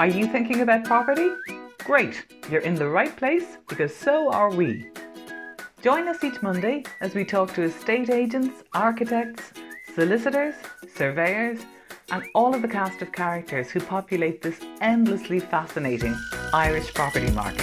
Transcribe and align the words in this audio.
Are 0.00 0.08
you 0.08 0.26
thinking 0.26 0.60
about 0.60 0.84
property? 0.84 1.30
Great, 1.78 2.26
you're 2.50 2.62
in 2.62 2.74
the 2.74 2.88
right 2.88 3.16
place 3.16 3.58
because 3.68 3.94
so 3.94 4.28
are 4.28 4.50
we. 4.50 4.88
Join 5.82 6.08
us 6.08 6.24
each 6.24 6.42
Monday 6.42 6.82
as 7.00 7.14
we 7.14 7.24
talk 7.24 7.54
to 7.54 7.62
estate 7.62 8.10
agents, 8.10 8.64
architects, 8.72 9.52
solicitors, 9.94 10.56
surveyors, 10.96 11.60
and 12.10 12.24
all 12.34 12.56
of 12.56 12.62
the 12.62 12.68
cast 12.68 13.02
of 13.02 13.12
characters 13.12 13.70
who 13.70 13.78
populate 13.78 14.42
this 14.42 14.60
endlessly 14.80 15.38
fascinating 15.38 16.16
Irish 16.52 16.92
property 16.92 17.30
market. 17.30 17.62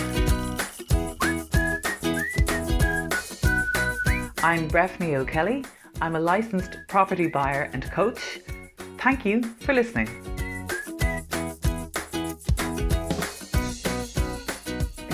I'm 4.41 4.70
Breffney 4.70 5.16
O'Kelly. 5.16 5.66
I'm 6.02 6.16
a 6.16 6.20
licensed 6.20 6.77
property 6.88 7.27
buyer 7.27 7.70
and 7.73 7.84
coach. 7.91 8.39
Thank 9.00 9.25
you 9.25 9.43
for 9.59 9.73
listening. 9.73 10.31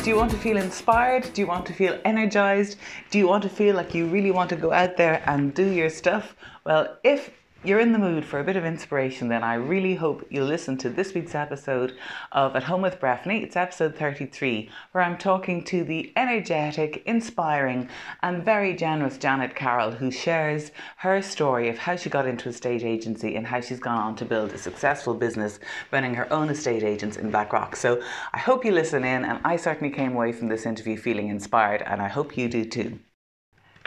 Do 0.08 0.12
you 0.12 0.20
want 0.20 0.32
to 0.32 0.38
feel 0.38 0.56
inspired? 0.56 1.34
Do 1.34 1.42
you 1.42 1.48
want 1.48 1.66
to 1.66 1.74
feel 1.74 2.00
energized? 2.06 2.78
Do 3.12 3.18
you 3.18 3.28
want 3.28 3.44
to 3.44 3.50
feel 3.50 3.76
like 3.76 3.94
you 3.94 4.06
really 4.06 4.32
want 4.32 4.50
to 4.52 4.56
go 4.56 4.72
out 4.72 4.96
there 4.96 5.22
and 5.26 5.54
do 5.54 5.66
your 5.66 5.90
stuff? 5.90 6.34
Well, 6.64 6.98
if 7.04 7.30
you're 7.64 7.80
in 7.80 7.92
the 7.92 8.00
mood 8.00 8.24
for 8.24 8.40
a 8.40 8.44
bit 8.44 8.56
of 8.56 8.66
inspiration, 8.66 9.30
then 9.30 9.44
I 9.44 9.56
really 9.56 9.96
hope 9.96 10.26
you'll 10.30 10.48
listen 10.48 10.78
to 10.78 10.90
this 10.90 11.14
week's 11.14 11.34
episode 11.34 11.98
of 12.32 12.56
At 12.56 12.64
Home 12.64 12.82
with 12.82 13.00
Breffney. 13.00 13.42
It's 13.42 13.56
episode 13.56 13.96
33, 13.96 14.70
where 14.92 15.04
I'm 15.04 15.18
talking 15.18 15.64
to 15.66 15.84
the 15.84 16.14
energetic, 16.16 17.02
inspiring, 17.06 17.90
and 18.22 18.44
very 18.44 18.76
generous 18.76 19.18
Janet 19.18 19.56
Carroll, 19.56 19.92
who 19.92 20.12
shares 20.12 20.72
her 20.98 21.22
story 21.22 21.70
of 21.70 21.78
how 21.78 21.96
she 21.96 22.10
got 22.10 22.28
into 22.28 22.48
a 22.48 22.52
estate 22.52 22.84
agency 22.84 23.36
and 23.36 23.48
how 23.48 23.62
she's 23.62 23.80
gone 23.80 23.98
on 23.98 24.16
to 24.18 24.26
build 24.26 24.52
a 24.52 24.58
successful 24.58 25.14
business 25.14 25.60
running 25.92 26.14
her 26.14 26.32
own 26.32 26.50
estate 26.50 26.84
agents 26.84 27.18
in 27.18 27.32
Blackrock. 27.32 27.76
So 27.76 28.02
I 28.34 28.40
hope 28.40 28.66
you 28.66 28.72
listen 28.72 29.04
in, 29.04 29.26
and 29.26 29.40
I 29.44 29.56
certainly 29.56 29.94
came 29.94 30.14
away 30.14 30.32
from 30.32 30.48
this 30.48 30.66
interview 30.66 30.98
feeling 30.98 31.30
inspired, 31.30 31.82
and 31.82 32.02
I 32.02 32.08
hope 32.08 32.38
you 32.38 32.50
do 32.50 32.66
too. 32.66 33.00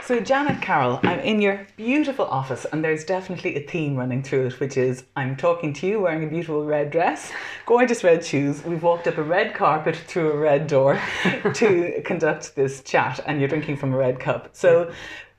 So, 0.02 0.18
Janet 0.18 0.62
Carroll, 0.62 0.98
I'm 1.02 1.20
in 1.20 1.40
your 1.40 1.66
beautiful 1.76 2.24
office, 2.24 2.64
and 2.72 2.82
there's 2.82 3.04
definitely 3.04 3.56
a 3.56 3.60
theme 3.60 3.96
running 3.96 4.22
through 4.22 4.46
it, 4.46 4.58
which 4.58 4.76
is 4.76 5.04
I'm 5.14 5.36
talking 5.36 5.72
to 5.74 5.86
you 5.86 6.00
wearing 6.00 6.24
a 6.24 6.26
beautiful 6.26 6.64
red 6.64 6.90
dress, 6.90 7.30
gorgeous 7.66 8.02
red 8.02 8.24
shoes. 8.24 8.64
We've 8.64 8.82
walked 8.82 9.06
up 9.06 9.18
a 9.18 9.22
red 9.22 9.54
carpet 9.54 9.96
through 9.96 10.32
a 10.32 10.36
red 10.36 10.66
door 10.66 11.00
to 11.54 12.02
conduct 12.04 12.56
this 12.56 12.82
chat, 12.82 13.20
and 13.26 13.38
you're 13.38 13.48
drinking 13.48 13.76
from 13.76 13.92
a 13.92 13.96
red 13.96 14.18
cup. 14.18 14.48
So, 14.52 14.90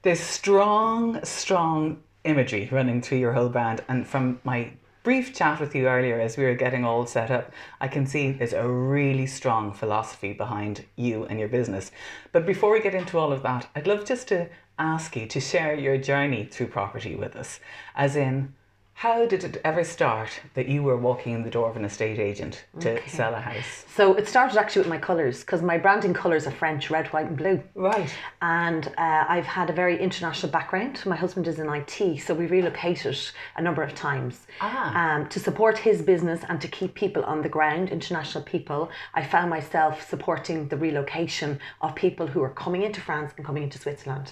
there's 0.03 0.19
strong, 0.19 1.23
strong 1.25 2.01
imagery 2.23 2.69
running 2.71 3.01
through 3.01 3.17
your 3.17 3.33
whole 3.33 3.49
brand, 3.49 3.83
and 3.89 4.07
from 4.07 4.39
my 4.43 4.71
brief 5.03 5.33
chat 5.33 5.59
with 5.59 5.73
you 5.73 5.87
earlier 5.87 6.19
as 6.19 6.37
we 6.37 6.43
were 6.43 6.55
getting 6.55 6.85
all 6.85 7.05
set 7.05 7.31
up, 7.31 7.51
I 7.79 7.87
can 7.87 8.05
see 8.05 8.31
there's 8.31 8.53
a 8.53 8.67
really 8.67 9.25
strong 9.25 9.73
philosophy 9.73 10.33
behind 10.33 10.85
you 10.95 11.25
and 11.25 11.39
your 11.39 11.49
business. 11.49 11.91
But 12.31 12.45
before 12.45 12.71
we 12.71 12.81
get 12.81 12.95
into 12.95 13.17
all 13.17 13.33
of 13.33 13.43
that, 13.43 13.67
I'd 13.75 13.87
love 13.87 14.05
just 14.05 14.27
to 14.29 14.49
ask 14.77 15.15
you 15.15 15.27
to 15.27 15.39
share 15.39 15.75
your 15.75 15.97
journey 15.97 16.45
through 16.45 16.67
property 16.67 17.15
with 17.15 17.35
us, 17.35 17.59
as 17.95 18.15
in, 18.15 18.53
how 18.93 19.25
did 19.25 19.43
it 19.43 19.59
ever 19.63 19.83
start 19.83 20.29
that 20.53 20.67
you 20.67 20.83
were 20.83 20.95
walking 20.95 21.33
in 21.33 21.43
the 21.43 21.49
door 21.49 21.67
of 21.69 21.75
an 21.75 21.83
estate 21.83 22.19
agent 22.19 22.65
to 22.81 22.91
okay. 22.91 23.09
sell 23.09 23.33
a 23.33 23.39
house? 23.39 23.83
So 23.95 24.13
it 24.13 24.27
started 24.27 24.57
actually 24.59 24.81
with 24.81 24.89
my 24.89 24.99
colours 24.99 25.39
because 25.39 25.63
my 25.63 25.77
branding 25.77 26.13
colours 26.13 26.45
are 26.45 26.51
French, 26.51 26.91
red, 26.91 27.07
white, 27.07 27.25
and 27.25 27.35
blue. 27.35 27.63
Right. 27.73 28.13
And 28.43 28.87
uh, 28.99 29.25
I've 29.27 29.45
had 29.45 29.71
a 29.71 29.73
very 29.73 29.99
international 29.99 30.51
background. 30.51 31.01
My 31.05 31.15
husband 31.15 31.47
is 31.47 31.57
in 31.57 31.67
IT, 31.67 32.21
so 32.21 32.35
we 32.35 32.45
relocated 32.45 33.17
a 33.57 33.61
number 33.61 33.81
of 33.81 33.95
times 33.95 34.45
ah. 34.61 35.15
um, 35.15 35.27
to 35.29 35.39
support 35.39 35.79
his 35.79 36.03
business 36.03 36.41
and 36.47 36.61
to 36.61 36.67
keep 36.67 36.93
people 36.93 37.23
on 37.23 37.41
the 37.41 37.49
ground, 37.49 37.89
international 37.89 38.43
people. 38.43 38.91
I 39.15 39.23
found 39.23 39.49
myself 39.49 40.07
supporting 40.07 40.67
the 40.67 40.77
relocation 40.77 41.59
of 41.81 41.95
people 41.95 42.27
who 42.27 42.43
are 42.43 42.51
coming 42.51 42.83
into 42.83 43.01
France 43.01 43.33
and 43.35 43.43
coming 43.43 43.63
into 43.63 43.79
Switzerland. 43.79 44.31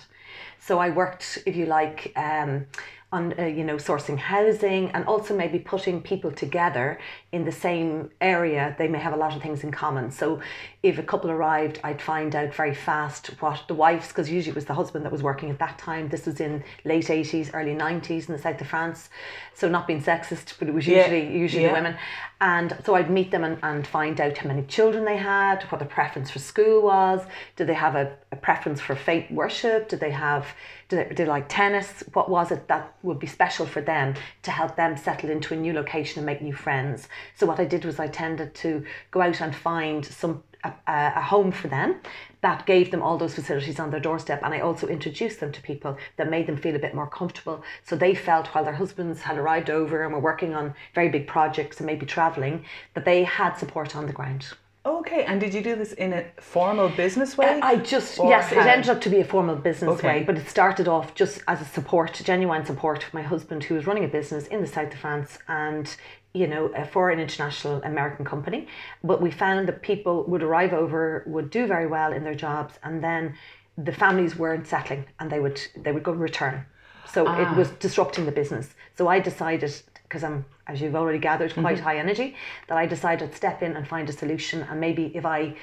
So 0.60 0.80
I 0.80 0.90
worked, 0.90 1.40
if 1.46 1.56
you 1.56 1.66
like, 1.66 2.12
um, 2.16 2.68
on 3.12 3.34
uh, 3.40 3.46
you 3.46 3.64
know 3.64 3.76
sourcing 3.76 4.18
housing 4.18 4.92
and 4.92 5.06
also 5.06 5.36
maybe 5.36 5.60
putting 5.60 6.02
people 6.02 6.32
together 6.32 7.00
in 7.32 7.44
the 7.44 7.52
same 7.52 8.10
area 8.22 8.76
they 8.78 8.88
may 8.88 9.00
have 9.00 9.14
a 9.14 9.18
lot 9.18 9.36
of 9.36 9.42
things 9.42 9.64
in 9.64 9.72
common. 9.72 10.12
So 10.12 10.42
if 10.82 10.98
a 10.98 11.04
couple 11.04 11.30
arrived 11.30 11.80
i'd 11.84 12.02
find 12.02 12.36
out 12.36 12.54
very 12.54 12.74
fast 12.74 13.28
what 13.42 13.64
the 13.68 13.74
wife's 13.74 14.10
because 14.10 14.30
usually 14.30 14.52
it 14.52 14.56
was 14.56 14.66
the 14.66 14.74
husband 14.74 15.04
that 15.04 15.12
was 15.12 15.22
working 15.22 15.50
at 15.50 15.60
that 15.60 15.78
time 15.78 16.08
this 16.10 16.26
was 16.26 16.40
in 16.40 16.64
late 16.86 17.06
80s 17.06 17.52
early 17.54 17.76
90s 17.76 18.28
in 18.28 18.36
the 18.36 18.42
south 18.42 18.62
of 18.62 18.68
france 18.68 19.10
so 19.54 19.68
not 19.68 19.88
being 19.88 20.02
sexist 20.02 20.54
but 20.58 20.68
it 20.68 20.74
was 20.74 20.88
usually 20.88 21.24
yeah. 21.24 21.30
usually 21.30 21.64
yeah. 21.64 21.70
the 21.70 21.74
women 21.74 21.98
and 22.42 22.78
so 22.86 22.96
I'd 22.96 23.10
meet 23.10 23.32
them 23.32 23.44
and, 23.44 23.58
and 23.64 23.86
find 23.86 24.20
out 24.22 24.38
how 24.38 24.48
many 24.48 24.64
children 24.64 25.04
they 25.04 25.18
had, 25.18 25.64
what 25.64 25.80
their 25.80 25.88
preference 25.88 26.32
for 26.32 26.40
school 26.40 26.82
was. 26.84 27.22
Did 27.58 27.68
they 27.68 27.74
have 27.74 27.96
a, 27.96 28.16
a 28.32 28.38
preference 28.38 28.80
for 28.80 28.96
faith 28.96 29.30
worship? 29.30 29.90
Did 29.90 30.00
they 30.00 30.12
have, 30.12 30.48
did 30.88 31.00
they, 31.00 31.08
did 31.10 31.18
they 31.18 31.26
like 31.26 31.50
tennis? 31.50 32.02
What 32.14 32.30
was 32.30 32.52
it 32.52 32.70
that 32.70 32.96
would 33.04 33.20
be 33.20 33.28
special 33.28 33.66
for 33.66 33.82
them 33.82 34.16
to 34.44 34.52
help 34.52 34.78
them 34.78 34.96
settle 34.96 35.30
into 35.30 35.54
a 35.54 35.58
new 35.58 35.74
location 35.74 36.20
and 36.20 36.26
make 36.26 36.42
new 36.42 36.54
friends? 36.54 37.10
So 37.36 37.46
what 37.46 37.60
I 37.60 37.66
did 37.66 37.84
was 37.84 38.00
I 38.00 38.08
tended 38.08 38.56
to 38.56 38.86
go 39.12 39.22
out 39.22 39.42
and 39.42 39.54
find 39.54 40.06
some 40.06 40.42
a, 40.64 40.74
a, 40.88 41.22
home 41.22 41.52
for 41.52 41.68
them 41.68 41.96
that 42.42 42.66
gave 42.66 42.92
them 42.92 43.02
all 43.02 43.18
those 43.18 43.36
facilities 43.36 43.80
on 43.80 43.92
their 43.92 44.00
doorstep. 44.00 44.42
And 44.44 44.54
I 44.54 44.60
also 44.60 44.88
introduced 44.88 45.40
them 45.40 45.52
to 45.52 45.62
people 45.62 45.98
that 46.18 46.30
made 46.30 46.48
them 46.48 46.58
feel 46.58 46.76
a 46.76 46.80
bit 46.80 46.96
more 46.96 47.08
comfortable. 47.08 47.64
So 47.84 47.96
they 47.96 48.16
felt 48.16 48.48
while 48.48 48.64
their 48.64 48.74
husbands 48.74 49.22
had 49.22 49.38
arrived 49.38 49.70
over 49.70 50.04
and 50.04 50.14
were 50.14 50.20
working 50.20 50.54
on 50.54 50.74
very 50.96 51.10
big 51.10 51.28
projects 51.28 51.78
and 51.78 51.88
maybe 51.88 52.06
traveling, 52.06 52.66
that 52.94 53.06
they 53.06 53.24
had 53.24 53.56
support 53.56 53.96
on 53.96 54.06
the 54.06 54.14
ground. 54.14 54.48
Okay, 54.86 55.26
and 55.26 55.42
did 55.42 55.54
you 55.54 55.62
do 55.62 55.76
this 55.76 55.92
in 55.94 56.14
a 56.14 56.26
formal 56.40 56.88
business 56.88 57.38
way? 57.38 57.60
Uh, 57.60 57.66
I 57.66 57.76
just 57.76 58.18
yes, 58.18 58.50
how? 58.50 58.62
it 58.62 58.66
ended 58.66 58.90
up 58.90 59.02
to 59.02 59.10
be 59.10 59.20
a 59.20 59.26
formal 59.26 59.58
business 59.58 60.00
okay. 60.00 60.08
way, 60.08 60.24
but 60.24 60.38
it 60.38 60.48
started 60.48 60.88
off 60.88 61.14
just 61.14 61.42
as 61.50 61.62
a 61.62 61.66
support, 61.66 62.14
genuine 62.24 62.66
support 62.66 63.04
for 63.04 63.16
my 63.16 63.22
husband 63.22 63.66
who 63.66 63.76
was 63.76 63.86
running 63.86 64.06
a 64.06 64.08
business 64.08 64.48
in 64.48 64.62
the 64.62 64.68
south 64.68 64.94
of 64.94 65.00
France, 65.00 65.38
and 65.50 65.98
you 66.34 66.48
know, 66.48 66.72
for 66.92 67.10
an 67.10 67.20
international 67.20 67.82
American 67.84 68.24
company. 68.26 68.68
But 69.04 69.22
we 69.22 69.32
found 69.32 69.68
that 69.68 69.82
people 69.82 70.26
would 70.26 70.44
arrive 70.44 70.74
over, 70.74 71.24
would 71.26 71.50
do 71.50 71.66
very 71.66 71.88
well 71.88 72.14
in 72.14 72.24
their 72.24 72.36
jobs, 72.36 72.76
and 72.84 73.04
then 73.04 73.36
the 73.78 73.92
families 73.92 74.36
weren't 74.36 74.68
settling, 74.68 75.06
and 75.20 75.32
they 75.32 75.40
would 75.40 75.60
they 75.76 75.92
would 75.92 76.04
go 76.04 76.12
and 76.12 76.22
return. 76.22 76.66
So 77.12 77.26
ah. 77.28 77.42
it 77.42 77.58
was 77.58 77.72
disrupting 77.72 78.26
the 78.26 78.32
business. 78.32 78.70
So 78.98 79.08
I 79.08 79.20
decided, 79.20 79.74
because 80.04 80.24
I'm, 80.24 80.46
as 80.68 80.82
you've 80.82 80.96
already 80.96 81.20
gathered, 81.20 81.54
quite 81.54 81.78
mm-hmm. 81.78 81.84
high 81.84 81.98
energy, 81.98 82.36
that 82.68 82.78
I 82.78 82.86
decided 82.86 83.32
to 83.32 83.36
step 83.36 83.64
in 83.64 83.76
and 83.76 83.88
find 83.88 84.08
a 84.10 84.14
solution. 84.14 84.62
And 84.64 84.80
maybe 84.80 85.12
if 85.16 85.26
I 85.26 85.56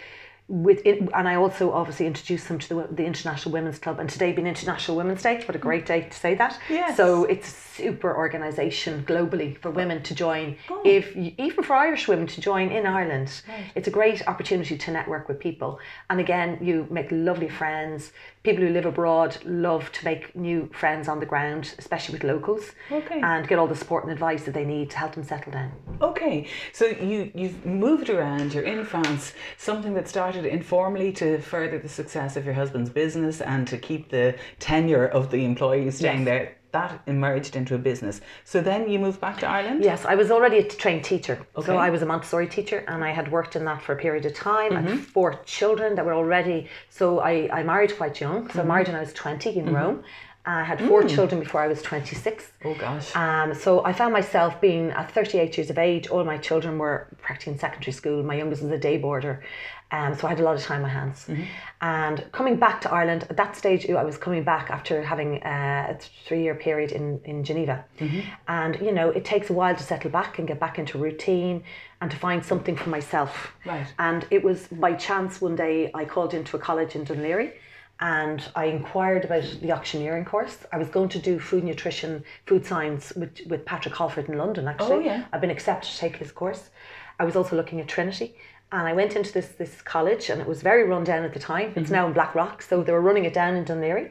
with 0.48 0.80
it, 0.84 1.00
and 1.12 1.28
I 1.28 1.34
also 1.34 1.72
obviously 1.72 2.06
introduced 2.06 2.46
them 2.46 2.58
to 2.60 2.68
the, 2.68 2.88
the 2.92 3.04
International 3.04 3.52
Women's 3.52 3.78
Club, 3.78 3.98
and 3.98 4.08
today 4.08 4.32
being 4.32 4.46
International 4.46 4.96
Women's 4.96 5.22
Day, 5.22 5.42
what 5.44 5.56
a 5.56 5.58
great 5.58 5.86
day 5.86 6.02
to 6.02 6.16
say 6.16 6.34
that. 6.36 6.60
Yes. 6.70 6.96
So 6.96 7.24
it's 7.24 7.48
a 7.48 7.50
super 7.50 8.16
organisation 8.16 9.04
globally 9.04 9.58
for 9.58 9.70
women 9.70 10.02
to 10.04 10.14
join. 10.14 10.56
Oh. 10.70 10.82
If 10.84 11.16
even 11.16 11.64
for 11.64 11.74
Irish 11.74 12.06
women 12.06 12.26
to 12.28 12.40
join 12.40 12.70
in 12.70 12.86
Ireland, 12.86 13.42
right. 13.48 13.64
it's 13.74 13.88
a 13.88 13.90
great 13.90 14.26
opportunity 14.28 14.78
to 14.78 14.90
network 14.90 15.28
with 15.28 15.40
people. 15.40 15.80
And 16.10 16.20
again, 16.20 16.58
you 16.62 16.86
make 16.90 17.08
lovely 17.10 17.48
friends. 17.48 18.12
People 18.44 18.64
who 18.64 18.70
live 18.70 18.86
abroad 18.86 19.36
love 19.44 19.90
to 19.90 20.04
make 20.04 20.34
new 20.36 20.70
friends 20.72 21.08
on 21.08 21.18
the 21.18 21.26
ground, 21.26 21.74
especially 21.78 22.12
with 22.12 22.22
locals, 22.22 22.70
okay. 22.92 23.20
and 23.20 23.48
get 23.48 23.58
all 23.58 23.66
the 23.66 23.74
support 23.74 24.04
and 24.04 24.12
advice 24.12 24.44
that 24.44 24.54
they 24.54 24.64
need 24.64 24.90
to 24.90 24.96
help 24.96 25.14
them 25.14 25.24
settle 25.24 25.50
down. 25.50 25.72
Okay, 26.00 26.48
so 26.72 26.86
you 26.86 27.32
you've 27.34 27.66
moved 27.66 28.10
around. 28.10 28.54
You're 28.54 28.62
in 28.62 28.84
France. 28.84 29.32
Something 29.56 29.94
that 29.94 30.08
started 30.08 30.35
started 30.36 30.52
informally 30.52 31.12
to 31.12 31.40
further 31.40 31.78
the 31.78 31.88
success 31.88 32.36
of 32.36 32.44
your 32.44 32.52
husband's 32.52 32.90
business 32.90 33.40
and 33.40 33.66
to 33.66 33.78
keep 33.78 34.10
the 34.10 34.34
tenure 34.58 35.06
of 35.06 35.30
the 35.30 35.44
employees 35.44 35.96
staying 35.96 36.18
yes. 36.18 36.26
there 36.26 36.56
that 36.72 37.00
emerged 37.06 37.56
into 37.56 37.74
a 37.74 37.78
business. 37.78 38.20
So 38.44 38.60
then 38.60 38.90
you 38.90 38.98
moved 38.98 39.18
back 39.18 39.38
to 39.38 39.46
Ireland? 39.46 39.82
Yes, 39.82 40.04
I 40.04 40.14
was 40.14 40.30
already 40.30 40.58
a 40.58 40.68
trained 40.68 41.04
teacher. 41.04 41.46
Okay. 41.56 41.66
So 41.66 41.78
I 41.78 41.88
was 41.88 42.02
a 42.02 42.06
Montessori 42.06 42.48
teacher 42.48 42.84
and 42.86 43.02
I 43.02 43.12
had 43.12 43.32
worked 43.32 43.56
in 43.56 43.64
that 43.64 43.80
for 43.80 43.94
a 43.94 43.96
period 43.96 44.26
of 44.26 44.34
time. 44.34 44.72
Mm-hmm. 44.72 44.88
I 44.88 44.90
had 44.90 45.00
four 45.00 45.40
children 45.46 45.94
that 45.94 46.04
were 46.04 46.12
already, 46.12 46.68
so 46.90 47.20
I, 47.20 47.48
I 47.50 47.62
married 47.62 47.96
quite 47.96 48.20
young. 48.20 48.46
So 48.48 48.58
mm-hmm. 48.58 48.60
I 48.60 48.64
married 48.64 48.88
when 48.88 48.96
I 48.96 49.00
was 49.00 49.14
20 49.14 49.56
in 49.56 49.64
mm-hmm. 49.64 49.74
Rome. 49.74 50.04
I 50.46 50.62
had 50.62 50.80
four 50.80 51.02
mm. 51.02 51.10
children 51.12 51.40
before 51.40 51.60
I 51.60 51.66
was 51.66 51.82
26. 51.82 52.52
Oh 52.64 52.74
gosh. 52.74 53.14
Um, 53.16 53.52
so 53.52 53.84
I 53.84 53.92
found 53.92 54.12
myself 54.12 54.60
being 54.60 54.90
at 54.92 55.10
38 55.10 55.56
years 55.58 55.70
of 55.70 55.78
age, 55.78 56.06
all 56.06 56.22
my 56.24 56.38
children 56.38 56.78
were 56.78 57.08
practically 57.20 57.54
in 57.54 57.58
secondary 57.58 57.92
school. 57.92 58.22
My 58.22 58.36
youngest 58.36 58.62
was 58.62 58.70
a 58.70 58.78
day 58.78 58.96
boarder. 58.96 59.42
Um, 59.90 60.16
so 60.16 60.26
I 60.26 60.30
had 60.30 60.40
a 60.40 60.42
lot 60.42 60.56
of 60.56 60.62
time 60.62 60.78
on 60.78 60.82
my 60.82 60.88
hands. 60.88 61.26
Mm-hmm. 61.26 61.42
And 61.80 62.24
coming 62.32 62.56
back 62.56 62.80
to 62.82 62.92
Ireland, 62.92 63.26
at 63.30 63.36
that 63.36 63.56
stage, 63.56 63.88
I 63.88 64.02
was 64.02 64.18
coming 64.18 64.42
back 64.42 64.70
after 64.70 65.02
having 65.02 65.42
uh, 65.42 65.96
a 65.96 65.98
three 66.26 66.42
year 66.42 66.54
period 66.54 66.92
in, 66.92 67.20
in 67.24 67.44
Geneva. 67.44 67.84
Mm-hmm. 67.98 68.20
And, 68.48 68.80
you 68.80 68.92
know, 68.92 69.10
it 69.10 69.24
takes 69.24 69.50
a 69.50 69.52
while 69.52 69.74
to 69.74 69.82
settle 69.82 70.10
back 70.10 70.38
and 70.38 70.46
get 70.46 70.58
back 70.58 70.78
into 70.78 70.98
routine 70.98 71.62
and 72.00 72.10
to 72.10 72.16
find 72.16 72.44
something 72.44 72.76
for 72.76 72.90
myself. 72.90 73.52
Right. 73.64 73.86
And 73.98 74.26
it 74.30 74.42
was 74.42 74.66
by 74.68 74.94
chance 74.94 75.40
one 75.40 75.56
day 75.56 75.90
I 75.94 76.04
called 76.04 76.34
into 76.34 76.56
a 76.56 76.60
college 76.60 76.94
in 76.94 77.04
Laoghaire 77.04 77.52
and 78.00 78.42
I 78.54 78.66
inquired 78.66 79.24
about 79.24 79.44
the 79.60 79.72
auctioneering 79.72 80.24
course. 80.24 80.58
I 80.72 80.78
was 80.78 80.88
going 80.88 81.08
to 81.10 81.18
do 81.18 81.38
food 81.38 81.64
nutrition, 81.64 82.24
food 82.46 82.66
science 82.66 83.12
with, 83.14 83.40
with 83.46 83.64
Patrick 83.64 83.94
Holford 83.94 84.28
in 84.28 84.36
London, 84.36 84.68
actually. 84.68 84.96
Oh, 84.96 85.00
yeah. 85.00 85.24
I've 85.32 85.40
been 85.40 85.50
accepted 85.50 85.90
to 85.90 85.98
take 85.98 86.16
his 86.16 86.32
course. 86.32 86.70
I 87.18 87.24
was 87.24 87.36
also 87.36 87.56
looking 87.56 87.80
at 87.80 87.88
Trinity. 87.88 88.34
And 88.72 88.88
I 88.88 88.94
went 88.94 89.14
into 89.14 89.32
this 89.32 89.46
this 89.46 89.80
college, 89.80 90.28
and 90.28 90.40
it 90.40 90.46
was 90.48 90.60
very 90.60 90.82
run 90.82 91.04
down 91.04 91.22
at 91.22 91.32
the 91.32 91.38
time. 91.38 91.72
It's 91.76 91.88
now 91.88 92.08
in 92.08 92.12
Blackrock, 92.12 92.62
so 92.62 92.82
they 92.82 92.90
were 92.90 93.00
running 93.00 93.24
it 93.24 93.32
down 93.32 93.54
in 93.54 93.64
Dún 93.64 93.78
Laoghaire. 93.80 94.10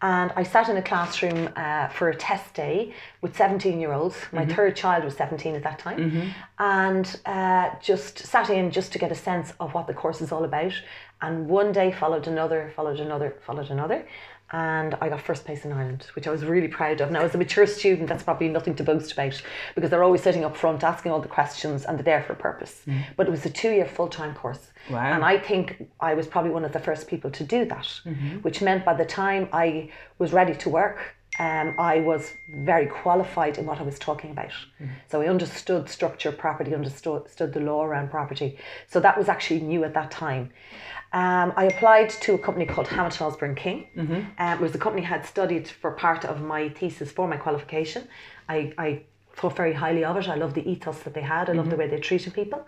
And 0.00 0.32
I 0.36 0.44
sat 0.44 0.68
in 0.68 0.76
a 0.76 0.82
classroom 0.82 1.50
uh, 1.56 1.88
for 1.88 2.08
a 2.08 2.14
test 2.14 2.54
day 2.54 2.94
with 3.20 3.36
seventeen 3.36 3.80
year 3.80 3.92
olds. 3.92 4.16
My 4.32 4.46
third 4.46 4.76
child 4.76 5.02
was 5.04 5.16
seventeen 5.16 5.56
at 5.56 5.64
that 5.64 5.80
time, 5.80 6.32
and 6.60 7.20
uh, 7.26 7.70
just 7.82 8.20
sat 8.20 8.48
in 8.48 8.70
just 8.70 8.92
to 8.92 8.98
get 9.00 9.10
a 9.10 9.16
sense 9.16 9.52
of 9.58 9.74
what 9.74 9.88
the 9.88 9.94
course 9.94 10.20
is 10.20 10.30
all 10.30 10.44
about. 10.44 10.72
And 11.26 11.48
one 11.48 11.72
day 11.72 11.90
followed 11.90 12.28
another, 12.28 12.72
followed 12.76 13.00
another, 13.00 13.34
followed 13.44 13.70
another. 13.70 14.06
And 14.52 14.96
I 15.00 15.08
got 15.08 15.20
first 15.20 15.44
place 15.44 15.64
in 15.64 15.72
Ireland, 15.72 16.06
which 16.14 16.28
I 16.28 16.30
was 16.30 16.44
really 16.44 16.68
proud 16.68 17.00
of. 17.00 17.10
Now, 17.10 17.22
as 17.22 17.34
a 17.34 17.38
mature 17.38 17.66
student, 17.66 18.08
that's 18.08 18.22
probably 18.22 18.48
nothing 18.48 18.76
to 18.76 18.84
boast 18.84 19.10
about 19.10 19.42
because 19.74 19.90
they're 19.90 20.04
always 20.04 20.22
sitting 20.22 20.44
up 20.44 20.56
front 20.56 20.84
asking 20.84 21.10
all 21.10 21.20
the 21.20 21.26
questions 21.26 21.84
and 21.84 21.98
they're 21.98 22.04
there 22.04 22.22
for 22.22 22.34
a 22.34 22.36
purpose. 22.36 22.82
Mm. 22.86 23.02
But 23.16 23.26
it 23.26 23.30
was 23.30 23.44
a 23.44 23.50
two 23.50 23.72
year 23.72 23.86
full 23.86 24.06
time 24.06 24.36
course. 24.36 24.70
Wow. 24.88 25.00
And 25.00 25.24
I 25.24 25.36
think 25.36 25.88
I 25.98 26.14
was 26.14 26.28
probably 26.28 26.52
one 26.52 26.64
of 26.64 26.70
the 26.72 26.78
first 26.78 27.08
people 27.08 27.32
to 27.32 27.42
do 27.42 27.64
that, 27.64 27.88
mm-hmm. 28.04 28.36
which 28.42 28.62
meant 28.62 28.84
by 28.84 28.94
the 28.94 29.04
time 29.04 29.48
I 29.52 29.90
was 30.20 30.32
ready 30.32 30.54
to 30.54 30.68
work, 30.68 31.16
um, 31.40 31.74
I 31.76 31.98
was 31.98 32.32
very 32.48 32.86
qualified 32.86 33.58
in 33.58 33.66
what 33.66 33.80
I 33.80 33.82
was 33.82 33.98
talking 33.98 34.30
about. 34.30 34.50
Mm-hmm. 34.80 34.92
So 35.10 35.22
I 35.22 35.26
understood 35.26 35.88
structure, 35.88 36.30
property, 36.30 36.72
understood 36.72 37.26
the 37.36 37.60
law 37.60 37.84
around 37.84 38.10
property. 38.10 38.58
So 38.86 39.00
that 39.00 39.18
was 39.18 39.28
actually 39.28 39.60
new 39.60 39.82
at 39.82 39.92
that 39.94 40.12
time. 40.12 40.52
Um, 41.12 41.52
I 41.56 41.64
applied 41.64 42.10
to 42.10 42.34
a 42.34 42.38
company 42.38 42.66
called 42.66 42.88
Hamilton 42.88 43.26
Osborne 43.26 43.54
King. 43.54 43.88
Um, 44.38 44.58
it 44.58 44.60
was 44.60 44.74
a 44.74 44.78
company 44.78 45.02
I 45.02 45.08
had 45.08 45.24
studied 45.24 45.68
for 45.68 45.92
part 45.92 46.24
of 46.24 46.42
my 46.42 46.68
thesis 46.68 47.10
for 47.12 47.26
my 47.28 47.36
qualification. 47.36 48.08
I, 48.48 48.72
I 48.76 49.02
thought 49.34 49.56
very 49.56 49.72
highly 49.74 50.04
of 50.04 50.16
it. 50.16 50.28
I 50.28 50.34
loved 50.34 50.54
the 50.54 50.68
ethos 50.68 51.00
that 51.00 51.14
they 51.14 51.20
had. 51.20 51.48
I 51.48 51.52
loved 51.52 51.70
the 51.70 51.76
way 51.76 51.88
they 51.88 52.00
treated 52.00 52.34
people. 52.34 52.66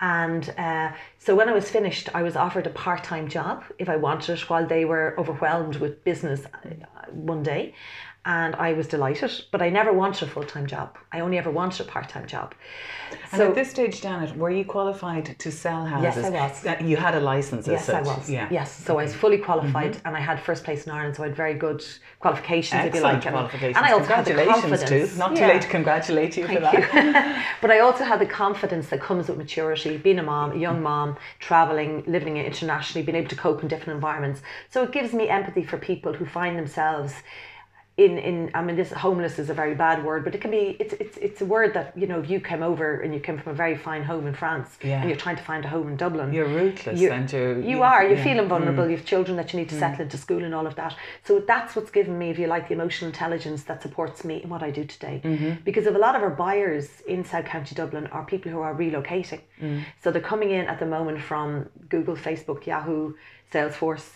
And 0.00 0.52
uh, 0.58 0.92
so 1.18 1.34
when 1.34 1.48
I 1.48 1.52
was 1.52 1.70
finished, 1.70 2.08
I 2.14 2.22
was 2.22 2.36
offered 2.36 2.66
a 2.66 2.70
part 2.70 3.04
time 3.04 3.28
job 3.28 3.64
if 3.78 3.88
I 3.88 3.96
wanted 3.96 4.38
it 4.38 4.48
while 4.48 4.66
they 4.66 4.84
were 4.84 5.14
overwhelmed 5.18 5.76
with 5.76 6.04
business 6.04 6.44
uh, 6.46 7.10
one 7.10 7.42
day. 7.42 7.74
And 8.26 8.54
I 8.56 8.72
was 8.72 8.88
delighted, 8.88 9.32
but 9.50 9.60
I 9.60 9.68
never 9.68 9.92
wanted 9.92 10.28
a 10.28 10.30
full 10.30 10.44
time 10.44 10.66
job. 10.66 10.96
I 11.12 11.20
only 11.20 11.36
ever 11.36 11.50
wanted 11.50 11.86
a 11.86 11.90
part 11.90 12.08
time 12.08 12.26
job. 12.26 12.54
And 13.32 13.42
at 13.42 13.54
this 13.54 13.70
stage, 13.70 14.00
Janet, 14.00 14.36
were 14.36 14.50
you 14.50 14.64
qualified 14.64 15.38
to 15.38 15.52
sell 15.52 15.84
houses? 15.84 16.22
Yes. 16.32 16.64
I 16.64 16.74
was. 16.74 16.82
You 16.88 16.96
had 16.96 17.14
a 17.14 17.20
license 17.20 17.68
as 17.68 17.72
Yes, 17.72 17.88
I 17.88 18.00
was. 18.00 18.30
Yeah. 18.30 18.48
Yes, 18.50 18.72
so 18.72 18.98
I 18.98 19.04
was 19.04 19.14
fully 19.14 19.38
qualified, 19.38 19.92
mm-hmm. 19.92 20.06
and 20.06 20.16
I 20.16 20.20
had 20.20 20.40
first 20.40 20.64
place 20.64 20.86
in 20.86 20.92
Ireland, 20.92 21.16
so 21.16 21.22
I 21.24 21.26
had 21.26 21.36
very 21.36 21.54
good 21.54 21.84
qualifications, 22.20 22.84
if 22.86 22.94
you 22.94 23.00
like. 23.00 23.24
And, 23.26 23.34
qualifications. 23.34 23.76
and 23.76 23.84
I 23.84 23.92
also 23.92 24.14
had 24.14 24.24
the 24.24 24.44
confidence. 24.44 24.88
too. 24.88 25.18
Not 25.18 25.36
too 25.36 25.42
Yeah. 25.42 25.48
late 25.48 25.62
to 25.62 25.68
congratulate 25.68 26.36
you 26.36 26.46
for 26.46 26.60
that. 26.60 27.44
but 27.60 27.70
I 27.70 27.80
also 27.80 28.04
had 28.04 28.20
the 28.20 28.26
confidence 28.26 28.88
that 28.88 29.00
comes 29.00 29.28
with 29.28 29.38
maturity, 29.38 29.96
being 29.96 30.18
a 30.18 30.22
mom, 30.22 30.52
a 30.52 30.56
young 30.56 30.76
mm-hmm. 30.76 30.84
mom, 30.84 31.16
traveling, 31.40 32.04
living 32.06 32.36
internationally, 32.36 33.04
being 33.04 33.16
able 33.16 33.28
to 33.28 33.36
cope 33.36 33.62
in 33.62 33.68
different 33.68 33.96
environments. 33.96 34.40
So 34.70 34.82
it 34.82 34.92
gives 34.92 35.12
me 35.12 35.28
empathy 35.28 35.64
for 35.64 35.78
people 35.78 36.12
who 36.12 36.24
find 36.24 36.58
themselves 36.58 37.14
in 37.96 38.18
in 38.18 38.50
I 38.54 38.60
mean 38.62 38.74
this 38.74 38.90
homeless 38.90 39.38
is 39.38 39.50
a 39.50 39.54
very 39.54 39.76
bad 39.76 40.04
word, 40.04 40.24
but 40.24 40.34
it 40.34 40.40
can 40.40 40.50
be 40.50 40.76
it's 40.80 40.94
it's 40.94 41.16
it's 41.18 41.40
a 41.40 41.44
word 41.44 41.74
that 41.74 41.96
you 41.96 42.08
know 42.08 42.18
if 42.18 42.28
you 42.28 42.40
came 42.40 42.60
over 42.60 43.00
and 43.02 43.14
you 43.14 43.20
came 43.20 43.38
from 43.38 43.52
a 43.52 43.54
very 43.54 43.76
fine 43.76 44.02
home 44.02 44.26
in 44.26 44.34
France 44.34 44.68
Yeah. 44.82 45.00
and 45.00 45.08
you're 45.08 45.16
trying 45.26 45.36
to 45.36 45.44
find 45.44 45.64
a 45.64 45.68
home 45.68 45.86
in 45.86 45.96
Dublin. 45.96 46.32
You're 46.32 46.48
rootless 46.48 46.98
you- 47.00 47.12
and 47.12 47.32
you're- 47.32 47.62
you 47.62 47.68
you- 47.76 47.82
are 47.84 48.02
you're 48.02 48.14
yeah. 48.14 48.20
Mm. 48.24 48.24
feeling 48.24 48.48
vulnerable. 48.48 48.84
You 48.90 48.96
have 48.96 49.06
children 49.06 49.36
that 49.36 49.52
you 49.52 49.60
need 49.60 49.68
to 49.68 49.78
settle 49.78 50.00
into 50.02 50.16
school 50.16 50.42
and 50.42 50.52
all 50.56 50.66
of 50.66 50.74
that. 50.74 50.96
So 51.22 51.38
that's 51.38 51.76
what's 51.76 51.92
given 51.92 52.18
me, 52.18 52.30
if 52.30 52.38
you 52.38 52.48
like, 52.48 52.66
the 52.66 52.74
emotional 52.74 53.08
intelligence 53.14 53.62
that 53.68 53.80
supports 53.82 54.24
me 54.24 54.42
in 54.42 54.48
what 54.48 54.62
I 54.64 54.70
do 54.72 54.84
today. 54.84 55.20
Mm-hmm. 55.22 55.50
Because 55.64 55.86
of 55.86 55.94
a 55.94 55.98
lot 56.06 56.16
of 56.16 56.22
our 56.22 56.30
buyers 56.46 56.86
in 57.06 57.24
South 57.24 57.44
County 57.44 57.74
Dublin 57.76 58.08
are 58.08 58.24
people 58.24 58.50
who 58.50 58.60
are 58.60 58.74
relocating. 58.74 59.40
Mm. 59.62 59.82
So 60.02 60.10
they're 60.10 60.20
coming 60.32 60.50
in 60.50 60.64
at 60.66 60.78
the 60.80 60.86
moment 60.86 61.20
from 61.20 61.68
Google, 61.88 62.16
Facebook, 62.16 62.66
Yahoo, 62.66 63.14
Salesforce. 63.52 64.08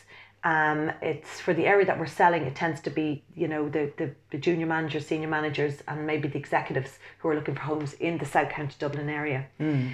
Um, 0.44 0.92
it's 1.02 1.40
for 1.40 1.52
the 1.52 1.66
area 1.66 1.84
that 1.86 1.98
we're 1.98 2.06
selling. 2.06 2.42
It 2.44 2.54
tends 2.54 2.80
to 2.82 2.90
be, 2.90 3.24
you 3.34 3.48
know, 3.48 3.68
the, 3.68 3.92
the, 3.96 4.12
the 4.30 4.38
junior 4.38 4.66
managers, 4.66 5.06
senior 5.06 5.28
managers, 5.28 5.82
and 5.88 6.06
maybe 6.06 6.28
the 6.28 6.38
executives 6.38 6.98
who 7.18 7.28
are 7.28 7.34
looking 7.34 7.54
for 7.56 7.62
homes 7.62 7.94
in 7.94 8.18
the 8.18 8.24
South 8.24 8.48
County 8.50 8.76
Dublin 8.78 9.08
area. 9.08 9.46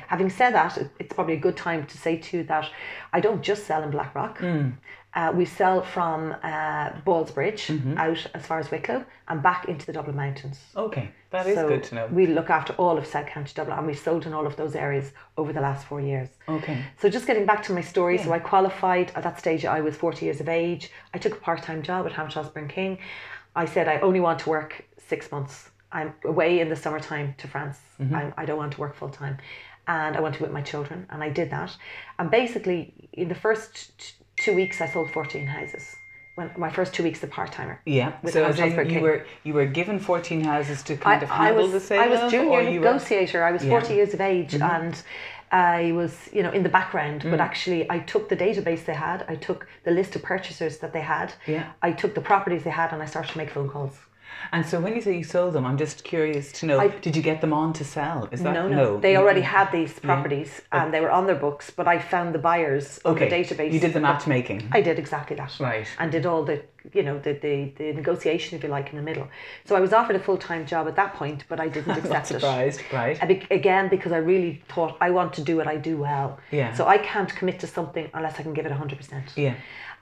Having 0.08 0.31
said 0.31 0.50
that, 0.55 0.76
it's 0.99 1.14
probably 1.14 1.35
a 1.35 1.41
good 1.41 1.56
time 1.56 1.87
to 1.87 1.96
say 1.99 2.19
too 2.19 2.43
that 2.44 2.69
I 3.12 3.20
don't 3.20 3.43
just 3.43 3.67
sell 3.67 3.82
in 3.82 3.91
Blackrock. 3.91 4.38
Uh, 5.14 5.32
we 5.32 5.44
sell 5.44 5.81
from 5.81 6.34
uh, 6.43 6.90
Ballsbridge 7.06 7.96
out 7.96 8.26
as 8.34 8.44
far 8.44 8.58
as 8.58 8.70
Wicklow 8.70 9.05
and 9.28 9.43
back 9.43 9.69
into 9.69 9.87
the 9.87 9.93
Dublin 9.93 10.16
Mountains. 10.16 10.58
Okay, 10.76 11.08
that 11.31 11.46
is 11.46 11.55
So 11.55 11.69
good 11.69 11.84
to 11.84 11.94
know. 11.94 12.06
We 12.08 12.26
look 12.26 12.50
after 12.50 12.72
all 12.75 12.99
of 12.99 13.06
South 13.06 13.26
County 13.26 13.52
Dublin 13.55 13.78
and 13.78 13.87
we've 13.87 13.99
sold 13.99 14.26
in 14.26 14.32
all 14.32 14.46
of 14.46 14.56
those 14.56 14.75
areas 14.75 15.12
over 15.37 15.52
the 15.52 15.61
last 15.61 15.87
four 15.87 16.00
years. 16.00 16.31
Okay. 16.49 16.82
So 16.99 17.08
just 17.08 17.26
getting 17.28 17.46
back 17.46 17.62
to 17.64 17.72
my 17.72 17.81
story, 17.81 18.19
so 18.19 18.32
I 18.32 18.40
qualified 18.40 19.12
at 19.14 19.22
that 19.22 19.38
stage. 19.38 19.64
I 19.64 19.81
was 19.81 19.94
forty 19.96 20.26
years 20.26 20.40
of 20.40 20.49
age. 20.49 20.90
I 21.14 21.19
took 21.19 21.34
a 21.34 21.40
part 21.40 21.62
time 21.62 21.82
job 21.82 22.06
at 22.06 22.12
Hamilton 22.12 22.44
Osborne 22.44 22.69
King. 22.69 22.99
I 23.55 23.67
said 23.67 23.87
I 23.87 24.00
only 24.00 24.20
want 24.20 24.40
to 24.40 24.49
work 24.50 24.84
six 24.99 25.31
months. 25.31 25.70
I'm 25.93 26.12
away 26.25 26.58
in 26.58 26.69
the 26.69 26.76
summertime 26.76 27.37
to 27.38 27.46
France. 27.46 27.78
I'm, 28.00 28.34
I 28.37 28.44
don't 28.44 28.58
want 28.58 28.72
to 28.72 28.81
work 28.81 28.96
full 28.96 29.10
time, 29.10 29.38
and 29.87 30.17
I 30.17 30.20
want 30.20 30.34
to 30.34 30.40
be 30.40 30.44
with 30.44 30.52
my 30.52 30.62
children, 30.62 31.06
and 31.10 31.22
I 31.22 31.31
did 31.31 31.50
that. 31.50 31.76
And 32.19 32.32
basically, 32.32 33.08
in 33.12 33.28
the 33.28 33.37
first 33.37 34.14
two 34.44 34.55
weeks, 34.55 34.81
I 34.81 34.87
sold 34.87 35.11
fourteen 35.11 35.46
houses. 35.46 35.96
When 36.37 36.50
my 36.56 36.69
first 36.69 36.93
two 36.93 37.05
weeks, 37.05 37.20
the 37.20 37.29
part 37.29 37.50
timer. 37.52 37.81
Yeah. 37.87 38.12
So 38.29 38.44
as 38.44 38.58
Hamilton 38.58 38.64
in 38.64 38.70
Osborne 38.73 38.91
you 38.94 39.00
were 39.06 39.26
you 39.44 39.55
were 39.55 39.67
given 39.81 39.99
fourteen 39.99 40.41
houses 40.52 40.82
to 40.88 40.96
kind 40.96 41.23
of 41.23 41.31
handle 41.31 41.62
was, 41.62 41.73
the 41.73 41.81
sale 41.81 42.00
I 42.02 42.08
was 42.14 42.31
junior 42.32 42.58
or 42.58 42.62
you 42.62 42.81
were- 42.81 42.87
negotiator. 42.87 43.43
I 43.49 43.52
was 43.52 43.62
Yeah. 43.64 43.70
Mm-hmm. 43.70 43.87
40 43.87 43.94
years 43.94 44.14
of 44.14 44.20
age 44.20 44.55
and 44.55 44.94
I 45.52 45.93
was, 46.00 46.12
you 46.37 46.43
know, 46.44 46.50
in 46.58 46.62
the 46.64 46.75
background, 46.79 47.19
Mm. 47.23 47.31
but 47.32 47.41
actually 47.49 47.81
I 47.96 47.99
took 48.12 48.25
the 48.32 48.37
database 48.46 48.82
they 48.85 48.99
had, 49.08 49.25
I 49.35 49.37
took 49.37 49.61
the 49.87 49.93
list 49.99 50.17
of 50.17 50.23
purchasers 50.32 50.75
that 50.82 50.93
they 50.96 51.05
had, 51.17 51.29
Yeah. 51.46 51.64
I 51.88 51.91
took 52.00 52.12
the 52.19 52.20
properties 52.32 52.62
they 52.64 52.76
had 52.82 52.88
and 52.93 53.00
I 53.05 53.06
started 53.06 53.31
to 53.35 53.38
make 53.38 53.50
phone 53.56 53.69
calls. 53.75 53.96
And 54.52 54.64
so 54.66 54.78
when 54.80 54.94
you 54.94 55.00
say 55.00 55.16
you 55.16 55.24
sold 55.24 55.52
them, 55.54 55.64
I'm 55.64 55.76
just 55.78 56.04
curious 56.04 56.52
to 56.52 56.66
know: 56.66 56.78
I- 56.78 56.88
did 56.88 57.16
you 57.16 57.22
get 57.22 57.40
them 57.40 57.52
on 57.52 57.72
to 57.74 57.84
sell? 57.84 58.28
Is 58.30 58.42
that 58.42 58.52
No, 58.54 58.68
no, 58.68 59.00
they 59.00 59.12
you- 59.12 59.18
already 59.18 59.40
had 59.40 59.70
these 59.72 59.92
mm-hmm. 59.94 60.06
properties 60.06 60.62
and 60.72 60.92
they 60.92 61.00
were 61.00 61.10
on 61.10 61.26
their 61.26 61.34
books, 61.36 61.70
but 61.70 61.86
I 61.88 61.98
found 61.98 62.34
the 62.34 62.38
buyers 62.38 63.00
Okay. 63.04 63.28
the 63.28 63.34
database. 63.36 63.72
You 63.72 63.80
did 63.80 63.92
the 63.92 64.00
matchmaking. 64.00 64.68
I 64.72 64.80
did 64.80 64.98
exactly 64.98 65.36
that. 65.36 65.52
Right. 65.58 65.86
And 65.98 66.12
did 66.12 66.26
all 66.26 66.44
the, 66.44 66.62
you 66.92 67.02
know, 67.02 67.18
the, 67.18 67.32
the, 67.32 67.72
the 67.76 67.92
negotiation, 67.92 68.56
if 68.56 68.62
you 68.62 68.68
like, 68.70 68.90
in 68.90 68.96
the 68.96 69.02
middle. 69.02 69.26
So 69.64 69.74
I 69.76 69.80
was 69.80 69.92
offered 69.92 70.16
a 70.16 70.20
full 70.20 70.38
time 70.38 70.66
job 70.66 70.86
at 70.88 70.96
that 70.96 71.14
point, 71.14 71.44
but 71.48 71.58
I 71.60 71.68
didn't 71.68 71.92
accept 72.00 72.10
Not 72.10 72.30
it. 72.30 72.34
surprised, 72.40 72.80
right? 72.92 73.18
And 73.20 73.28
be- 73.28 73.46
again, 73.50 73.88
because 73.88 74.12
I 74.12 74.19
really 74.19 74.62
thought 74.69 74.96
I 75.00 75.10
want 75.10 75.32
to 75.34 75.43
do 75.43 75.56
what 75.56 75.66
I 75.66 75.76
do 75.76 75.96
well. 75.96 76.38
Yeah. 76.50 76.74
So 76.74 76.86
I 76.86 76.98
can't 76.98 77.34
commit 77.34 77.58
to 77.60 77.66
something 77.66 78.08
unless 78.14 78.38
I 78.38 78.43
can 78.43 78.52
give 78.54 78.66
it 78.66 78.72
100%. 78.72 79.36
Yeah. 79.36 79.54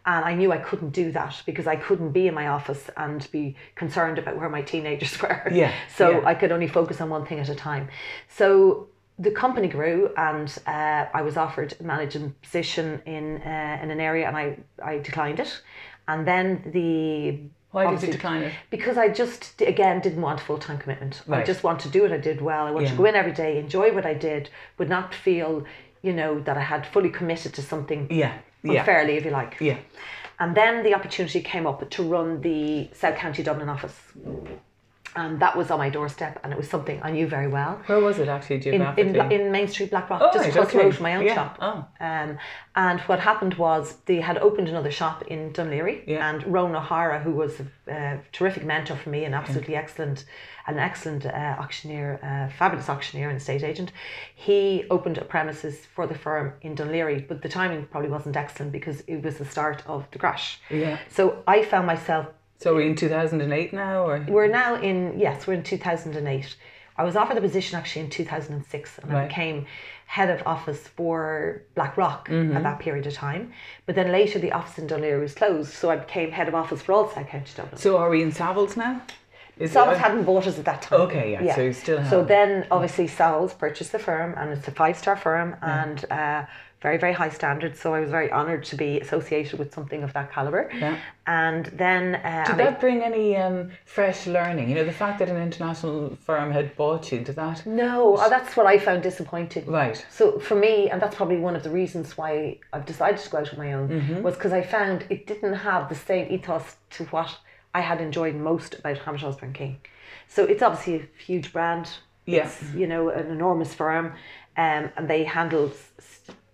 And 0.05 0.25
I 0.25 0.35
knew 0.35 0.51
I 0.53 0.59
couldn't 0.59 0.91
do 0.91 1.13
that 1.13 1.41
because 1.47 1.67
I 1.69 1.77
couldn't 1.77 2.11
be 2.11 2.27
in 2.27 2.35
my 2.35 2.49
office 2.49 2.91
and 2.97 3.27
be 3.31 3.55
concerned 3.77 4.19
about 4.19 4.37
where 4.37 4.49
my 4.49 4.63
teenagers 4.63 5.21
were. 5.23 5.49
Yeah, 5.53 5.73
So 5.97 6.11
yeah. 6.21 6.27
I 6.27 6.35
could 6.35 6.51
only 6.53 6.67
focus 6.69 7.01
on 7.01 7.09
one 7.11 7.25
thing 7.25 7.39
at 7.39 7.49
a 7.49 7.55
time. 7.55 7.89
So 8.29 8.89
the 9.19 9.31
company 9.31 9.69
grew 9.69 10.11
and 10.17 10.49
uh, 10.67 11.05
I 11.15 11.23
was 11.23 11.37
offered 11.37 11.75
a 11.79 11.83
managing 11.85 12.35
position 12.43 13.01
in 13.07 13.43
uh, 13.43 13.79
in 13.83 13.91
an 13.91 14.01
area 14.01 14.27
and 14.27 14.37
I, 14.37 14.59
I 14.83 14.99
declined 14.99 15.39
it. 15.39 15.63
And 16.09 16.27
then 16.27 16.63
the 16.73 17.39
Why 17.71 17.89
did 17.91 18.03
you 18.03 18.13
decline 18.13 18.43
it? 18.43 18.53
because 18.71 18.99
I 18.99 19.09
just 19.09 19.61
again 19.61 20.01
didn't 20.01 20.23
want 20.23 20.41
full 20.41 20.59
time 20.59 20.79
commitment. 20.79 21.23
Right. 21.29 21.43
I 21.43 21.45
just 21.45 21.63
want 21.63 21.79
to 21.81 21.89
do 21.89 22.03
what 22.03 22.13
I 22.13 22.19
did 22.19 22.41
well. 22.41 22.67
I 22.67 22.71
want 22.73 22.87
Yeah. 22.87 22.91
to 22.93 22.97
go 22.97 23.05
in 23.05 23.15
every 23.15 23.33
day, 23.33 23.59
enjoy 23.59 23.93
what 23.95 24.05
I 24.05 24.15
did, 24.15 24.51
but 24.77 24.89
not 24.89 25.15
feel, 25.15 25.65
you 26.03 26.13
know, 26.13 26.41
that 26.41 26.57
I 26.57 26.63
had 26.63 26.87
fully 26.87 27.11
committed 27.11 27.55
to 27.55 27.63
something 27.63 28.09
Yeah. 28.11 28.33
Yeah. 28.63 28.81
unfairly, 28.81 29.17
if 29.17 29.25
you 29.25 29.31
like. 29.31 29.57
Yeah. 29.61 29.79
And 30.39 30.57
then 30.57 30.83
the 30.83 30.95
opportunity 30.95 31.41
came 31.41 31.67
up 31.67 31.89
to 31.89 32.03
run 32.03 32.41
the 32.41 32.91
South 32.95 33.17
County 33.17 33.43
Dublin 33.43 33.69
office. 33.69 33.97
And 35.15 35.41
that 35.41 35.57
was 35.57 35.71
on 35.71 35.79
my 35.79 35.91
doorstep, 35.91 36.41
and 36.43 36.53
it 36.55 36.57
was 36.57 36.71
something 36.71 36.99
I 37.03 37.11
knew 37.11 37.27
very 37.27 37.47
well. 37.47 37.83
Where 37.87 38.01
was 38.01 38.19
it 38.19 38.29
actually 38.29 38.57
In, 38.57 38.63
geographically? 38.63 39.19
in, 39.21 39.31
in 39.47 39.53
Main 39.53 39.69
Street, 39.69 39.91
Blackrock, 39.91 40.23
Oh, 40.25 40.31
just 40.33 40.49
across 40.49 40.73
the 40.73 40.79
road 40.79 40.95
from 40.95 41.03
my 41.03 41.17
own 41.17 41.27
Yeah. 41.27 41.35
shop. 41.35 41.59
Oh. 41.61 41.85
Um, 42.01 42.39
and 42.77 43.01
what 43.03 43.21
happened 43.21 43.55
was 43.55 43.97
they 44.07 44.21
had 44.23 44.39
opened 44.39 44.71
another 44.71 44.91
shop 44.91 45.23
in 45.27 45.53
Dún 45.53 45.69
Laoghaire, 45.69 46.03
Yeah. 46.07 46.31
and 46.31 46.47
Ronan 46.47 46.77
O'Hara, 46.77 47.19
who 47.21 47.33
was 47.33 47.61
a, 47.61 47.93
a 47.93 48.21
terrific 48.33 48.65
mentor 48.65 48.97
for 48.97 49.11
me, 49.11 49.25
and 49.27 49.35
absolutely 49.35 49.77
excellent, 49.77 50.25
an 50.67 50.79
excellent 50.79 51.27
uh, 51.27 51.57
auctioneer, 51.59 52.19
uh, 52.23 52.51
fabulous 52.57 52.89
auctioneer 52.89 53.29
and 53.29 53.37
estate 53.37 53.63
agent, 53.63 53.93
he 54.35 54.85
opened 54.91 55.19
a 55.19 55.25
premises 55.27 55.85
for 55.95 56.07
the 56.07 56.15
firm 56.15 56.55
in 56.63 56.75
Dún 56.75 56.89
Laoghaire, 56.91 57.29
but 57.29 57.43
the 57.43 57.49
timing 57.51 57.85
probably 57.91 58.09
wasn't 58.09 58.37
excellent 58.37 58.73
because 58.73 59.03
it 59.07 59.23
was 59.23 59.37
the 59.37 59.45
start 59.45 59.83
of 59.87 60.07
the 60.13 60.19
crash. 60.19 60.59
Yeah. 60.71 60.97
So 61.11 61.43
I 61.47 61.65
found 61.65 61.87
myself 61.87 62.29
So 62.63 62.75
we're 62.75 62.87
in 62.87 62.95
2008 62.95 63.73
now, 63.73 64.07
or 64.07 64.25
we're 64.29 64.47
now 64.47 64.77
in 64.77 65.19
yes, 65.19 65.47
we're 65.47 65.55
in 65.55 65.65
two 65.65 65.79
thousand 65.79 66.15
and 66.17 66.29
eight. 66.29 66.55
I 66.97 67.05
was 67.05 67.17
offered 67.17 67.37
the 67.37 67.41
position 67.41 67.77
actually 67.79 68.03
in 68.05 68.11
two 68.11 68.25
thousand 68.25 68.55
and 68.55 68.65
six, 68.67 68.99
and 68.99 69.13
I 69.17 69.27
became 69.27 69.67
head 70.07 70.31
of 70.31 70.47
office 70.47 70.87
for 70.87 71.63
Blackrock 71.75 72.29
Mm-hmm. 72.29 72.57
at 72.57 72.63
that 72.63 72.79
period 72.79 73.07
of 73.07 73.15
time. 73.15 73.53
But 73.87 73.95
then 73.97 74.13
later 74.13 74.39
the 74.39 74.53
office 74.53 74.79
in 74.79 74.87
Dún 74.87 75.01
Laoghaire 75.01 75.21
was 75.21 75.35
closed, 75.35 75.73
so 75.73 75.91
I 75.91 75.97
became 75.97 76.31
head 76.31 76.49
of 76.49 76.55
office 76.55 76.83
for 76.83 76.93
all 76.93 77.09
South 77.09 77.27
County 77.29 77.51
Dublin. 77.57 77.79
so 77.79 77.97
are 77.97 78.11
we 78.11 78.23
in 78.23 78.31
Savills 78.31 78.77
now? 78.77 79.03
Is 79.59 79.73
Savills 79.73 79.97
hadn't 79.97 80.25
bought 80.25 80.47
us 80.47 80.59
at 80.59 80.65
that 80.65 80.83
time. 80.83 81.01
Okay, 81.03 81.33
yeah, 81.33 81.55
so 81.55 81.63
you 81.63 81.73
still 81.73 82.05
So 82.07 82.25
then, 82.25 82.67
obviously, 82.71 83.07
Savills 83.09 83.57
purchased 83.59 83.93
the 83.93 83.99
firm, 83.99 84.35
and 84.39 84.51
it's 84.51 84.67
a 84.69 84.71
five-star 84.71 85.17
firm 85.17 85.57
and 85.63 86.05
uh, 86.11 86.47
very, 86.83 86.99
very 86.99 87.13
high 87.13 87.29
standards. 87.31 87.81
So 87.81 87.95
I 87.95 88.01
was 88.01 88.11
very 88.11 88.31
honoured 88.33 88.65
to 88.65 88.77
be 88.77 89.01
associated 89.01 89.59
with 89.59 89.73
something 89.73 90.03
of 90.03 90.13
that 90.15 90.33
caliber. 90.33 90.69
Yeah. 90.75 90.99
And 91.27 91.67
then, 91.67 92.17
uh, 92.17 92.45
Did 92.47 92.55
I- 92.57 92.65
that 92.65 92.81
bring 92.81 93.03
any 93.03 93.37
um, 93.37 93.71
fresh 93.85 94.27
learning? 94.27 94.69
You 94.69 94.75
know, 94.75 94.85
the 94.85 94.93
fact 94.93 95.21
that 95.21 95.29
an 95.29 95.37
international 95.41 96.17
firm 96.27 96.51
had 96.51 96.77
bought 96.77 97.13
you, 97.13 97.21
did 97.21 97.37
that? 97.37 97.65
no, 97.65 98.17
uh, 98.17 98.29
that's 98.29 98.57
what 98.57 98.67
I 98.67 98.79
found 98.79 99.03
disappointing. 99.03 99.65
Right. 99.67 100.05
So 100.11 100.39
for 100.41 100.57
me, 100.57 100.91
and 100.91 101.01
that's 101.01 101.15
probably 101.15 101.39
one 101.39 101.55
of 101.57 101.63
the 101.63 101.71
reasons 101.71 102.19
why 102.19 102.59
I've 102.73 102.85
decided 102.87 103.21
to 103.21 103.31
go 103.31 103.39
out 103.39 103.53
on 103.53 103.59
my 103.59 103.73
own, 103.73 103.89
Mm-hmm. 103.89 104.23
was 104.23 104.35
because 104.35 104.53
I 104.53 104.63
found 104.63 105.05
it 105.09 105.27
didn't 105.27 105.55
have 105.55 105.89
the 105.89 105.95
same 105.95 106.27
ethos 106.33 106.77
to 106.91 107.05
what 107.07 107.39
I 107.75 107.81
had 107.81 108.01
enjoyed 108.01 108.35
most 108.35 108.75
about 108.81 108.99
Hamilton 108.99 109.29
Osborne 109.29 109.53
King. 109.53 109.79
So 110.29 110.45
it's 110.45 110.63
obviously 110.63 110.97
a 110.97 111.23
huge 111.23 111.53
brand. 111.53 111.89
Yeah. 112.27 112.49
You 112.77 112.87
know, 112.87 113.09
an 113.09 113.27
enormous 113.31 113.75
firm, 113.75 114.07
um, 114.57 114.91
and 114.97 115.09
they 115.09 115.25
handle 115.25 115.73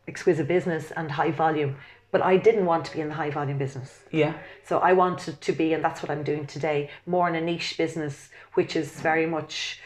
exquisite 0.08 0.48
business 0.48 0.90
and 0.96 1.10
high 1.10 1.30
volume. 1.30 1.76
But 2.10 2.22
I 2.22 2.38
didn't 2.38 2.64
want 2.64 2.86
to 2.86 2.92
be 2.94 3.00
in 3.02 3.08
the 3.08 3.14
high 3.14 3.30
volume 3.30 3.58
business. 3.58 4.00
Yeah. 4.10 4.34
So 4.64 4.78
I 4.78 4.94
wanted 4.94 5.40
to 5.42 5.52
be, 5.52 5.74
and 5.74 5.84
that's 5.84 6.02
what 6.02 6.10
I'm 6.10 6.22
doing 6.22 6.46
today, 6.46 6.90
more 7.04 7.28
in 7.28 7.34
a 7.34 7.40
niche 7.40 7.76
business, 7.76 8.30
which 8.54 8.76
is 8.76 8.88
very 9.00 9.26
much 9.26 9.80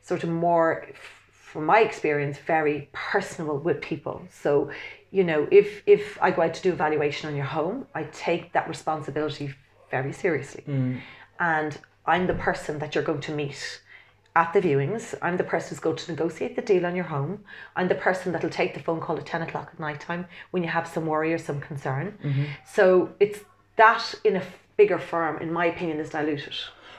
sort 0.00 0.22
of 0.22 0.30
more, 0.30 0.86
from 1.32 1.66
my 1.66 1.80
experience, 1.80 2.38
very 2.38 2.88
personal 2.92 3.58
with 3.58 3.80
people. 3.80 4.22
So, 4.30 4.70
you 5.10 5.24
know, 5.24 5.48
if 5.50 5.82
if 5.86 6.18
I 6.20 6.30
go 6.30 6.42
out 6.42 6.54
to 6.54 6.62
do 6.62 6.72
a 6.72 6.76
valuation 6.76 7.28
on 7.28 7.36
your 7.36 7.44
home, 7.44 7.86
I 7.94 8.04
take 8.04 8.52
that 8.52 8.68
responsibility 8.68 9.54
very 9.90 10.12
seriously, 10.12 10.64
mm. 10.66 11.00
and 11.38 11.78
I'm 12.06 12.26
the 12.26 12.34
person 12.34 12.78
that 12.80 12.94
you're 12.94 13.04
going 13.04 13.20
to 13.22 13.32
meet 13.32 13.80
at 14.36 14.52
the 14.52 14.60
viewings. 14.60 15.14
I'm 15.22 15.36
the 15.36 15.44
person 15.44 15.70
who's 15.70 15.80
going 15.80 15.96
to 15.96 16.10
negotiate 16.10 16.56
the 16.56 16.62
deal 16.62 16.86
on 16.86 16.96
your 16.96 17.04
home. 17.04 17.44
I'm 17.76 17.88
the 17.88 17.94
person 17.94 18.32
that'll 18.32 18.50
take 18.50 18.74
the 18.74 18.80
phone 18.80 19.00
call 19.00 19.16
at 19.16 19.26
10 19.26 19.42
o'clock 19.42 19.70
at 19.72 19.80
night 19.80 20.00
time 20.00 20.26
when 20.50 20.62
you 20.62 20.68
have 20.68 20.88
some 20.88 21.06
worry 21.06 21.32
or 21.32 21.38
some 21.38 21.60
concern. 21.60 22.18
Mm-hmm. 22.22 22.44
So 22.66 23.12
it's 23.20 23.40
that 23.76 24.14
in 24.24 24.36
a 24.36 24.42
bigger 24.76 24.98
firm, 24.98 25.40
in 25.40 25.52
my 25.52 25.66
opinion, 25.66 26.00
is 26.00 26.10
diluted. 26.10 26.54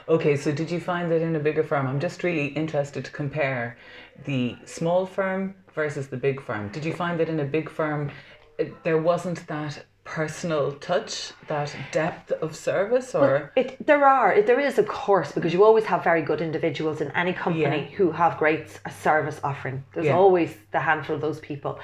Okay, 0.08 0.38
so 0.38 0.52
did 0.52 0.70
you 0.70 0.80
find 0.80 1.12
that 1.12 1.22
in 1.22 1.36
a 1.36 1.40
bigger 1.40 1.64
firm? 1.64 1.88
I'm 1.88 2.00
just 2.00 2.24
really 2.24 2.48
interested 2.48 3.04
to 3.06 3.12
compare 3.12 3.78
the 4.26 4.56
small 4.66 5.06
firm 5.06 5.56
versus 5.74 6.08
the 6.08 6.18
big 6.18 6.42
firm. 6.42 6.70
Did 6.70 6.86
you 6.86 6.94
find 6.94 7.20
that 7.20 7.28
in 7.28 7.40
a 7.40 7.46
big 7.46 7.70
firm 7.70 8.12
uh, 8.60 8.66
there 8.84 8.98
wasn't 8.98 9.46
that 9.48 9.84
personal 10.06 10.72
touch, 10.74 11.34
that 11.48 11.76
depth 11.92 12.32
of 12.32 12.56
service, 12.56 13.14
or 13.14 13.52
It, 13.56 13.86
there 13.86 14.06
are, 14.06 14.32
it, 14.34 14.46
there 14.46 14.60
is, 14.60 14.78
of 14.78 14.88
course, 14.88 15.32
because 15.32 15.52
you 15.52 15.64
always 15.66 15.84
have 15.86 16.04
very 16.04 16.22
good 16.22 16.42
individuals 16.42 17.02
in 17.02 17.12
any 17.12 17.34
company 17.34 17.90
Yeah. 17.90 17.98
who 17.98 18.12
have 18.12 18.38
great 18.38 18.80
service 18.90 19.42
offering. 19.44 19.84
There's 19.94 20.06
Yeah. 20.06 20.16
always 20.16 20.56
the 20.72 20.80
handful 20.80 21.16
of 21.16 21.22
those 21.22 21.40
people. 21.40 21.80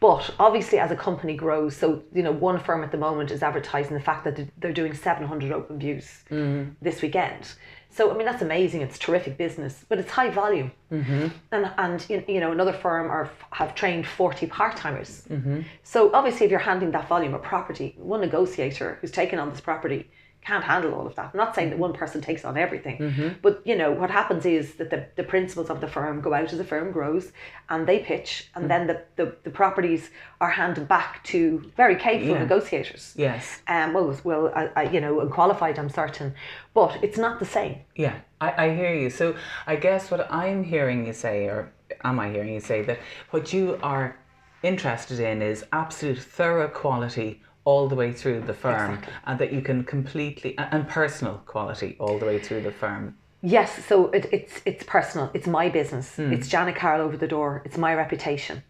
But 0.00 0.34
obviously, 0.38 0.78
as 0.78 0.90
a 0.90 0.96
company 0.96 1.36
grows, 1.36 1.76
so, 1.76 2.02
you 2.12 2.22
know, 2.22 2.32
one 2.32 2.58
firm 2.58 2.82
at 2.82 2.90
the 2.92 2.98
moment 2.98 3.30
is 3.30 3.42
advertising 3.42 3.94
the 3.94 4.02
fact 4.02 4.24
that 4.24 4.40
they're 4.58 4.72
doing 4.72 4.94
700 4.94 5.52
open 5.52 5.78
views 5.78 6.24
mm. 6.30 6.74
this 6.80 7.02
weekend. 7.02 7.52
So, 7.96 8.12
I 8.12 8.14
mean, 8.14 8.26
that's 8.26 8.42
amazing. 8.42 8.82
It's 8.82 8.98
terrific 8.98 9.38
business, 9.38 9.86
but 9.88 9.98
it's 9.98 10.10
high 10.10 10.28
volume. 10.28 10.70
Mm-hmm. 10.92 11.28
And, 11.50 11.70
and 11.78 12.06
you 12.28 12.40
know, 12.40 12.52
another 12.52 12.74
firm 12.74 13.10
are, 13.10 13.30
have 13.52 13.74
trained 13.74 14.06
40 14.06 14.48
part 14.48 14.76
timers. 14.76 15.22
Mm-hmm. 15.30 15.62
So, 15.82 16.12
obviously, 16.12 16.44
if 16.44 16.50
you're 16.50 16.60
handling 16.60 16.90
that 16.90 17.08
volume 17.08 17.32
of 17.32 17.42
property, 17.42 17.94
one 17.96 18.20
negotiator 18.20 18.98
who's 19.00 19.10
taken 19.10 19.38
on 19.38 19.48
this 19.48 19.62
property 19.62 20.10
can't 20.46 20.64
handle 20.64 20.94
all 20.94 21.06
of 21.06 21.14
that. 21.16 21.30
I'm 21.32 21.38
not 21.38 21.54
saying 21.56 21.70
that 21.70 21.78
one 21.78 21.92
person 21.92 22.20
takes 22.20 22.44
on 22.44 22.56
everything, 22.56 23.36
but 23.42 23.54
you 23.64 23.76
know 23.76 23.90
what 23.90 24.10
happens 24.10 24.46
is 24.46 24.74
that 24.74 24.90
the, 24.90 25.00
the 25.16 25.24
principals 25.24 25.68
of 25.70 25.80
the 25.80 25.88
firm 25.88 26.20
go 26.20 26.32
out 26.32 26.52
as 26.52 26.58
the 26.58 26.64
firm 26.64 26.92
grows, 26.92 27.32
and 27.68 27.86
they 27.86 27.98
pitch, 27.98 28.48
and 28.54 28.70
then 28.70 28.86
the, 28.86 29.02
the, 29.16 29.26
the 29.42 29.50
properties 29.50 30.10
are 30.40 30.50
handed 30.50 30.86
back 30.86 31.24
to 31.24 31.38
very 31.76 31.96
capable 31.96 32.34
Yeah. 32.34 32.42
negotiators. 32.46 33.12
yes, 33.16 33.60
Um, 33.66 33.92
well, 33.94 34.08
well, 34.24 34.52
I, 34.54 34.62
I, 34.76 34.82
you 34.94 35.00
know, 35.00 35.18
and 35.20 35.30
qualified, 35.30 35.78
I'm 35.80 35.90
certain, 35.90 36.34
but 36.74 36.92
it's 37.02 37.18
not 37.18 37.38
the 37.40 37.46
same. 37.58 37.74
yeah, 37.96 38.16
I, 38.40 38.66
I 38.66 38.74
hear 38.74 38.94
you. 38.94 39.10
So 39.10 39.34
I 39.66 39.74
guess 39.76 40.10
what 40.10 40.20
I'm 40.30 40.62
hearing 40.64 41.06
you 41.06 41.12
say, 41.12 41.46
or 41.46 41.72
am 42.04 42.20
I 42.20 42.30
hearing 42.30 42.54
you 42.54 42.60
say 42.60 42.82
that 42.82 42.98
what 43.30 43.52
you 43.52 43.78
are 43.82 44.16
interested 44.62 45.18
in 45.20 45.42
is 45.42 45.64
absolute 45.72 46.18
thorough 46.18 46.68
quality 46.68 47.42
all 47.66 47.88
the 47.88 47.94
way 47.96 48.12
through 48.12 48.40
the 48.40 48.54
firm, 48.54 48.94
Exactly. 48.94 49.12
and 49.26 49.38
that 49.40 49.52
you 49.52 49.60
can 49.60 49.84
completely 49.84 50.54
and- 50.56 50.88
personal 50.88 51.42
quality 51.44 51.96
all 51.98 52.16
the 52.18 52.24
way 52.24 52.38
through 52.38 52.62
the 52.62 52.70
firm. 52.72 53.14
Yes, 53.42 53.84
so 53.84 54.08
it, 54.18 54.24
it's 54.32 54.54
it's 54.64 54.82
personal. 54.84 55.30
It's 55.34 55.46
my 55.46 55.68
business. 55.68 56.18
It's 56.18 56.48
Janet 56.48 56.74
Carroll 56.76 57.02
over 57.06 57.16
the 57.18 57.28
door. 57.28 57.62
It's 57.66 57.76
my 57.86 57.92
reputation, 57.94 58.62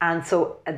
and 0.00 0.26
so 0.26 0.56
uh, 0.66 0.72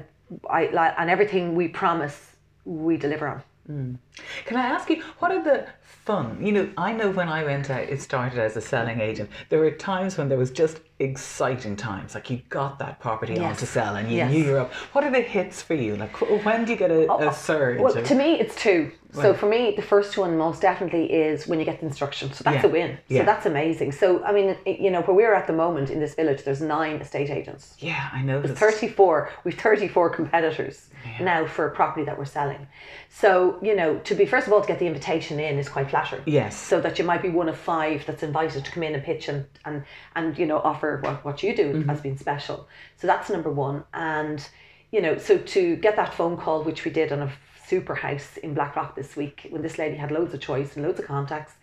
I 0.51 0.67
like 0.81 0.95
and 0.99 1.09
everything 1.11 1.55
we 1.55 1.67
promise, 1.69 2.17
we 2.65 2.97
deliver 2.97 3.27
on. 3.29 3.43
Mm. 3.71 3.97
Can 4.45 4.57
I 4.57 4.67
ask 4.67 4.91
you, 4.91 5.03
what 5.19 5.31
are 5.31 5.43
the 5.43 5.67
fun? 5.83 6.45
You 6.45 6.53
know, 6.53 6.71
I 6.77 6.93
know 6.93 7.11
when 7.11 7.29
I 7.29 7.45
went 7.45 7.71
out, 7.71 7.85
it 7.89 8.03
started 8.03 8.39
as 8.39 8.57
a 8.57 8.61
selling 8.61 9.01
agent. 9.01 9.31
There 9.49 9.59
were 9.59 9.71
times 9.71 10.19
when 10.19 10.29
there 10.29 10.37
was 10.37 10.51
just 10.51 10.81
exciting 10.99 11.77
times, 11.77 12.15
like 12.15 12.29
you 12.29 12.43
got 12.51 12.79
that 12.81 13.01
property 13.01 13.39
on 13.39 13.57
to 13.57 13.67
sell 13.67 13.97
and 13.97 14.11
you 14.11 14.19
Yes. 14.19 14.31
knew 14.31 14.45
you're 14.45 14.61
up. 14.61 14.73
What 14.93 15.05
are 15.05 15.11
the 15.11 15.21
hits 15.23 15.63
for 15.63 15.75
you? 15.75 15.97
Like, 15.97 16.21
when 16.45 16.65
do 16.65 16.73
you 16.73 16.79
get 16.79 16.91
a, 16.91 17.07
oh, 17.07 17.19
a 17.19 17.27
oh, 17.29 17.33
surge? 17.33 17.81
Well, 17.81 17.97
of- 17.97 18.07
to 18.07 18.15
me, 18.15 18.39
it's 18.39 18.55
two. 18.55 18.93
So 19.15 19.31
Right. 19.31 19.39
for 19.39 19.47
me, 19.47 19.73
the 19.77 19.83
first 19.83 20.19
one 20.19 20.37
most 20.37 20.61
definitely 20.61 21.13
is 21.13 21.47
when 21.47 21.59
you 21.61 21.65
get 21.65 21.79
the 21.81 21.87
instruction. 21.87 22.33
So 22.33 22.43
that's 22.43 22.65
Yeah. 22.65 22.71
a 22.71 22.73
win. 22.73 22.99
So 23.09 23.23
that's 23.23 23.47
amazing. 23.47 23.93
So 23.93 24.25
I 24.25 24.33
mean, 24.33 24.57
it- 24.65 24.81
you 24.81 24.91
know, 24.91 25.03
where 25.03 25.15
we're 25.17 25.35
at 25.35 25.47
the 25.47 25.53
moment 25.53 25.89
in 25.91 26.01
this 26.01 26.15
village, 26.15 26.43
there's 26.45 26.61
nine 26.61 26.97
estate 26.97 27.31
agents. 27.31 27.77
yeah, 27.79 28.09
I 28.13 28.23
noticed. 28.23 28.55
34 28.57 29.31
we've 29.45 29.59
34 29.59 30.11
competitors 30.11 30.89
now 31.21 31.47
for 31.47 31.67
a 31.67 31.71
property 31.71 32.05
that 32.05 32.17
we're 32.19 32.25
selling 32.25 32.67
so 33.11 33.59
you 33.63 33.77
know 33.77 33.99
to 33.99 34.15
be 34.15 34.25
first 34.25 34.47
of 34.47 34.53
all 34.55 34.61
to 34.63 34.67
get 34.67 34.79
the 34.79 34.87
invitation 34.87 35.39
in 35.39 35.59
is 35.59 35.69
quite 35.69 35.89
flattering 35.91 36.23
Yes. 36.25 36.57
so 36.57 36.81
that 36.81 36.99
you 36.99 37.05
might 37.05 37.21
be 37.23 37.29
one 37.29 37.49
of 37.49 37.57
five 37.59 38.05
that's 38.07 38.23
invited 38.23 38.65
to 38.65 38.71
come 38.71 38.83
in 38.83 38.95
and 38.95 39.05
pitch 39.05 39.29
and 39.29 39.45
and, 39.67 39.85
and 40.17 40.39
you 40.39 40.47
know 40.47 40.59
offer 40.59 40.99
what, 41.03 41.25
what 41.25 41.43
you 41.43 41.55
do 41.55 41.75
Mm-hmm. 41.75 41.91
as 41.91 42.01
being 42.01 42.17
special 42.17 42.67
so 42.97 43.07
that's 43.07 43.29
number 43.29 43.51
one 43.51 43.85
and 43.93 44.49
you 44.91 45.01
know 45.03 45.19
so 45.19 45.37
to 45.39 45.77
get 45.77 45.95
that 45.97 46.15
phone 46.15 46.37
call 46.39 46.63
which 46.65 46.85
we 46.87 46.91
did 46.91 47.13
on 47.13 47.21
a 47.23 47.31
super 47.67 47.95
house 47.95 48.37
in 48.39 48.55
blackrock 48.55 48.95
this 48.95 49.17
week 49.17 49.47
when 49.51 49.63
this 49.63 49.79
lady 49.79 49.97
had 49.97 50.11
loads 50.11 50.35
of 50.35 50.41
choice 50.41 50.77
and 50.77 50.85
loads 50.85 50.99
of 51.01 51.07
contacts. 51.07 51.55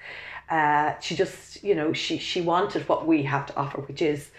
Uh, 0.49 0.99
she 0.99 1.15
just 1.15 1.63
you 1.63 1.75
know 1.75 1.93
she 1.93 2.17
she 2.17 2.41
wanted 2.41 2.87
what 2.89 3.07
we 3.07 3.23
have 3.23 3.45
to 3.45 3.55
offer 3.55 3.79
which 3.81 4.01
is 4.01 4.31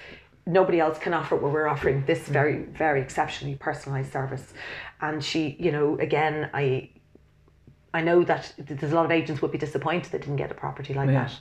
nobody 0.46 0.78
else 0.80 0.98
can 0.98 1.14
offer 1.14 1.36
what 1.36 1.52
we're 1.52 1.68
offering 1.68 2.04
this 2.06 2.26
very 2.28 2.64
very 2.64 3.00
exceptionally 3.00 3.54
personalized 3.56 4.12
service. 4.12 4.52
And 5.00 5.22
she 5.24 5.56
you 5.58 5.72
know 5.72 5.98
again 5.98 6.50
i 6.52 6.90
i 7.94 8.00
know 8.02 8.22
that 8.24 8.52
there's 8.58 8.92
a 8.92 8.94
lot 8.94 9.04
of 9.04 9.10
agents 9.10 9.40
would 9.42 9.52
be 9.52 9.58
disappointed 9.58 10.10
that 10.12 10.20
didn't 10.22 10.36
get 10.36 10.50
a 10.50 10.54
property 10.54 10.94
like 10.94 11.08
Yeah. 11.08 11.24
that. 11.24 11.32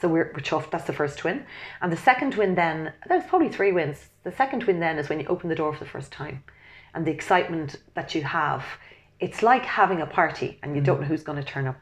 So 0.00 0.08
we're, 0.08 0.30
we're 0.34 0.40
chuffed. 0.42 0.70
That's 0.70 0.84
the 0.84 0.92
first 0.92 1.24
win 1.24 1.44
and 1.80 1.90
the 1.92 1.96
second 1.96 2.34
win 2.34 2.54
then 2.54 2.92
there's 3.08 3.24
probably 3.24 3.48
three 3.48 3.72
wins. 3.72 4.08
The 4.24 4.32
second 4.32 4.64
win 4.64 4.80
then 4.80 4.98
is 4.98 5.08
when 5.08 5.20
you 5.20 5.26
open 5.26 5.48
the 5.48 5.54
door 5.54 5.72
for 5.72 5.84
the 5.84 5.90
first 5.90 6.12
time. 6.12 6.42
And 6.94 7.06
the 7.06 7.10
excitement 7.12 7.76
that 7.94 8.14
you 8.14 8.22
have 8.24 8.64
it's 9.20 9.42
like 9.42 9.64
having 9.64 10.00
a 10.00 10.06
party 10.06 10.58
and 10.62 10.74
you 10.76 10.82
don't 10.82 11.00
know 11.00 11.06
who's 11.06 11.22
going 11.22 11.38
to 11.38 11.44
turn 11.44 11.66
up 11.66 11.76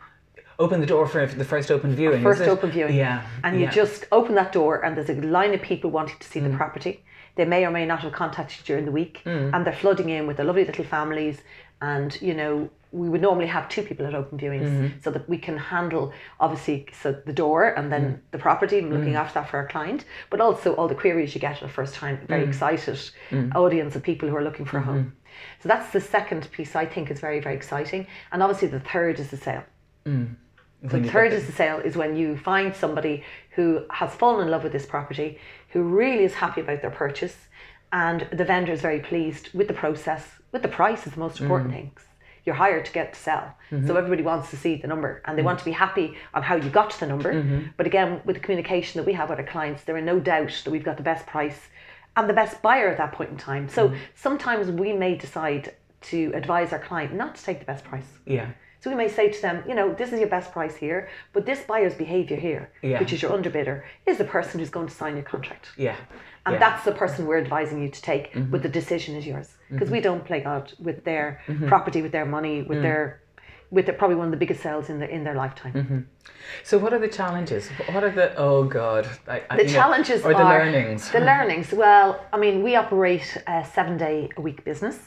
Open 0.59 0.81
the 0.81 0.87
door 0.87 1.07
for 1.07 1.27
the 1.27 1.45
first 1.45 1.71
open 1.71 1.95
viewing. 1.95 2.23
first 2.23 2.41
open 2.41 2.71
viewing. 2.71 2.95
Yeah. 2.95 3.27
And 3.45 3.57
you 3.57 3.65
yeah. 3.65 3.71
Mm. 3.71 3.75
just 3.75 4.07
open 4.11 4.35
that 4.37 4.53
door, 4.53 4.83
and 4.83 4.97
there's 4.97 5.11
a 5.11 5.15
line 5.21 5.53
of 5.53 5.61
people 5.61 5.91
wanting 5.91 6.17
to 6.19 6.27
see 6.27 6.41
the 6.41 6.49
property. 6.49 7.05
They 7.35 7.45
may 7.45 7.67
or 7.67 7.71
may 7.71 7.85
not 7.85 8.01
have 8.01 8.13
contacted 8.13 8.61
you 8.61 8.65
during 8.65 8.87
the 8.87 8.91
week, 8.91 9.21
Mm. 9.27 9.53
and 9.53 9.67
they're 9.67 9.75
flooding 9.85 10.09
in 10.09 10.27
with 10.27 10.39
their 10.39 10.47
lovely 10.47 10.65
little 10.65 10.87
families. 10.87 11.43
And 11.83 12.19
you 12.23 12.33
know, 12.33 12.71
we 12.91 13.07
would 13.11 13.21
normally 13.21 13.49
have 13.49 13.69
two 13.69 13.83
people 13.83 14.07
at 14.07 14.15
open 14.15 14.39
viewings 14.39 14.71
Mm-hmm. 14.71 15.01
so 15.05 15.11
that 15.11 15.29
we 15.29 15.37
can 15.37 15.59
handle 15.59 16.15
obviously 16.41 16.87
so 17.03 17.13
the 17.27 17.35
door 17.35 17.67
and 17.77 17.93
then 17.93 18.05
Mm. 18.05 18.19
the 18.31 18.39
property 18.39 18.79
and 18.79 18.89
looking 18.95 19.15
after 19.15 19.35
that 19.35 19.51
for 19.51 19.59
our 19.59 19.69
client, 19.69 20.07
but 20.31 20.41
also 20.41 20.73
all 20.77 20.89
the 20.89 20.95
queries 20.95 21.35
you 21.35 21.41
get 21.43 21.57
at 21.57 21.61
the 21.69 21.69
first 21.69 21.95
time. 21.95 22.17
Very 22.29 22.45
Mm. 22.47 22.49
excited 22.49 22.99
audience 23.55 23.95
of 23.95 24.03
people 24.03 24.27
who 24.31 24.37
are 24.37 24.43
looking 24.49 24.65
for 24.65 24.79
a 24.79 24.83
home. 24.91 25.13
So 25.63 25.69
that's 25.69 25.93
the 25.93 26.01
second 26.01 26.51
piece 26.53 26.77
I 26.77 26.87
think 26.87 27.11
is 27.11 27.21
very 27.21 27.41
very 27.41 27.55
exciting. 27.55 28.07
And 28.33 28.43
obviously 28.43 28.69
the 28.69 28.81
third 28.81 29.21
is 29.21 29.31
the 29.31 29.37
sale. 29.37 29.65
Mm. 30.07 30.37
When 30.81 31.03
The 31.03 31.11
third 31.11 31.33
is 31.33 31.47
the 31.47 31.53
sale 31.53 31.79
is 31.79 31.97
when 31.97 32.17
you 32.17 32.37
find 32.37 32.75
somebody 32.75 33.25
who 33.51 33.85
has 33.91 34.15
fallen 34.15 34.47
in 34.47 34.51
love 34.51 34.63
with 34.63 34.73
this 34.73 34.87
property, 34.87 35.39
who 35.71 35.83
really 35.83 36.25
is 36.25 36.35
happy 36.35 36.61
about 36.61 36.83
their 36.83 36.91
purchase, 36.91 37.37
and 37.93 38.29
the 38.31 38.45
vendor 38.45 38.73
is 38.73 38.83
very 38.83 39.01
pleased 39.01 39.53
with 39.55 39.69
the 39.69 39.75
process, 39.75 40.25
with 40.53 40.63
the 40.63 40.69
price 40.69 41.07
is 41.07 41.15
the 41.15 41.21
most 41.21 41.41
important 41.41 41.71
mm. 41.71 41.75
thing. 41.75 41.93
You're 42.45 42.55
hired 42.55 42.85
to 42.85 42.93
get 42.93 43.15
to 43.15 43.19
sell. 43.19 43.57
So 43.71 43.77
mm-hmm. 43.77 43.97
everybody 43.97 44.23
wants 44.23 44.51
to 44.51 44.57
see 44.57 44.77
the 44.77 44.87
number 44.87 45.21
and 45.25 45.37
they 45.37 45.43
mm. 45.43 45.47
want 45.47 45.59
to 45.59 45.65
be 45.65 45.73
happy 45.73 46.17
on 46.33 46.45
how 46.45 46.55
you 46.55 46.71
got 46.71 46.91
to 46.91 47.01
the 47.01 47.07
number. 47.07 47.35
Mm-hmm. 47.35 47.69
But 47.77 47.87
again, 47.87 48.21
with 48.25 48.37
the 48.37 48.41
communication 48.41 49.01
that 49.01 49.07
we 49.07 49.15
have 49.15 49.31
with 49.31 49.41
our 49.41 49.45
clients, 49.45 49.83
there 49.83 49.97
are 49.97 50.01
no 50.01 50.21
doubt 50.21 50.63
that 50.65 50.71
we've 50.71 50.85
got 50.85 50.97
the 50.97 51.03
best 51.03 51.27
price 51.27 51.61
and 52.17 52.29
the 52.29 52.35
best 52.35 52.63
buyer 52.63 52.89
at 52.89 52.99
that 52.99 53.13
point 53.13 53.31
in 53.31 53.37
time. 53.37 53.69
So 53.69 53.91
mm. 53.91 53.99
sometimes 54.15 54.71
we 54.71 54.93
may 54.93 55.15
decide 55.17 55.75
to 56.03 56.33
advise 56.35 56.73
our 56.73 56.79
client 56.79 57.15
not 57.15 57.35
to 57.37 57.43
take 57.43 57.59
the 57.59 57.65
best 57.65 57.85
price 57.85 58.09
Yeah. 58.25 58.51
So 58.81 58.91
we 58.91 58.97
may 58.97 59.09
say 59.09 59.31
to 59.31 59.43
them, 59.43 59.65
you 59.67 59.75
know, 59.75 59.95
this 59.95 60.13
is 60.13 60.21
your 60.21 60.29
best 60.29 60.53
price 60.53 60.77
here, 60.77 61.09
but 61.33 61.45
this 61.45 61.61
buyer's 61.63 61.95
behaviour 61.95 62.37
here, 62.37 62.71
Yeah. 62.83 63.01
which 63.01 63.13
is 63.13 63.21
your 63.21 63.33
underbidder, 63.33 63.83
is 64.05 64.19
the 64.19 64.25
person 64.25 64.61
who's 64.61 64.71
going 64.71 64.87
to 64.87 64.95
sign 64.95 65.15
your 65.17 65.25
contract. 65.25 65.71
Yeah. 65.77 65.97
And 66.45 66.53
yeah. 66.53 66.59
that's 66.61 66.85
the 66.85 66.93
person 66.93 67.27
we're 67.27 67.39
advising 67.39 67.83
you 67.83 67.89
to 67.89 68.03
take, 68.03 68.33
but 68.33 68.43
mm-hmm. 68.43 68.59
the 68.59 68.69
decision 68.69 69.17
is 69.17 69.27
yours. 69.27 69.57
Because 69.71 69.87
mm-hmm. 69.87 69.97
we 69.97 70.01
don't 70.01 70.25
play 70.25 70.41
God 70.41 70.73
with 70.79 71.03
their 71.03 71.41
mm-hmm. 71.49 71.67
property, 71.67 72.01
with 72.03 72.13
their 72.13 72.27
money, 72.27 72.63
with 72.63 72.79
mm. 72.79 72.83
their 72.83 73.21
with 73.71 73.87
the, 73.87 73.93
probably 73.93 74.17
one 74.17 74.27
of 74.27 74.31
the 74.31 74.37
biggest 74.37 74.63
sales 74.63 74.89
in 74.91 74.99
their 75.01 75.09
in 75.09 75.25
their 75.25 75.35
lifetime. 75.35 76.09
So 76.65 76.79
what 76.79 76.93
are 76.93 76.99
the 76.99 77.09
challenges? 77.09 77.69
What 77.95 78.05
are 78.05 78.11
the 78.11 78.35
oh 78.37 78.65
god? 78.65 79.09
I, 79.29 79.43
I- 79.51 79.57
The 79.57 79.63
you 79.63 79.69
know, 79.69 79.75
challenges 79.75 80.25
or 80.25 80.33
the 80.33 80.39
are 80.41 80.59
learnings. 80.59 81.11
The 81.11 81.21
learnings. 81.21 81.73
Well, 81.73 82.25
I 82.33 82.37
mean, 82.39 82.63
we 82.63 82.77
operate 82.77 83.37
a 83.47 83.65
seven 83.65 83.97
day 83.97 84.31
a 84.37 84.41
week 84.41 84.65
business. 84.65 84.99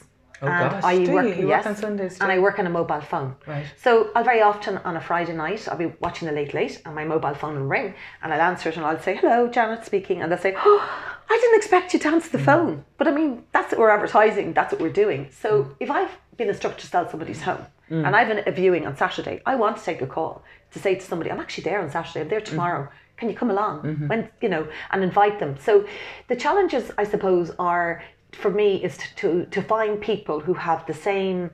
Oh, 0.42 0.46
and 0.48 0.70
gosh, 0.70 0.84
I 0.84 1.04
do 1.04 1.12
work, 1.12 1.24
you? 1.26 1.34
You 1.34 1.48
work 1.48 1.64
yes, 1.64 1.66
on 1.66 1.76
Sundays 1.76 2.18
and? 2.20 2.32
I 2.32 2.38
work 2.38 2.58
on 2.58 2.66
a 2.66 2.70
mobile 2.70 3.02
phone. 3.02 3.36
Right. 3.46 3.66
So 3.76 4.10
I'll 4.14 4.24
very 4.24 4.40
often 4.40 4.78
on 4.78 4.96
a 4.96 5.00
Friday 5.00 5.34
night 5.34 5.68
I'll 5.68 5.76
be 5.76 5.92
watching 6.00 6.26
the 6.28 6.32
late 6.32 6.54
late 6.54 6.80
and 6.86 6.94
my 6.94 7.04
mobile 7.04 7.34
phone 7.34 7.56
will 7.56 7.66
ring 7.66 7.92
and 8.22 8.32
I'll 8.32 8.40
answer 8.40 8.70
it 8.70 8.76
and 8.78 8.86
I'll 8.86 8.98
say 9.00 9.16
hello 9.16 9.48
Janet 9.48 9.84
speaking 9.84 10.22
and 10.22 10.32
they'll 10.32 10.38
say 10.38 10.54
oh 10.56 10.80
I 11.28 11.36
didn't 11.38 11.56
expect 11.58 11.92
you 11.92 12.00
to 12.00 12.08
answer 12.08 12.30
the 12.30 12.38
Mm. 12.38 12.44
phone 12.46 12.84
but 12.96 13.06
I 13.06 13.10
mean 13.10 13.44
that's 13.52 13.70
what 13.72 13.80
we're 13.80 13.90
advertising 13.90 14.54
that's 14.54 14.72
what 14.72 14.80
we're 14.80 14.98
doing 15.04 15.28
so 15.30 15.76
if 15.78 15.90
I've 15.90 16.10
been 16.38 16.48
instructed 16.48 16.80
to 16.80 16.86
sell 16.86 17.06
somebody's 17.10 17.42
home 17.42 17.66
Mm. 17.90 18.06
and 18.06 18.14
I've 18.16 18.30
an- 18.30 18.44
a 18.46 18.52
viewing 18.52 18.86
on 18.86 18.94
Saturday. 18.96 19.42
I 19.44 19.54
want 19.56 19.76
to 19.78 19.84
take 19.84 20.00
a 20.00 20.06
call 20.06 20.42
to 20.72 20.78
say 20.78 20.94
to 20.94 21.00
somebody 21.00 21.30
I'm 21.30 21.40
actually 21.40 21.64
there 21.64 21.80
on 21.82 21.90
Saturday. 21.90 22.20
I'm 22.20 22.28
there 22.28 22.40
tomorrow. 22.40 22.88
Can 23.16 23.28
you 23.28 23.34
come 23.34 23.50
along? 23.50 23.76
When 24.08 24.28
you 24.40 24.48
know 24.48 24.66
and 24.92 25.02
invite 25.02 25.38
them. 25.40 25.56
So 25.58 25.84
the 26.28 26.36
challenges 26.36 26.84
I 27.02 27.04
suppose 27.04 27.50
are 27.58 28.02
for 28.32 28.50
me 28.50 28.68
is 28.86 28.96
to, 28.96 29.06
to, 29.16 29.44
to 29.56 29.60
find 29.62 30.00
people 30.00 30.38
who 30.46 30.54
have 30.54 30.86
the 30.86 30.94
same 30.94 31.50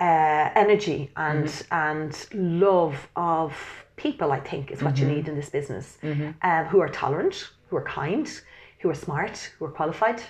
uh, 0.00 0.50
energy 0.54 1.10
and 1.16 1.46
and 1.72 2.26
love 2.32 3.08
of 3.16 3.52
people. 3.96 4.30
I 4.30 4.40
think 4.40 4.70
is 4.70 4.82
what 4.82 4.96
you 4.98 5.06
need 5.16 5.28
in 5.28 5.34
this 5.34 5.50
business, 5.50 5.98
um, 6.42 6.64
who 6.70 6.78
are 6.80 6.88
tolerant, 6.88 7.50
who 7.68 7.76
are 7.76 7.84
kind, 7.84 8.26
who 8.80 8.88
are 8.90 8.94
smart, 8.94 9.50
who 9.58 9.64
are 9.64 9.72
qualified. 9.72 10.22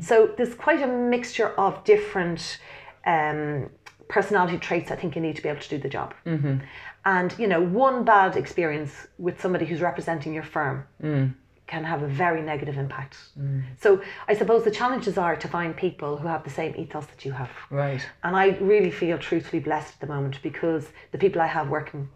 So 0.00 0.14
there's 0.36 0.54
quite 0.54 0.80
a 0.80 0.86
mixture 0.86 1.50
of 1.58 1.72
different 1.84 2.58
um, 3.04 3.68
personality 4.08 4.58
traits. 4.58 4.90
I 4.90 4.96
think 4.96 5.16
you 5.16 5.22
need 5.22 5.36
to 5.36 5.42
be 5.42 5.48
able 5.48 5.60
to 5.60 5.68
do 5.68 5.78
the 5.78 5.88
job. 5.88 6.14
Mm-hmm. 6.26 6.58
And 7.04 7.34
you 7.38 7.46
know, 7.46 7.62
one 7.62 8.04
bad 8.04 8.36
experience 8.36 9.06
with 9.18 9.40
somebody 9.40 9.64
who's 9.64 9.80
representing 9.80 10.34
your 10.34 10.42
firm 10.42 10.84
mm. 11.02 11.32
can 11.66 11.84
have 11.84 12.02
a 12.02 12.08
very 12.08 12.42
negative 12.42 12.76
impact. 12.76 13.16
Mm. 13.38 13.62
So 13.80 14.02
I 14.28 14.34
suppose 14.34 14.64
the 14.64 14.70
challenges 14.70 15.16
are 15.16 15.36
to 15.36 15.48
find 15.48 15.76
people 15.76 16.16
who 16.16 16.26
have 16.26 16.42
the 16.42 16.50
same 16.50 16.74
ethos 16.76 17.06
that 17.06 17.24
you 17.24 17.32
have. 17.32 17.50
right. 17.70 18.04
And 18.24 18.36
I 18.36 18.48
really 18.60 18.90
feel 18.90 19.18
truthfully 19.18 19.60
blessed 19.60 19.94
at 19.94 20.00
the 20.00 20.06
moment 20.06 20.42
because 20.42 20.88
the 21.12 21.18
people 21.18 21.40
I 21.40 21.46
have 21.46 21.68
working 21.68 22.08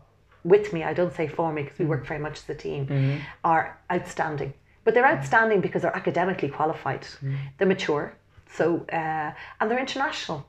with 0.43 0.73
me, 0.73 0.83
I 0.83 0.93
don't 0.93 1.15
say 1.15 1.29
for 1.29 1.53
me 1.53 1.63
because 1.63 1.79
we 1.79 1.85
work 1.87 2.05
mm. 2.05 2.09
very 2.09 2.21
much 2.21 2.39
as 2.39 2.49
a 2.49 2.55
team, 2.55 2.87
mm-hmm. 2.87 3.19
are 3.45 3.79
outstanding. 3.93 4.55
But 4.83 4.95
they're 4.95 5.07
outstanding 5.07 5.61
because 5.61 5.83
they're 5.83 5.97
academically 5.97 6.49
qualified, 6.49 7.07
they're 7.59 7.69
mature, 7.69 8.15
so 8.53 8.85
uh, 8.93 9.33
and 9.61 9.71
they're 9.71 9.79
international. 9.79 10.47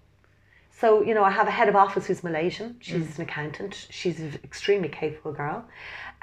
So, 0.81 1.03
you 1.03 1.13
know, 1.13 1.23
I 1.23 1.29
have 1.29 1.47
a 1.47 1.51
head 1.51 1.69
of 1.69 1.75
office 1.75 2.07
who's 2.07 2.23
Malaysian. 2.23 2.75
She's 2.79 3.19
an 3.19 3.23
accountant. 3.25 3.87
She's 3.91 4.19
an 4.19 4.39
extremely 4.43 4.89
capable 4.89 5.31
girl, 5.31 5.63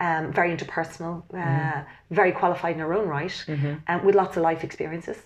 um, 0.00 0.32
very 0.32 0.50
interpersonal, 0.56 1.22
uh, 1.32 1.84
very 2.10 2.32
qualified 2.32 2.74
in 2.74 2.80
her 2.80 2.92
own 2.92 3.06
right, 3.06 3.44
and 3.86 4.04
with 4.04 4.16
lots 4.16 4.36
of 4.36 4.42
life 4.42 4.64
experiences. 4.64 5.18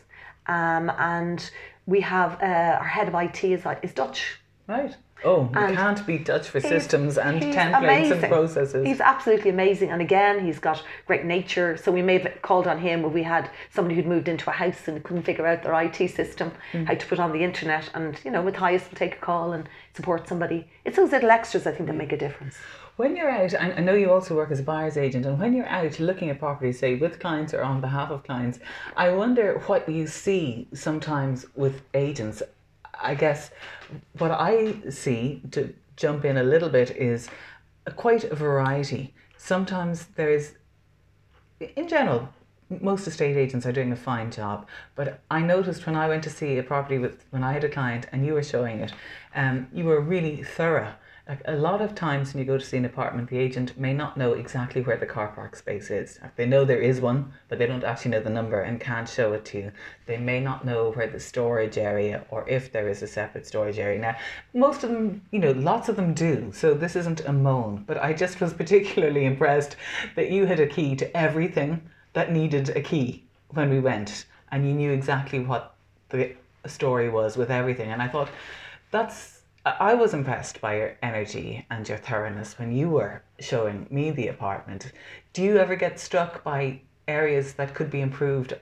Um, 0.46 0.90
and 0.98 1.50
we 1.86 2.02
have 2.02 2.30
uh, 2.42 2.76
our 2.80 2.84
head 2.84 3.08
of 3.08 3.14
IT 3.14 3.42
is, 3.42 3.64
is 3.82 3.94
Dutch. 3.94 4.38
Right. 4.66 4.94
Oh, 5.24 5.48
you 5.52 5.58
And 5.60 5.76
can't 5.76 6.06
beat 6.06 6.24
Dutch 6.24 6.48
for 6.48 6.60
systems 6.60 7.16
and 7.18 7.40
templates 7.40 7.78
amazing. 7.78 8.18
and 8.24 8.28
processes. 8.32 8.86
He's 8.86 9.00
absolutely 9.00 9.50
amazing. 9.50 9.90
And 9.90 10.02
again, 10.02 10.44
he's 10.44 10.58
got 10.58 10.82
great 11.06 11.24
nature. 11.24 11.76
So 11.76 11.92
we 11.92 12.02
may 12.02 12.18
have 12.18 12.42
called 12.42 12.66
on 12.66 12.78
him 12.78 13.02
when 13.02 13.12
we 13.12 13.22
had 13.22 13.50
somebody 13.70 13.94
who'd 13.94 14.06
moved 14.06 14.28
into 14.28 14.50
a 14.50 14.52
house 14.52 14.88
and 14.88 15.02
couldn't 15.04 15.22
figure 15.22 15.46
out 15.46 15.62
their 15.62 15.74
IT 15.80 16.08
system, 16.10 16.52
Mm. 16.72 16.86
how 16.86 16.94
to 16.94 17.06
put 17.06 17.18
on 17.20 17.32
the 17.32 17.42
internet. 17.44 17.88
And, 17.94 18.18
you 18.24 18.30
know, 18.30 18.42
Matthias 18.42 18.88
will 18.90 18.96
take 18.98 19.14
a 19.16 19.18
call 19.20 19.52
and 19.52 19.68
support 19.94 20.26
somebody. 20.28 20.68
It's 20.84 20.96
those 20.96 21.12
little 21.12 21.30
extras, 21.30 21.66
I 21.66 21.72
think, 21.72 21.86
that 21.88 21.96
make 21.96 22.12
a 22.12 22.16
difference. 22.16 22.56
When 22.96 23.16
you're 23.16 23.30
out, 23.30 23.54
and 23.54 23.72
I 23.72 23.80
know 23.80 23.94
you 23.94 24.12
also 24.12 24.36
work 24.36 24.50
as 24.50 24.60
a 24.60 24.62
buyer's 24.62 24.96
agent, 24.98 25.24
and 25.24 25.38
when 25.40 25.54
you're 25.54 25.66
out 25.68 25.98
looking 25.98 26.28
at 26.28 26.38
properties, 26.38 26.78
say 26.78 26.94
with 26.96 27.20
clients 27.20 27.54
or 27.54 27.62
on 27.62 27.80
behalf 27.80 28.10
of 28.10 28.22
clients, 28.22 28.58
I 28.96 29.10
wonder 29.10 29.60
what 29.66 29.88
you 29.88 30.06
see 30.06 30.68
sometimes 30.74 31.46
with 31.54 31.80
agents. 31.94 32.42
I 33.00 33.14
guess 33.14 33.50
what 34.18 34.30
I 34.30 34.74
see 34.90 35.42
to 35.52 35.74
jump 35.96 36.24
in 36.24 36.36
a 36.36 36.42
little 36.42 36.68
bit 36.68 36.90
is 36.90 37.28
quite 37.96 38.24
a 38.24 38.34
variety. 38.34 39.14
Sometimes 39.36 40.06
there's, 40.16 40.52
in 41.76 41.88
general, 41.88 42.28
most 42.80 43.06
estate 43.06 43.36
agents 43.36 43.66
are 43.66 43.72
doing 43.72 43.92
a 43.92 43.96
fine 43.96 44.30
job. 44.30 44.66
But 44.94 45.20
I 45.30 45.40
noticed 45.40 45.86
when 45.86 45.96
I 45.96 46.08
went 46.08 46.24
to 46.24 46.30
see 46.30 46.58
a 46.58 46.62
property 46.62 46.98
with 46.98 47.24
when 47.30 47.42
I 47.42 47.52
had 47.52 47.64
a 47.64 47.68
client 47.68 48.06
and 48.12 48.24
you 48.24 48.34
were 48.34 48.42
showing 48.42 48.80
it, 48.80 48.92
um, 49.34 49.68
you 49.72 49.84
were 49.84 50.00
really 50.00 50.42
thorough. 50.42 50.94
Like 51.28 51.42
a 51.44 51.54
lot 51.54 51.80
of 51.80 51.94
times 51.94 52.34
when 52.34 52.40
you 52.40 52.46
go 52.46 52.58
to 52.58 52.64
see 52.64 52.76
an 52.76 52.84
apartment, 52.84 53.30
the 53.30 53.38
agent 53.38 53.78
may 53.78 53.94
not 53.94 54.16
know 54.16 54.32
exactly 54.32 54.82
where 54.82 54.96
the 54.96 55.06
car 55.06 55.28
park 55.28 55.54
space 55.54 55.88
is. 55.88 56.18
They 56.34 56.46
know 56.46 56.64
there 56.64 56.80
is 56.80 57.00
one, 57.00 57.32
but 57.48 57.60
they 57.60 57.66
don't 57.66 57.84
actually 57.84 58.10
know 58.10 58.20
the 58.20 58.30
number 58.30 58.60
and 58.60 58.80
can't 58.80 59.08
show 59.08 59.32
it 59.32 59.44
to 59.46 59.58
you. 59.58 59.72
They 60.06 60.16
may 60.16 60.40
not 60.40 60.64
know 60.64 60.90
where 60.90 61.06
the 61.06 61.20
storage 61.20 61.78
area 61.78 62.24
or 62.30 62.48
if 62.48 62.72
there 62.72 62.88
is 62.88 63.02
a 63.02 63.06
separate 63.06 63.46
storage 63.46 63.78
area. 63.78 64.00
Now, 64.00 64.16
most 64.52 64.82
of 64.82 64.90
them, 64.90 65.22
you 65.30 65.38
know, 65.38 65.52
lots 65.52 65.88
of 65.88 65.94
them 65.94 66.12
do. 66.12 66.50
So 66.52 66.74
this 66.74 66.96
isn't 66.96 67.20
a 67.20 67.32
moan, 67.32 67.84
but 67.86 68.02
I 68.02 68.12
just 68.14 68.40
was 68.40 68.52
particularly 68.62 69.24
impressed 69.24 69.76
that 70.16 70.30
you 70.30 70.46
had 70.46 70.58
a 70.58 70.66
key 70.66 70.96
to 70.96 71.16
everything 71.16 71.82
that 72.14 72.32
needed 72.32 72.70
a 72.70 72.80
key 72.80 73.22
when 73.50 73.70
we 73.70 73.78
went 73.78 74.26
and 74.50 74.66
you 74.66 74.74
knew 74.74 74.90
exactly 74.90 75.38
what 75.38 75.74
the 76.08 76.34
story 76.66 77.08
was 77.08 77.36
with 77.36 77.50
everything. 77.50 77.92
And 77.92 78.02
I 78.02 78.08
thought 78.08 78.28
that's 78.90 79.31
I 79.64 79.94
was 79.94 80.12
impressed 80.12 80.60
by 80.60 80.76
your 80.76 80.96
energy 81.02 81.64
and 81.70 81.88
your 81.88 81.98
thoroughness 81.98 82.58
when 82.58 82.72
you 82.72 82.90
were 82.90 83.22
showing 83.38 83.86
me 83.90 84.10
the 84.10 84.28
apartment. 84.28 84.90
Do 85.32 85.42
you 85.42 85.56
ever 85.58 85.76
get 85.76 86.00
struck 86.00 86.42
by 86.42 86.80
areas 87.06 87.54
that 87.54 87.72
could 87.74 87.90
be 87.90 88.00
improved 88.00 88.54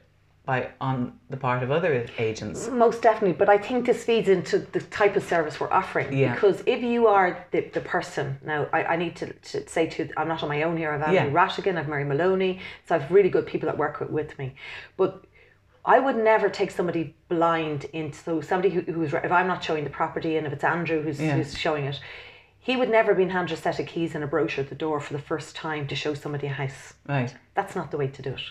by 0.45 0.69
on 0.79 1.19
the 1.31 1.39
part 1.39 1.63
of 1.63 1.71
other 1.71 2.07
agents? 2.19 2.69
Most 2.69 3.01
definitely, 3.01 3.33
but 3.33 3.49
I 3.49 3.57
think 3.57 3.87
this 3.87 4.05
feeds 4.05 4.29
into 4.29 4.59
the 4.59 4.81
type 4.81 5.17
of 5.17 5.23
service 5.23 5.59
we're 5.59 5.73
offering. 5.73 6.13
Yeah. 6.13 6.35
Because 6.35 6.63
if 6.67 6.83
you 6.83 7.07
are 7.07 7.47
the, 7.51 7.63
the 7.73 7.81
person, 7.81 8.39
now 8.45 8.69
I, 8.71 8.85
I 8.85 8.97
need 8.97 9.17
to, 9.17 9.33
to 9.33 9.67
say 9.69 9.87
to 9.87 10.11
I'm 10.19 10.29
not 10.29 10.43
on 10.43 10.51
my 10.51 10.65
own 10.65 10.77
here. 10.77 10.93
I've 10.93 11.03
Andy 11.03 11.15
Yeah. 11.15 11.27
Rattigan, 11.31 11.79
I've 11.79 11.89
Mary 11.89 12.05
Maloney, 12.05 12.61
so 12.87 12.97
I've 12.97 13.11
really 13.11 13.31
good 13.31 13.47
people 13.47 13.69
that 13.69 13.79
work 13.79 14.01
with, 14.01 14.11
with 14.11 14.39
me. 14.39 14.55
But 14.99 15.25
I 15.85 15.99
would 15.99 16.17
never 16.17 16.49
take 16.49 16.71
somebody 16.71 17.15
blind 17.29 17.85
into 17.93 18.19
so 18.19 18.41
somebody 18.41 18.71
who, 18.75 18.81
who's 18.93 19.15
if 19.15 19.33
I'm 19.33 19.47
not 19.47 19.65
showing 19.65 19.85
the 19.85 19.91
property 19.91 20.37
and 20.37 20.47
if 20.47 20.53
it's 20.53 20.65
Andrew 20.65 21.03
who's, 21.03 21.21
Yeah. 21.21 21.37
who's 21.37 21.57
showing 21.59 21.85
it, 21.85 22.01
he 22.59 22.77
would 22.77 22.91
never 22.91 23.15
been 23.15 23.31
handed 23.31 23.57
a 23.59 23.61
set 23.61 23.81
of 23.81 23.87
keys 23.87 24.15
and 24.15 24.23
a 24.23 24.27
brochure 24.27 24.63
at 24.63 24.69
the 24.69 24.77
door 24.77 25.01
for 25.01 25.15
the 25.15 25.19
first 25.19 25.57
time 25.57 25.87
to 25.89 25.97
show 25.97 26.13
somebody 26.13 26.47
a 26.47 26.53
house. 26.53 26.93
Right. 27.09 27.35
That's 27.55 27.75
not 27.75 27.91
the 27.91 27.97
way 27.97 28.09
to 28.09 28.23
do 28.23 28.35
it. 28.35 28.43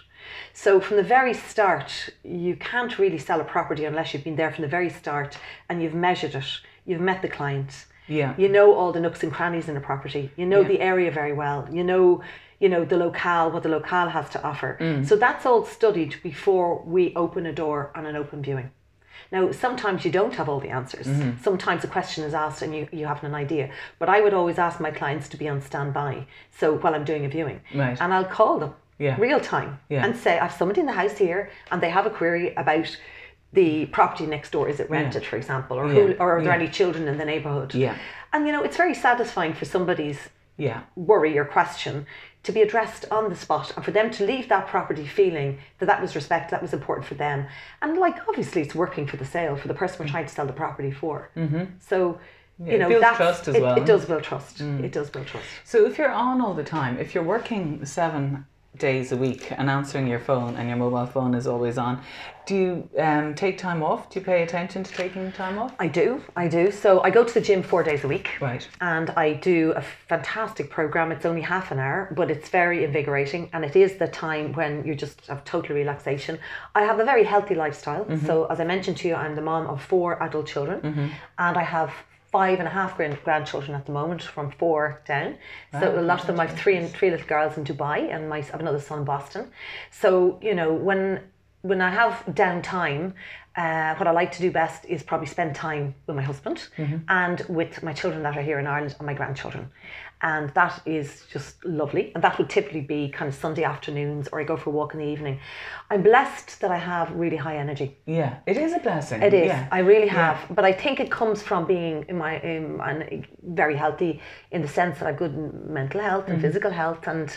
So 0.54 0.82
from 0.82 0.98
the 0.98 1.04
very 1.04 1.34
start, 1.34 2.10
you 2.24 2.56
can't 2.56 2.98
really 2.98 3.20
sell 3.20 3.40
a 3.40 3.44
property 3.44 3.86
unless 3.86 4.14
you've 4.14 4.24
been 4.24 4.36
there 4.36 4.52
from 4.52 4.64
the 4.64 4.68
very 4.68 4.90
start 4.90 5.38
and 5.70 5.82
you've 5.84 5.94
measured 5.94 6.34
it. 6.36 6.60
You've 6.86 7.02
met 7.02 7.22
the 7.22 7.28
client. 7.30 7.86
Yeah. 8.10 8.34
You 8.38 8.50
know 8.50 8.74
all 8.74 8.92
the 8.92 9.00
nooks 9.00 9.24
and 9.24 9.32
crannies 9.32 9.70
in 9.70 9.78
a 9.78 9.82
property. 9.82 10.32
You 10.36 10.46
know 10.46 10.62
Yeah. 10.62 10.68
the 10.68 10.82
area 10.82 11.12
very 11.12 11.34
well. 11.34 11.68
You 11.72 11.84
know, 11.84 12.22
you 12.60 12.68
know 12.70 12.84
the 12.84 12.98
locale, 12.98 13.52
what 13.52 13.64
the 13.64 13.70
locale 13.70 14.10
has 14.10 14.30
to 14.32 14.44
offer. 14.44 14.78
Mm. 14.82 15.08
So 15.08 15.16
that's 15.16 15.46
all 15.46 15.64
studied 15.66 16.16
before 16.24 16.82
we 16.86 17.14
open 17.16 17.46
a 17.46 17.54
door 17.54 17.92
on 17.96 18.06
an 18.06 18.16
open 18.16 18.42
viewing. 18.42 18.72
Now, 19.32 19.52
sometimes 19.52 20.06
you 20.06 20.12
don't 20.12 20.34
have 20.36 20.50
all 20.50 20.60
the 20.60 20.70
answers. 20.70 21.06
Mm-hmm. 21.06 21.44
Sometimes 21.44 21.84
a 21.84 21.88
question 21.88 22.24
is 22.24 22.34
asked 22.34 22.62
and 22.64 22.74
you, 22.76 22.88
you 22.92 23.06
haven't 23.06 23.28
an 23.30 23.36
idea. 23.36 23.70
But 24.00 24.10
I 24.10 24.22
would 24.22 24.34
always 24.34 24.58
ask 24.58 24.80
my 24.80 24.90
clients 24.92 25.28
to 25.30 25.38
be 25.38 25.48
on 25.48 25.62
standby. 25.62 26.26
So 26.58 26.78
while 26.78 26.96
I'm 26.96 27.04
doing 27.06 27.26
a 27.26 27.30
viewing. 27.30 27.62
Right. 27.76 27.98
And 28.02 28.12
I'll 28.14 28.26
call 28.26 28.58
them 28.60 28.74
Yeah. 28.98 29.16
real 29.20 29.40
time 29.40 29.80
Yeah. 29.90 30.04
and 30.04 30.16
say, 30.18 30.40
I 30.40 30.44
have 30.48 30.54
somebody 30.54 30.80
in 30.82 30.88
the 30.88 30.94
house 30.94 31.18
here 31.18 31.52
and 31.72 31.80
they 31.82 31.92
have 31.92 32.08
a 32.08 32.10
query 32.10 32.54
about 32.56 32.98
the 33.54 33.86
property 33.88 34.26
next 34.26 34.52
door. 34.52 34.70
Is 34.70 34.80
it 34.80 34.90
rented, 34.90 35.26
for 35.26 35.36
example? 35.38 35.78
Or, 35.78 35.88
who, 35.88 36.14
or 36.20 36.38
are 36.38 36.42
there 36.44 36.52
Yeah. 36.52 36.60
any 36.62 36.68
children 36.68 37.08
in 37.08 37.18
the 37.18 37.26
neighbourhood? 37.26 37.74
Yeah. 37.74 37.96
And 38.32 38.46
you 38.46 38.54
know, 38.54 38.64
it's 38.64 38.78
very 38.78 38.94
satisfying 38.94 39.54
for 39.54 39.66
somebody's 39.66 40.30
Yeah. 40.58 40.82
worry 40.96 41.38
or 41.38 41.46
question 41.46 42.06
to 42.44 42.52
be 42.52 42.62
addressed 42.62 43.06
on 43.12 43.30
the 43.30 43.36
spot 43.36 43.74
and 43.76 43.84
for 43.84 43.92
them 43.92 44.10
to 44.12 44.26
leave 44.26 44.48
that 44.50 44.68
property 44.68 45.06
feeling 45.06 45.58
that 45.80 45.88
that 45.88 46.02
was 46.02 46.16
respect, 46.16 46.52
that 46.52 46.62
was 46.62 46.74
important 46.74 47.06
for 47.08 47.16
them. 47.16 47.48
And 47.82 47.98
like, 47.98 48.18
obviously, 48.30 48.62
it's 48.62 48.76
working 48.76 49.08
for 49.08 49.18
the 49.18 49.26
sale, 49.26 49.56
for 49.56 49.68
the 49.68 49.74
person 49.74 49.98
we're 50.00 50.12
trying 50.12 50.26
to 50.28 50.34
sell 50.34 50.46
the 50.46 50.54
property 50.54 50.92
for. 50.92 51.32
Mm-hmm. 51.36 51.64
So, 51.80 52.20
Yeah, 52.60 52.66
you 52.66 52.72
it 52.74 52.80
know, 52.80 52.90
builds 52.90 53.08
trust 53.18 53.48
as 53.48 53.56
it, 53.56 53.62
well. 53.62 53.76
Mm. 53.76 53.82
it 53.82 53.86
does 53.86 54.06
build 54.06 54.24
trust. 54.24 54.62
It 54.62 54.92
does 54.92 55.10
build 55.10 55.28
trust. 55.28 55.46
So 55.66 55.86
if 55.86 55.98
you're 55.98 56.12
on 56.12 56.40
all 56.40 56.54
the 56.54 56.64
time, 56.64 56.98
if 57.00 57.14
you're 57.16 57.24
working 57.24 57.84
seven 57.86 58.46
days 58.78 59.12
a 59.12 59.18
week 59.18 59.52
and 59.58 59.70
answering 59.70 60.08
your 60.08 60.20
phone 60.20 60.56
and 60.56 60.70
your 60.70 60.78
mobile 60.78 61.06
phone 61.06 61.34
is 61.34 61.48
always 61.48 61.78
on. 61.78 62.02
Do 62.46 62.56
you 62.56 62.90
um, 62.98 63.36
take 63.36 63.58
time 63.58 63.84
off? 63.84 64.10
Do 64.10 64.20
you 64.20 64.26
pay 64.26 64.42
attention 64.44 64.84
to 64.84 64.92
taking 64.92 65.32
time 65.32 65.60
off? 65.60 65.74
I 65.80 65.88
do, 65.88 66.24
I 66.36 66.48
do. 66.48 66.72
So 66.72 67.02
I 67.02 67.10
go 67.10 67.24
to 67.24 67.34
the 67.34 67.42
gym 67.42 67.62
four 67.62 67.84
days 67.84 68.04
a 68.04 68.08
week. 68.08 68.30
Right. 68.42 68.68
And 68.82 69.12
I 69.12 69.34
do 69.34 69.74
a 69.76 69.82
fantastic 69.82 70.70
program. 70.70 71.12
It's 71.12 71.26
only 71.26 71.42
half 71.42 71.72
an 71.72 71.80
hour, 71.80 72.12
but 72.16 72.32
it's 72.32 72.50
very 72.50 72.84
invigorating. 72.84 73.50
And 73.54 73.64
it 73.66 73.76
is 73.76 73.98
the 73.98 74.08
time 74.08 74.54
when 74.54 74.84
you 74.86 74.96
just 74.96 75.28
have 75.28 75.44
total 75.44 75.76
relaxation. 75.76 76.40
I 76.74 76.84
have 76.84 77.00
a 77.00 77.06
very 77.06 77.24
healthy 77.24 77.56
lifestyle. 77.56 78.06
So, 78.26 78.46
as 78.46 78.60
I 78.60 78.66
mentioned 78.66 78.98
to 78.98 79.08
you, 79.08 79.16
I'm 79.16 79.36
the 79.36 79.42
mom 79.42 79.68
of 79.68 79.84
four 79.84 80.22
adult 80.24 80.48
children. 80.48 81.12
And 81.38 81.58
I 81.58 81.64
have 81.64 81.92
five 82.32 82.60
and 82.60 82.68
a 82.68 82.72
half 82.72 82.96
grand- 82.98 83.24
grandchildren 83.24 83.76
at 83.76 83.86
the 83.86 83.92
moment 83.92 84.22
from 84.22 84.52
four 84.52 85.02
down. 85.08 85.36
So 85.80 86.00
a 86.00 86.02
lot 86.02 86.20
of 86.22 86.28
them, 86.28 86.40
I 86.40 86.46
have 86.48 86.58
three 86.58 86.78
and 86.78 86.90
three 86.90 87.10
little 87.10 87.28
girls 87.28 87.58
in 87.58 87.64
Dubai, 87.64 88.14
and 88.14 88.30
my 88.30 88.38
I 88.38 88.42
have 88.42 88.60
another 88.60 88.80
son 88.80 89.00
in 89.00 89.06
Boston. 89.06 89.52
So 89.92 90.40
you 90.42 90.56
know 90.56 90.72
when 90.74 91.22
when 91.62 91.82
I 91.82 91.90
have 91.90 92.24
downtime, 92.32 93.14
uh, 93.58 93.94
what 93.96 94.08
I 94.08 94.12
like 94.12 94.32
to 94.34 94.42
do 94.42 94.50
best 94.52 94.86
is 94.86 95.04
probably 95.04 95.28
spend 95.28 95.56
time 95.56 95.94
with 96.08 96.16
my 96.16 96.22
husband 96.22 96.68
and 97.10 97.42
with 97.50 97.84
my 97.84 97.92
children 97.92 98.24
that 98.24 98.38
are 98.38 98.42
here 98.42 98.60
in 98.60 98.68
Ireland 98.68 98.96
and 98.98 99.06
my 99.06 99.14
grandchildren. 99.14 99.70
And 100.22 100.50
that 100.50 100.82
is 100.86 101.24
just 101.32 101.64
lovely. 101.64 102.12
And 102.14 102.24
that 102.24 102.38
would 102.38 102.50
typically 102.50 102.82
be 102.82 103.08
kind 103.08 103.30
of 103.30 103.36
Sunday 103.36 103.64
afternoons 103.64 104.28
or 104.28 104.42
I 104.42 104.44
go 104.44 104.58
for 104.58 104.70
a 104.70 104.74
walk 104.74 104.94
in 104.94 105.00
the 105.00 105.06
evening. 105.06 105.40
I'm 105.90 106.04
blessed 106.04 106.60
that 106.60 106.72
I 106.72 106.78
have 106.78 107.12
really 107.12 107.38
high 107.38 107.58
energy. 107.58 107.98
Yeah, 108.06 108.40
it 108.46 108.58
is 108.58 108.74
a 108.74 108.80
blessing. 108.80 109.22
It 109.22 109.34
is. 109.34 109.48
Yeah. 109.48 109.68
I 109.72 109.80
really 109.80 110.08
have, 110.08 110.38
but 110.50 110.66
I 110.66 110.74
think 110.74 111.00
it 111.00 111.10
comes 111.10 111.42
from 111.42 111.66
being 111.66 112.06
in 112.10 112.18
my 112.18 112.34
and 112.34 113.26
very 113.44 113.76
healthy 113.76 114.22
in 114.52 114.62
the 114.62 114.68
sense 114.68 115.00
that 115.00 115.08
I've 115.08 115.18
good 115.18 115.36
mental 115.70 116.02
health 116.02 116.26
and 116.28 116.34
mm-hmm. 116.34 116.48
physical 116.48 116.72
health, 116.72 117.08
and 117.08 117.30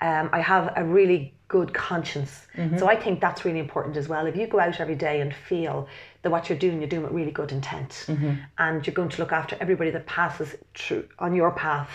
um, 0.00 0.28
I 0.32 0.40
have 0.40 0.72
a 0.76 0.84
really 0.84 1.34
good 1.48 1.72
conscience. 1.72 2.46
Mm-hmm. 2.56 2.78
So 2.78 2.88
I 2.88 2.96
think 2.96 3.20
that's 3.20 3.44
really 3.44 3.60
important 3.60 3.96
as 3.96 4.08
well. 4.08 4.26
If 4.26 4.36
you 4.36 4.46
go 4.46 4.58
out 4.58 4.80
every 4.80 4.96
day 4.96 5.20
and 5.20 5.32
feel 5.32 5.88
that 6.22 6.30
what 6.30 6.48
you're 6.48 6.58
doing, 6.58 6.80
you're 6.80 6.88
doing 6.88 7.04
with 7.04 7.12
really 7.12 7.30
good 7.30 7.52
intent, 7.52 8.06
mm-hmm. 8.08 8.32
and 8.58 8.84
you're 8.86 8.94
going 8.94 9.10
to 9.10 9.20
look 9.20 9.32
after 9.32 9.56
everybody 9.60 9.90
that 9.90 10.06
passes 10.06 10.56
through 10.74 11.06
on 11.18 11.34
your 11.34 11.52
path. 11.52 11.90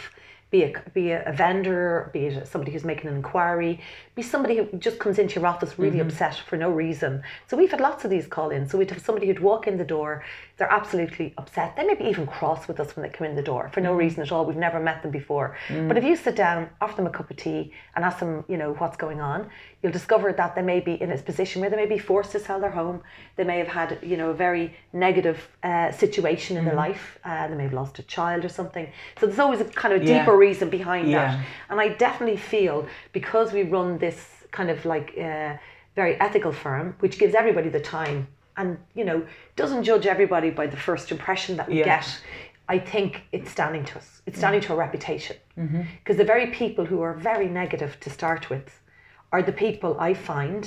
Be 0.52 0.64
a, 0.64 0.74
be 0.96 1.12
a, 1.12 1.32
vendor, 1.32 2.10
be 2.12 2.26
it 2.26 2.48
somebody 2.48 2.72
who's 2.72 2.84
making 2.84 3.08
an 3.10 3.16
inquiry, 3.18 3.80
be 4.16 4.24
somebody 4.24 4.58
who 4.58 4.66
just 4.80 4.98
comes 4.98 5.20
into 5.20 5.40
your 5.40 5.48
office 5.48 5.78
really 5.78 6.00
upset 6.00 6.36
for 6.48 6.58
no 6.58 6.72
reason. 6.72 7.22
So 7.48 7.56
we've 7.56 7.70
had 7.70 7.80
lots 7.80 8.04
of 8.04 8.10
these 8.10 8.26
call 8.26 8.50
ins. 8.50 8.72
So 8.72 8.78
we'd 8.80 8.90
have 8.90 9.00
somebody 9.02 9.28
who'd 9.28 9.40
walk 9.42 9.68
in 9.68 9.78
the 9.78 9.84
door, 9.86 10.24
they're 10.58 10.72
absolutely 10.72 11.36
upset. 11.38 11.76
They 11.76 11.84
may 11.86 11.94
be 11.94 12.06
even 12.06 12.26
cross 12.26 12.68
with 12.68 12.80
us 12.80 12.96
when 12.96 13.04
they 13.04 13.10
come 13.10 13.28
in 13.28 13.36
the 13.36 13.44
door 13.44 13.70
for 13.74 13.80
no 13.82 13.94
reason 13.94 14.24
at 14.24 14.32
all. 14.32 14.44
We've 14.44 14.58
never 14.58 14.80
met 14.80 15.04
them 15.04 15.12
before. 15.12 15.56
But 15.88 15.98
if 15.98 16.04
you 16.04 16.16
sit 16.16 16.36
down, 16.36 16.70
offer 16.82 16.96
them 16.96 17.06
a 17.08 17.12
cup 17.12 17.30
of 17.30 17.38
tea, 17.38 17.72
and 17.96 18.04
ask 18.04 18.18
them, 18.20 18.44
you 18.48 18.58
know, 18.58 18.74
what's 18.80 18.98
going 18.98 19.22
on, 19.22 19.50
you'll 19.84 19.92
discover 19.92 20.34
that 20.34 20.56
they 20.56 20.62
may 20.64 20.80
be 20.80 20.94
in 21.02 21.12
a 21.12 21.18
position 21.18 21.62
where 21.62 21.70
they 21.70 21.76
may 21.78 21.86
be 21.86 22.00
forced 22.00 22.32
to 22.32 22.40
sell 22.40 22.60
their 22.60 22.72
home. 22.72 23.02
They 23.38 23.44
may 23.44 23.60
have 23.60 23.68
had, 23.68 24.00
you 24.02 24.18
know, 24.18 24.32
a 24.32 24.34
very 24.34 24.76
negative 24.94 25.48
uh, 25.64 25.92
situation 25.92 26.58
in 26.58 26.66
their 26.66 26.74
life. 26.76 27.20
Uh, 27.24 27.48
they 27.48 27.56
may 27.56 27.64
have 27.64 27.74
lost 27.74 28.00
a 28.00 28.04
child 28.04 28.44
or 28.44 28.50
something. 28.50 28.88
So 29.20 29.28
there's 29.28 29.40
always 29.40 29.62
a 29.62 29.66
kind 29.66 29.94
of 29.94 30.02
Yeah. 30.18 30.26
Reason 30.40 30.70
behind 30.70 31.06
Yeah. 31.10 31.18
that. 31.20 31.46
And 31.70 31.78
I 31.86 31.88
definitely 32.06 32.38
feel 32.54 32.88
because 33.20 33.48
we 33.58 33.64
run 33.78 33.98
this 34.00 34.20
kind 34.52 34.70
of 34.70 34.80
like 34.94 35.08
uh, 35.18 35.54
very 35.96 36.16
ethical 36.20 36.52
firm, 36.52 36.86
which 37.04 37.16
gives 37.22 37.34
everybody 37.36 37.70
the 37.70 37.80
time 38.00 38.28
and, 38.58 38.78
you 39.00 39.06
know, 39.10 39.20
doesn't 39.56 39.84
judge 39.84 40.06
everybody 40.16 40.50
by 40.62 40.66
the 40.68 40.78
first 40.88 41.12
impression 41.12 41.58
that 41.58 41.68
we 41.70 41.76
Yeah. 41.80 41.86
get. 41.94 42.08
I 42.76 42.78
think 42.94 43.12
it's 43.32 43.50
standing 43.58 43.84
to 43.86 43.98
us. 43.98 44.22
It's 44.28 44.38
standing 44.38 44.62
to 44.62 44.74
our 44.74 44.80
reputation. 44.88 45.36
Because 46.00 46.18
the 46.18 46.30
very 46.34 46.48
people 46.48 46.86
who 46.86 47.00
are 47.02 47.14
very 47.32 47.48
negative 47.62 47.92
to 48.06 48.10
start 48.10 48.50
with 48.54 48.68
are 49.32 49.42
the 49.50 49.52
people 49.66 49.92
I 50.10 50.14
find 50.14 50.64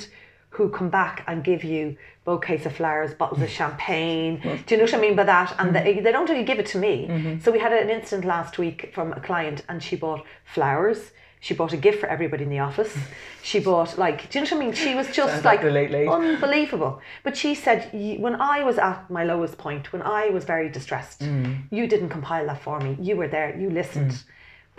who 0.55 0.69
come 0.69 0.89
back 0.89 1.23
and 1.27 1.43
give 1.43 1.63
you 1.63 1.97
bouquets 2.25 2.65
of 2.65 2.73
flowers, 2.75 3.13
bottles 3.13 3.41
of 3.41 3.49
champagne. 3.59 4.39
Do 4.65 4.75
you 4.75 4.77
know 4.77 4.83
what 4.85 4.93
I 4.93 4.99
mean 5.05 5.15
by 5.15 5.23
that? 5.23 5.55
And 5.59 5.75
they, 5.75 5.99
they 5.99 6.11
don't 6.11 6.29
really 6.29 6.43
give 6.51 6.59
it 6.59 6.67
to 6.67 6.77
me. 6.77 7.39
So 7.43 7.51
we 7.51 7.59
had 7.59 7.73
an 7.73 7.89
incident 7.89 8.25
last 8.25 8.57
week 8.57 8.91
from 8.93 9.13
a 9.13 9.19
client 9.19 9.63
and 9.67 9.81
she 9.81 9.95
bought 9.95 10.23
flowers. 10.45 11.11
She 11.39 11.53
bought 11.53 11.73
a 11.73 11.77
gift 11.77 11.99
for 11.99 12.07
everybody 12.07 12.43
in 12.43 12.49
the 12.49 12.59
office. 12.59 12.95
She 13.45 13.59
bought 13.59 13.97
like, 13.97 14.29
do 14.29 14.39
you 14.39 14.45
know 14.45 14.51
what 14.51 14.61
I 14.63 14.65
mean? 14.65 14.73
She 14.73 14.95
was 14.95 15.07
just 15.11 15.43
like 15.43 15.61
like 15.63 15.73
late 15.73 15.91
late. 15.91 16.07
unbelievable. 16.07 17.01
But 17.25 17.35
she 17.35 17.55
said, 17.55 17.89
when 18.25 18.35
I 18.39 18.63
was 18.63 18.77
at 18.77 19.09
my 19.09 19.25
lowest 19.25 19.57
point, 19.57 19.91
when 19.91 20.01
I 20.01 20.29
was 20.29 20.45
very 20.45 20.69
distressed, 20.69 21.19
Mm. 21.19 21.63
you 21.69 21.85
didn't 21.87 22.07
compile 22.17 22.45
that 22.47 22.61
for 22.61 22.79
me. 22.79 22.95
You 23.01 23.17
were 23.17 23.27
there. 23.27 23.49
You 23.59 23.69
listened. 23.69 24.23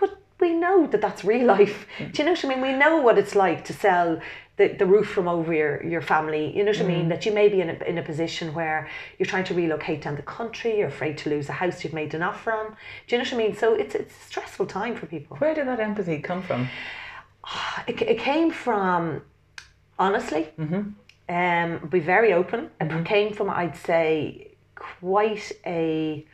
But 0.00 0.10
we 0.40 0.50
know 0.54 0.86
that 0.86 1.02
that's 1.02 1.24
real 1.26 1.46
life. 1.46 1.86
Mm. 1.98 2.12
Do 2.12 2.22
you 2.22 2.24
know 2.26 2.32
what 2.32 2.44
I 2.46 2.48
mean? 2.48 2.62
We 2.62 2.72
know 2.72 2.94
what 3.06 3.18
it's 3.18 3.34
like 3.34 3.60
to 3.66 3.74
sell 3.74 4.18
the, 4.56 4.68
the 4.68 4.86
roof 4.86 5.08
from 5.08 5.26
over 5.26 5.52
your, 5.52 5.82
your 5.84 6.00
family. 6.00 6.56
You 6.56 6.62
know 6.64 6.70
what 6.70 6.80
I 6.80 6.84
Mm. 6.84 6.86
mean? 6.86 7.08
That 7.08 7.26
you 7.26 7.32
may 7.32 7.48
be 7.48 7.60
in 7.60 7.70
a, 7.70 7.84
in 7.84 7.98
a 7.98 8.02
position 8.02 8.54
where 8.54 8.88
you're 9.18 9.26
trying 9.26 9.44
to 9.44 9.54
relocate 9.54 10.02
down 10.02 10.14
the 10.16 10.22
country, 10.22 10.78
you're 10.78 10.88
afraid 10.88 11.18
to 11.18 11.30
lose 11.30 11.48
a 11.48 11.52
house 11.52 11.82
you've 11.82 11.92
made 11.92 12.14
an 12.14 12.22
offer 12.22 12.52
on. 12.52 12.76
Do 13.06 13.16
you 13.16 13.18
know 13.18 13.24
what 13.24 13.34
I 13.34 13.36
mean? 13.36 13.56
So 13.56 13.74
it's, 13.74 13.94
it's 13.94 14.14
a 14.14 14.24
stressful 14.26 14.66
time 14.66 14.94
for 14.94 15.06
people. 15.06 15.36
Where 15.38 15.54
did 15.54 15.66
that 15.66 15.80
empathy 15.80 16.20
come 16.20 16.42
from? 16.42 16.68
It, 17.88 18.00
it 18.02 18.18
came 18.18 18.50
from, 18.50 19.22
honestly, 19.98 20.48
um, 21.28 21.88
be 21.88 22.00
very 22.00 22.32
open. 22.32 22.70
It 22.80 23.04
came 23.04 23.34
from, 23.34 23.50
I'd 23.50 23.76
say, 23.76 24.52
quite 24.76 25.50
a, 25.66 26.24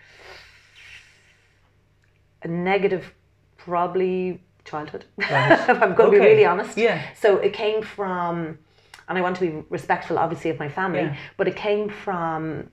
a 2.42 2.48
negative, 2.48 3.12
probably 3.56 4.42
childhood. 4.70 5.04
if 5.18 5.68
I'm 5.82 5.94
going 5.94 6.12
to 6.12 6.18
be 6.18 6.24
really 6.24 6.44
honest. 6.44 6.76
Yeah. 6.76 7.02
So 7.14 7.38
it 7.38 7.52
came 7.52 7.82
from, 7.82 8.58
and 9.08 9.18
I 9.18 9.20
want 9.20 9.36
to 9.38 9.42
be 9.46 9.64
respectful, 9.68 10.18
obviously, 10.18 10.50
of 10.50 10.58
my 10.58 10.68
family, 10.68 11.00
Yeah. 11.00 11.16
but 11.36 11.48
it 11.48 11.56
came 11.56 11.88
from 12.04 12.70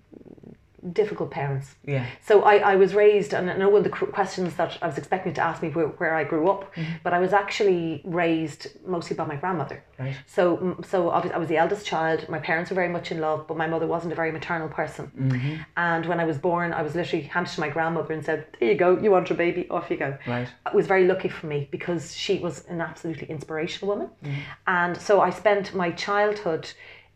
difficult 0.93 1.31
parents. 1.31 1.75
Yeah. 1.85 2.05
So 2.21 2.43
I, 2.43 2.55
I 2.57 2.75
was 2.75 2.93
raised, 2.93 3.33
and 3.33 3.49
I 3.49 3.57
know 3.57 3.69
one 3.69 3.79
of 3.79 3.83
the 3.83 3.89
questions 3.89 4.55
that 4.55 4.77
I 4.81 4.87
was 4.87 4.97
expecting 4.97 5.33
to 5.33 5.41
ask 5.41 5.61
me 5.61 5.69
where, 5.69 5.87
where 5.87 6.15
I 6.15 6.23
grew 6.23 6.49
up, 6.49 6.73
mm-hmm. 6.75 6.93
but 7.03 7.13
I 7.13 7.19
was 7.19 7.33
actually 7.33 8.01
raised 8.05 8.67
mostly 8.85 9.15
by 9.15 9.25
my 9.25 9.35
grandmother. 9.35 9.83
Right. 9.99 10.15
So 10.27 10.77
so 10.87 11.09
obviously 11.09 11.35
I 11.35 11.39
was 11.39 11.49
the 11.49 11.57
eldest 11.57 11.85
child. 11.85 12.29
My 12.29 12.39
parents 12.39 12.69
were 12.69 12.75
very 12.75 12.89
much 12.89 13.11
in 13.11 13.19
love, 13.19 13.47
but 13.47 13.57
my 13.57 13.67
mother 13.67 13.87
wasn't 13.87 14.13
a 14.13 14.15
very 14.15 14.31
maternal 14.31 14.69
person. 14.69 15.11
Mm-hmm. 15.17 15.55
And 15.75 16.05
when 16.05 16.19
I 16.19 16.25
was 16.25 16.37
born, 16.37 16.71
I 16.71 16.83
was 16.83 16.93
literally 16.95 17.23
handed 17.25 17.53
to 17.53 17.61
my 17.61 17.69
grandmother 17.69 18.13
and 18.13 18.23
said, 18.23 18.45
"There 18.59 18.69
you 18.71 18.77
go. 18.77 18.97
You 18.97 19.11
want 19.11 19.29
your 19.29 19.37
baby? 19.37 19.67
Off 19.69 19.89
you 19.89 19.97
go." 19.97 20.17
Right. 20.27 20.47
It 20.67 20.73
was 20.73 20.87
very 20.87 21.07
lucky 21.07 21.29
for 21.29 21.47
me 21.47 21.67
because 21.71 22.15
she 22.15 22.37
was 22.39 22.65
an 22.67 22.81
absolutely 22.81 23.27
inspirational 23.29 23.93
woman, 23.93 24.09
mm-hmm. 24.23 24.39
and 24.67 24.97
so 24.97 25.21
I 25.21 25.31
spent 25.31 25.73
my 25.73 25.91
childhood 25.91 26.69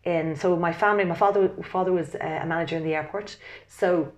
in. 0.03 0.35
So 0.35 0.55
my 0.55 0.73
family, 0.73 1.05
my 1.05 1.15
father 1.15 1.49
father 1.63 1.91
was 1.91 2.15
uh, 2.15 2.39
a 2.43 2.45
manager 2.45 2.77
in 2.77 2.83
the 2.83 2.95
airport, 2.95 3.37
so 3.67 4.11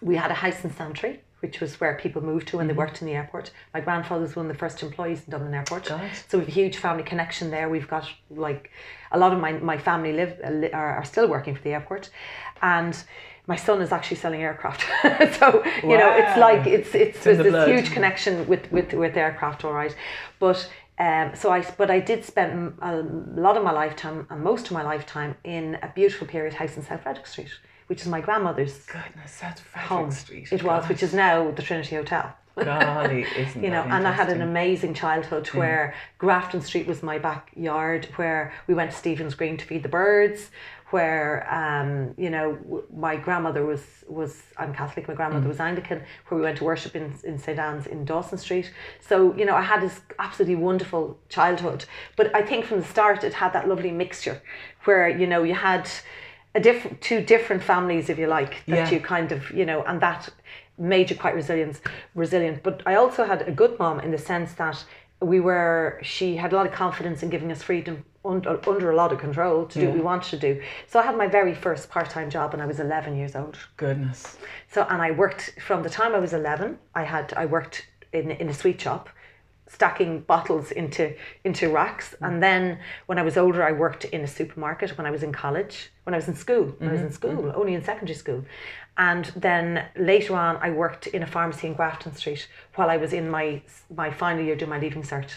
we 0.00 0.16
had 0.16 0.30
a 0.30 0.34
house 0.34 0.64
in 0.64 0.72
Santry, 0.72 1.20
which 1.40 1.60
was 1.60 1.80
where 1.80 1.94
people 1.94 2.22
moved 2.22 2.48
to 2.48 2.56
when 2.56 2.66
they 2.66 2.72
worked 2.74 3.00
in 3.00 3.06
the 3.06 3.14
airport. 3.14 3.50
My 3.72 3.80
grandfather 3.80 4.22
was 4.22 4.36
one 4.36 4.46
of 4.46 4.52
the 4.52 4.58
first 4.58 4.82
employees 4.82 5.22
in 5.24 5.30
Dublin 5.30 5.54
Airport. 5.54 5.86
So 6.28 6.38
we've 6.38 6.48
a 6.48 6.50
huge 6.50 6.76
family 6.76 7.02
connection 7.02 7.50
there. 7.50 7.68
We've 7.68 7.88
got 7.88 8.08
like 8.30 8.70
a 9.12 9.18
lot 9.18 9.32
of 9.32 9.40
my, 9.40 9.52
my 9.52 9.78
family 9.78 10.12
live 10.12 10.38
uh, 10.44 10.68
are, 10.76 10.96
are 10.96 11.04
still 11.04 11.28
working 11.28 11.54
for 11.54 11.62
the 11.62 11.70
airport, 11.70 12.10
and 12.62 12.96
my 13.46 13.56
son 13.56 13.80
is 13.80 13.92
actually 13.92 14.16
selling 14.16 14.42
aircraft. 14.42 14.84
so 15.38 15.62
you 15.82 15.96
know, 15.96 16.14
it's 16.16 16.38
like 16.38 16.66
it's 16.66 16.94
it's, 16.94 17.18
in 17.18 17.22
there's 17.24 17.36
the 17.38 17.42
this 17.44 17.52
blood. 17.52 17.68
huge 17.68 17.90
connection 17.92 18.46
with 18.46 18.70
with 18.72 18.92
with 18.92 19.16
aircraft, 19.16 19.64
all 19.64 19.72
right, 19.72 19.94
but. 20.38 20.68
Um, 20.98 21.34
so 21.34 21.50
I, 21.50 21.60
but 21.76 21.90
I 21.90 22.00
did 22.00 22.24
spend 22.24 22.78
a 22.80 23.02
lot 23.02 23.56
of 23.56 23.64
my 23.64 23.72
lifetime 23.72 24.26
and 24.30 24.42
most 24.42 24.66
of 24.66 24.72
my 24.72 24.82
lifetime 24.82 25.36
in 25.44 25.78
a 25.82 25.92
beautiful 25.94 26.26
period 26.26 26.54
house 26.54 26.76
in 26.76 26.82
South 26.82 27.02
Frederick 27.02 27.26
Street, 27.26 27.50
which 27.88 28.00
is 28.00 28.08
my 28.08 28.20
grandmother's 28.20 28.78
Goodness, 28.86 29.38
that's 29.38 29.60
Frederick 29.60 29.88
home. 29.90 30.10
Street. 30.10 30.52
It 30.52 30.62
was, 30.62 30.88
which 30.88 31.02
is 31.02 31.12
now 31.12 31.50
the 31.50 31.62
Trinity 31.62 31.96
Hotel. 31.96 32.34
Golly, 32.64 33.26
isn't 33.36 33.62
you 33.62 33.68
know, 33.68 33.82
and 33.82 34.08
I 34.08 34.12
had 34.12 34.30
an 34.30 34.40
amazing 34.40 34.94
childhood 34.94 35.46
where 35.48 35.94
Grafton 36.16 36.62
Street 36.62 36.86
was 36.86 37.02
my 37.02 37.18
backyard, 37.18 38.06
where 38.16 38.50
we 38.66 38.72
went 38.72 38.92
to 38.92 38.96
Stephen's 38.96 39.34
Green 39.34 39.58
to 39.58 39.64
feed 39.66 39.82
the 39.82 39.90
birds, 39.90 40.50
where 40.90 41.46
um, 41.52 42.14
you 42.16 42.30
know 42.30 42.54
w- 42.56 42.84
my 42.96 43.16
grandmother 43.16 43.64
was 43.66 43.82
was 44.08 44.42
I'm 44.56 44.72
Catholic, 44.72 45.08
my 45.08 45.14
grandmother 45.14 45.48
was 45.48 45.58
Anglican, 45.60 46.02
where 46.28 46.38
we 46.38 46.42
went 46.42 46.58
to 46.58 46.64
worship 46.64 46.94
in 46.94 47.14
in 47.24 47.38
St 47.38 47.58
Anne's 47.58 47.86
in 47.86 48.04
Dawson 48.04 48.38
Street. 48.38 48.72
So 49.00 49.34
you 49.36 49.44
know, 49.44 49.56
I 49.56 49.62
had 49.62 49.80
this 49.82 50.00
absolutely 50.18 50.56
wonderful 50.56 51.18
childhood, 51.28 51.84
but 52.16 52.34
I 52.34 52.42
think 52.42 52.64
from 52.66 52.80
the 52.80 52.86
start 52.86 53.24
it 53.24 53.34
had 53.34 53.52
that 53.52 53.68
lovely 53.68 53.90
mixture, 53.90 54.40
where 54.84 55.08
you 55.08 55.26
know 55.26 55.42
you 55.42 55.54
had 55.54 55.88
a 56.54 56.60
different 56.60 57.00
two 57.00 57.20
different 57.20 57.62
families, 57.62 58.08
if 58.08 58.18
you 58.18 58.26
like, 58.28 58.64
that 58.66 58.76
Yeah. 58.76 58.90
you 58.90 59.00
kind 59.00 59.32
of 59.32 59.50
you 59.50 59.64
know, 59.66 59.82
and 59.82 60.00
that 60.00 60.28
made 60.78 61.10
you 61.10 61.16
quite 61.16 61.34
resilient 61.34 61.80
resilient 62.14 62.62
but 62.62 62.82
i 62.84 62.94
also 62.94 63.24
had 63.24 63.40
a 63.48 63.50
good 63.50 63.78
mom 63.78 63.98
in 64.00 64.10
the 64.10 64.18
sense 64.18 64.52
that 64.54 64.84
we 65.22 65.40
were 65.40 65.98
she 66.02 66.36
had 66.36 66.52
a 66.52 66.56
lot 66.56 66.66
of 66.66 66.72
confidence 66.72 67.22
in 67.22 67.30
giving 67.30 67.50
us 67.50 67.62
freedom 67.62 68.04
under, 68.28 68.68
under 68.68 68.90
a 68.90 68.96
lot 68.96 69.12
of 69.12 69.18
control 69.18 69.66
to 69.66 69.80
do 69.80 69.86
what 69.86 69.94
we 69.94 70.00
wanted 70.00 70.30
to 70.30 70.38
do. 70.38 70.62
So 70.86 71.00
i 71.00 71.02
had 71.02 71.16
my 71.16 71.26
very 71.26 71.54
first 71.54 71.88
part-time 71.88 72.30
job 72.30 72.52
when 72.52 72.60
i 72.60 72.66
was 72.66 72.80
11 72.80 73.16
years 73.16 73.34
old. 73.36 73.56
Goodness. 73.76 74.36
so 74.72 74.86
and 74.88 75.00
i 75.02 75.10
worked 75.10 75.58
from 75.60 75.82
the 75.82 75.90
time 75.90 76.14
i 76.14 76.18
was 76.18 76.32
11 76.32 76.78
i 76.94 77.04
had 77.04 77.32
i 77.36 77.46
worked 77.46 77.86
in, 78.12 78.30
in 78.30 78.48
a 78.48 78.54
sweet 78.54 78.80
shop 78.80 79.08
stacking 79.68 80.20
bottles 80.20 80.70
into 80.70 81.14
into 81.44 81.68
racks. 81.70 82.14
And 82.20 82.42
then 82.42 82.78
when 83.06 83.18
I 83.18 83.22
was 83.22 83.36
older, 83.36 83.62
I 83.62 83.72
worked 83.72 84.04
in 84.04 84.22
a 84.22 84.26
supermarket 84.26 84.96
when 84.96 85.06
I 85.06 85.10
was 85.10 85.22
in 85.22 85.32
college, 85.32 85.90
when 86.04 86.14
I 86.14 86.18
was 86.18 86.28
in 86.28 86.36
school, 86.36 86.66
when 86.78 86.88
I 86.88 86.92
was 86.92 87.02
in 87.02 87.12
school, 87.12 87.52
only 87.54 87.74
in 87.74 87.82
secondary 87.82 88.16
school. 88.16 88.44
And 88.98 89.26
then 89.36 89.84
later 89.96 90.34
on, 90.36 90.56
I 90.62 90.70
worked 90.70 91.06
in 91.08 91.22
a 91.22 91.26
pharmacy 91.26 91.66
in 91.66 91.74
Grafton 91.74 92.14
Street 92.14 92.48
while 92.76 92.88
I 92.88 92.96
was 92.96 93.12
in 93.12 93.28
my 93.28 93.60
my 93.94 94.10
final 94.10 94.42
year 94.42 94.56
doing 94.56 94.70
my 94.70 94.78
leaving 94.78 95.02
cert. 95.02 95.30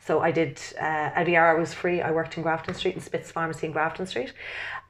So 0.00 0.20
I 0.20 0.30
did 0.30 0.60
uh, 0.80 1.24
the 1.24 1.36
hour 1.36 1.56
I 1.56 1.60
was 1.60 1.74
free. 1.74 2.00
I 2.00 2.10
worked 2.10 2.36
in 2.36 2.42
Grafton 2.42 2.74
Street 2.74 2.94
in 2.94 3.00
Spitz 3.00 3.30
Pharmacy 3.30 3.66
in 3.66 3.72
Grafton 3.72 4.06
Street, 4.06 4.32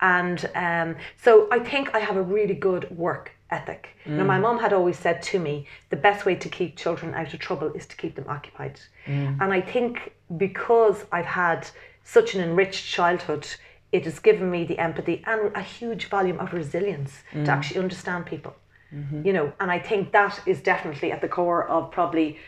and 0.00 0.48
um, 0.55 0.96
so 1.16 1.48
I 1.50 1.59
think 1.59 1.94
I 1.94 1.98
have 1.98 2.16
a 2.16 2.22
really 2.22 2.55
good 2.55 2.90
work 2.96 3.33
ethic. 3.52 3.88
Now, 4.06 4.24
mm. 4.24 4.26
my 4.26 4.38
mum 4.38 4.58
had 4.58 4.72
always 4.72 4.98
said 4.98 5.22
to 5.22 5.38
me, 5.38 5.66
the 5.90 5.96
best 5.96 6.24
way 6.26 6.34
to 6.34 6.48
keep 6.48 6.76
children 6.76 7.14
out 7.14 7.32
of 7.34 7.40
trouble 7.40 7.72
is 7.72 7.86
to 7.86 7.96
keep 7.96 8.16
them 8.16 8.24
occupied. 8.28 8.80
Mm. 9.06 9.40
And 9.40 9.52
I 9.52 9.60
think 9.60 10.12
because 10.36 11.04
I've 11.12 11.26
had 11.26 11.68
such 12.02 12.34
an 12.34 12.40
enriched 12.40 12.86
childhood, 12.86 13.46
it 13.92 14.04
has 14.04 14.18
given 14.18 14.50
me 14.50 14.64
the 14.64 14.78
empathy 14.78 15.22
and 15.26 15.54
a 15.54 15.62
huge 15.62 16.06
volume 16.06 16.40
of 16.40 16.52
resilience 16.52 17.12
to 17.32 17.38
mm. 17.38 17.48
actually 17.48 17.80
understand 17.80 18.26
people. 18.26 18.54
Mm-hmm. 18.94 19.26
You 19.26 19.32
know, 19.32 19.52
and 19.60 19.70
I 19.70 19.78
think 19.78 20.12
that 20.12 20.40
is 20.46 20.60
definitely 20.60 21.12
at 21.12 21.20
the 21.20 21.28
core 21.28 21.66
of 21.68 21.90
probably 21.90 22.38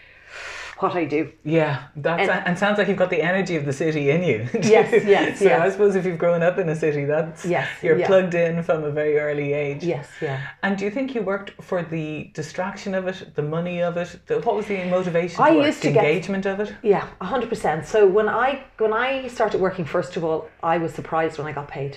what 0.85 0.95
I 1.03 1.05
do. 1.17 1.21
Yeah, 1.61 1.75
that's 2.07 2.29
And- 2.29 2.43
and, 2.47 2.55
sounds 2.65 2.77
like 2.79 2.87
you've 2.89 3.03
got 3.05 3.13
the 3.19 3.23
energy 3.33 3.57
of 3.61 3.65
the 3.71 3.73
city 3.85 4.05
in 4.15 4.21
you. 4.31 4.39
Yes, 4.77 4.89
yes, 5.17 5.39
So 5.41 5.45
yes. 5.47 5.61
I 5.67 5.69
suppose 5.75 5.93
if 6.01 6.05
you've 6.07 6.23
grown 6.27 6.43
up 6.49 6.57
in 6.63 6.67
a 6.69 6.77
city, 6.85 7.05
that's 7.15 7.41
Yes, 7.57 7.69
you're 7.85 7.99
yeah. 7.99 8.07
plugged 8.11 8.35
in 8.47 8.63
from 8.69 8.79
a 8.91 8.93
very 9.01 9.15
early 9.27 9.51
age. 9.67 9.83
Yes, 9.95 10.07
yeah. 10.29 10.39
And 10.65 10.73
do 10.79 10.83
you 10.87 10.93
think 10.97 11.07
you 11.15 11.23
worked 11.35 11.51
for 11.69 11.79
the 11.95 12.09
distraction 12.41 12.93
of 13.01 13.03
it, 13.13 13.19
the 13.41 13.47
money 13.57 13.79
of 13.89 13.97
it? 14.03 14.11
The, 14.29 14.35
what 14.47 14.55
was 14.59 14.67
the 14.73 14.79
motivation? 14.99 15.39
I 15.49 15.51
used 15.67 15.81
the 15.83 15.89
to 15.89 15.93
get- 15.95 16.05
engagement 16.05 16.45
of 16.53 16.57
it. 16.65 16.69
Yeah, 16.93 17.05
hundred 17.35 17.49
percent. 17.55 17.81
So 17.95 17.99
when 18.19 18.29
I 18.47 18.49
when 18.85 18.93
I 19.07 19.09
started 19.37 19.59
working, 19.67 19.85
first 19.97 20.13
of 20.19 20.23
all, 20.25 20.41
I 20.75 20.77
was 20.85 20.91
surprised 21.01 21.35
when 21.39 21.47
I 21.51 21.53
got 21.61 21.69
paid. 21.79 21.95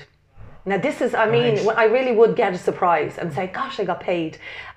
Now 0.71 0.77
this 0.87 0.97
is, 1.05 1.11
I 1.13 1.25
mean, 1.35 1.53
Right. 1.65 1.77
I 1.83 1.85
really 1.97 2.13
would 2.19 2.33
get 2.43 2.51
a 2.53 2.61
surprise 2.69 3.13
and 3.21 3.27
say, 3.37 3.45
"Gosh, 3.59 3.75
I 3.81 3.85
got 3.91 3.99
paid," 4.11 4.31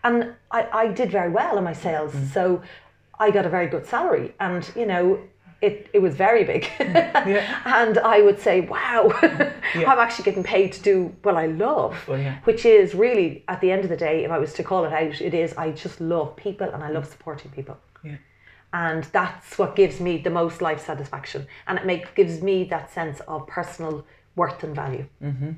and 0.07 0.16
I, 0.59 0.61
I 0.83 0.85
did 1.01 1.09
very 1.18 1.31
well 1.40 1.55
in 1.61 1.64
my 1.70 1.77
sales, 1.87 2.12
Mm. 2.14 2.27
so 2.37 2.42
I 3.20 3.30
got 3.30 3.46
a 3.46 3.48
very 3.48 3.68
good 3.68 3.87
salary, 3.87 4.35
and 4.40 4.68
you 4.74 4.87
know. 4.87 5.20
It, 5.62 5.90
it 5.92 5.98
was 5.98 6.14
very 6.14 6.44
big. 6.44 6.62
Mm. 6.78 7.26
Yeah. 7.35 7.61
and 7.66 7.98
I 7.98 8.22
would 8.22 8.40
say, 8.40 8.62
wow, 8.62 9.12
I'm 9.74 9.98
actually 9.98 10.24
getting 10.24 10.42
paid 10.42 10.72
to 10.72 10.80
do 10.80 11.14
what 11.22 11.37
I 11.37 11.48
love, 11.48 11.94
Well, 12.09 12.18
yeah. 12.18 12.38
which 12.44 12.64
is 12.64 12.94
really, 12.94 13.44
at 13.46 13.61
the 13.61 13.70
end 13.70 13.83
of 13.85 13.90
the 13.90 13.96
day, 14.09 14.24
if 14.24 14.30
I 14.30 14.38
was 14.38 14.54
to 14.54 14.62
call 14.62 14.87
it 14.87 14.92
out, 14.94 15.20
it 15.20 15.35
is 15.35 15.52
I 15.59 15.72
just 15.72 16.00
love 16.00 16.35
people 16.35 16.66
and 16.70 16.83
I 16.83 16.88
love 16.88 17.04
mm. 17.06 17.11
supporting 17.11 17.50
people 17.50 17.76
Yeah. 18.02 18.16
and 18.72 19.04
that's 19.12 19.59
what 19.59 19.76
gives 19.76 20.00
me 20.00 20.16
the 20.16 20.30
most 20.30 20.62
life 20.62 20.83
satisfaction 20.87 21.46
and 21.66 21.78
it 21.78 21.85
makes 21.85 22.09
gives 22.14 22.40
me 22.40 22.64
that 22.64 22.90
sense 22.90 23.20
of 23.28 23.46
personal 23.46 24.06
worth 24.37 24.64
and 24.64 24.74
value 24.74 25.04
mm-hmm. 25.22 25.50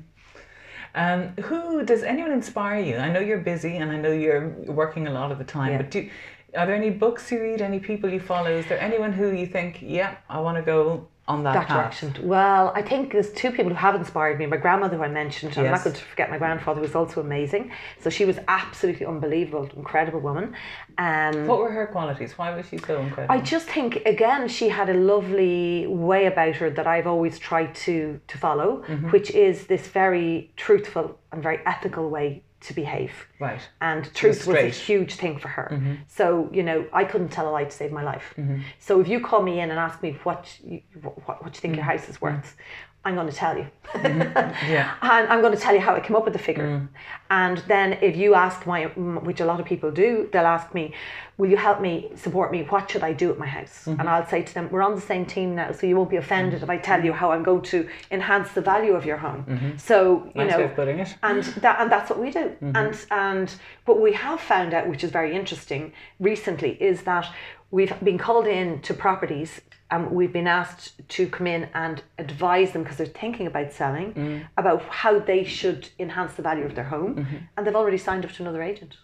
Um, 0.95 1.29
who 1.45 1.83
does 1.83 2.03
anyone 2.03 2.31
inspire 2.31 2.79
you? 2.79 2.97
I 2.97 3.09
know 3.11 3.19
you're 3.19 3.39
busy 3.39 3.77
and 3.77 3.91
I 3.91 3.97
know 3.97 4.11
you're 4.11 4.49
working 4.67 5.07
a 5.07 5.11
lot 5.11 5.31
of 5.31 5.39
the 5.39 5.43
time, 5.43 5.71
Yeah. 5.71 5.77
but 5.77 5.89
do 5.89 6.09
are 6.55 6.65
there 6.65 6.75
any 6.75 6.89
books 6.89 7.31
you 7.31 7.41
read, 7.41 7.61
any 7.61 7.79
people 7.79 8.09
you 8.09 8.19
follow? 8.19 8.51
Is 8.51 8.65
there 8.67 8.79
anyone 8.79 9.13
who 9.13 9.31
you 9.31 9.47
think, 9.47 9.79
yeah, 9.81 10.15
I 10.29 10.39
want 10.39 10.57
to 10.57 10.63
go 10.63 11.07
on 11.25 11.41
that, 11.43 11.53
that 11.53 11.67
path? 11.69 11.77
direction 12.01 12.27
well 12.27 12.73
i 12.75 12.81
think 12.81 13.13
there's 13.13 13.31
two 13.31 13.49
people 13.49 13.69
who 13.69 13.75
have 13.75 13.95
inspired 13.95 14.37
me 14.37 14.45
my 14.45 14.57
grandmother 14.57 14.97
who 14.97 15.03
i 15.03 15.07
mentioned 15.07 15.57
i'm 15.57 15.71
not 15.71 15.81
going 15.81 15.95
to 15.95 16.01
forget 16.03 16.29
my 16.29 16.37
grandfather 16.37 16.81
was 16.81 16.95
also 16.95 17.21
amazing 17.21 17.71
so 18.01 18.09
she 18.09 18.25
was 18.25 18.37
absolutely 18.49 19.05
unbelievable 19.05 19.69
incredible 19.77 20.19
woman 20.19 20.53
um, 20.97 21.47
What 21.47 21.59
were 21.59 21.71
her 21.71 21.87
qualities? 21.87 22.37
Why 22.37 22.53
was 22.55 22.67
she 22.67 22.77
so 22.77 22.99
incredible? 22.99 23.33
I 23.33 23.39
just 23.39 23.67
think 23.67 23.95
again 24.05 24.47
she 24.47 24.67
had 24.69 24.89
a 24.89 24.93
lovely 24.93 25.87
way 25.87 26.27
about 26.27 26.55
her 26.57 26.69
that 26.69 26.85
I've 26.85 27.07
always 27.07 27.39
tried 27.39 27.73
to 27.85 28.19
to 28.27 28.37
follow, 28.37 28.83
Mm-hmm. 28.87 29.09
which 29.09 29.31
is 29.31 29.65
this 29.67 29.87
very 29.87 30.51
truthful 30.55 31.17
and 31.31 31.41
very 31.41 31.59
ethical 31.65 32.09
way 32.11 32.43
to 32.63 32.73
behave. 32.73 33.11
right. 33.39 33.61
And 33.81 34.13
truth 34.13 34.47
was 34.47 34.57
a 34.57 34.69
huge 34.69 35.15
thing 35.15 35.37
for 35.37 35.49
her. 35.49 35.69
Mm-hmm. 35.71 35.93
So 36.07 36.49
you 36.53 36.63
know, 36.63 36.85
I 36.93 37.03
couldn't 37.03 37.29
tell 37.29 37.49
a 37.49 37.51
lie 37.51 37.65
to 37.65 37.71
save 37.71 37.91
my 37.91 38.03
life. 38.03 38.33
Mm-hmm. 38.37 38.61
So 38.79 38.99
if 39.01 39.07
you 39.07 39.19
call 39.19 39.41
me 39.41 39.59
in 39.59 39.69
and 39.69 39.79
ask 39.79 40.01
me 40.01 40.17
what 40.23 40.47
you, 40.63 40.81
what, 41.01 41.43
what 41.43 41.55
you 41.55 41.61
think 41.61 41.75
your 41.75 41.83
mm-hmm. 41.83 41.97
house 41.97 42.09
is 42.09 42.21
worth, 42.21 42.35
mm-hmm. 42.35 42.92
I'm 43.05 43.15
going 43.15 43.27
to 43.27 43.35
tell 43.35 43.57
you. 43.57 43.67
Mm-hmm. 43.93 44.71
Yeah. 44.71 44.95
And 45.01 45.27
I'm 45.27 45.41
going 45.41 45.53
to 45.53 45.59
tell 45.59 45.73
you 45.73 45.81
how 45.81 45.93
I 45.93 45.99
came 45.99 46.15
up 46.15 46.23
with 46.23 46.33
the 46.33 46.39
figure. 46.39 46.67
Mm. 46.67 46.87
And 47.29 47.57
then 47.67 47.93
if 48.01 48.15
you 48.15 48.33
ask 48.33 48.65
my, 48.65 48.85
which 48.85 49.41
a 49.41 49.45
lot 49.45 49.59
of 49.59 49.65
people 49.65 49.91
do, 49.91 50.29
they'll 50.31 50.45
ask 50.45 50.73
me, 50.73 50.93
will 51.37 51.49
you 51.49 51.57
help 51.57 51.81
me, 51.81 52.11
support 52.15 52.51
me? 52.51 52.63
What 52.63 52.89
should 52.89 53.03
I 53.03 53.11
do 53.11 53.29
at 53.31 53.37
my 53.37 53.45
house? 53.45 53.85
Mm-hmm. 53.85 53.99
And 53.99 54.09
I'll 54.09 54.25
say 54.27 54.43
to 54.43 54.53
them, 54.53 54.69
we're 54.71 54.81
on 54.81 54.95
the 54.95 55.01
same 55.01 55.25
team 55.25 55.55
now, 55.55 55.71
so 55.73 55.85
you 55.85 55.97
won't 55.97 56.09
be 56.09 56.15
offended 56.15 56.63
if 56.63 56.69
I 56.69 56.77
tell 56.77 57.03
you 57.03 57.11
mm-hmm. 57.11 57.19
how 57.19 57.31
I'm 57.31 57.43
going 57.43 57.63
to 57.63 57.89
enhance 58.11 58.51
the 58.53 58.61
value 58.61 58.93
of 58.93 59.05
your 59.05 59.17
home. 59.17 59.75
So, 59.77 60.31
you 60.35 60.43
Nice 60.43 60.51
know, 60.51 60.57
way 60.59 60.63
of 60.65 60.75
putting 60.75 60.99
it. 60.99 61.15
and 61.23 61.43
that 61.43 61.81
and 61.81 61.91
that's 61.91 62.09
what 62.09 62.19
we 62.19 62.31
do. 62.31 62.55
And 62.61 63.05
and 63.11 63.53
what 63.85 63.99
we 63.99 64.13
have 64.13 64.39
found 64.39 64.73
out, 64.73 64.87
which 64.87 65.03
is 65.03 65.11
very 65.11 65.35
interesting 65.35 65.91
recently, 66.19 66.81
is 66.81 67.03
that 67.03 67.25
we've 67.71 67.93
been 68.03 68.17
called 68.17 68.47
in 68.47 68.79
to 68.81 68.93
properties 68.93 69.61
and 69.93 70.11
we've 70.11 70.33
been 70.33 70.47
asked 70.47 70.85
to 71.07 71.27
come 71.27 71.47
in 71.47 71.69
and 71.73 72.01
advise 72.17 72.71
them 72.71 72.83
because 72.83 72.97
they're 72.97 73.07
thinking 73.23 73.47
about 73.47 73.71
selling 73.71 74.13
mm. 74.13 74.47
about 74.57 74.81
how 75.01 75.19
they 75.19 75.43
should 75.43 75.89
enhance 75.99 76.33
the 76.33 76.41
value 76.41 76.65
of 76.65 76.75
their 76.75 76.89
home, 76.95 77.15
mm-hmm. 77.15 77.37
and 77.55 77.65
they've 77.65 77.75
already 77.75 77.97
signed 77.97 78.25
up 78.25 78.31
to 78.31 78.43
another 78.43 78.61
agent. 78.61 78.97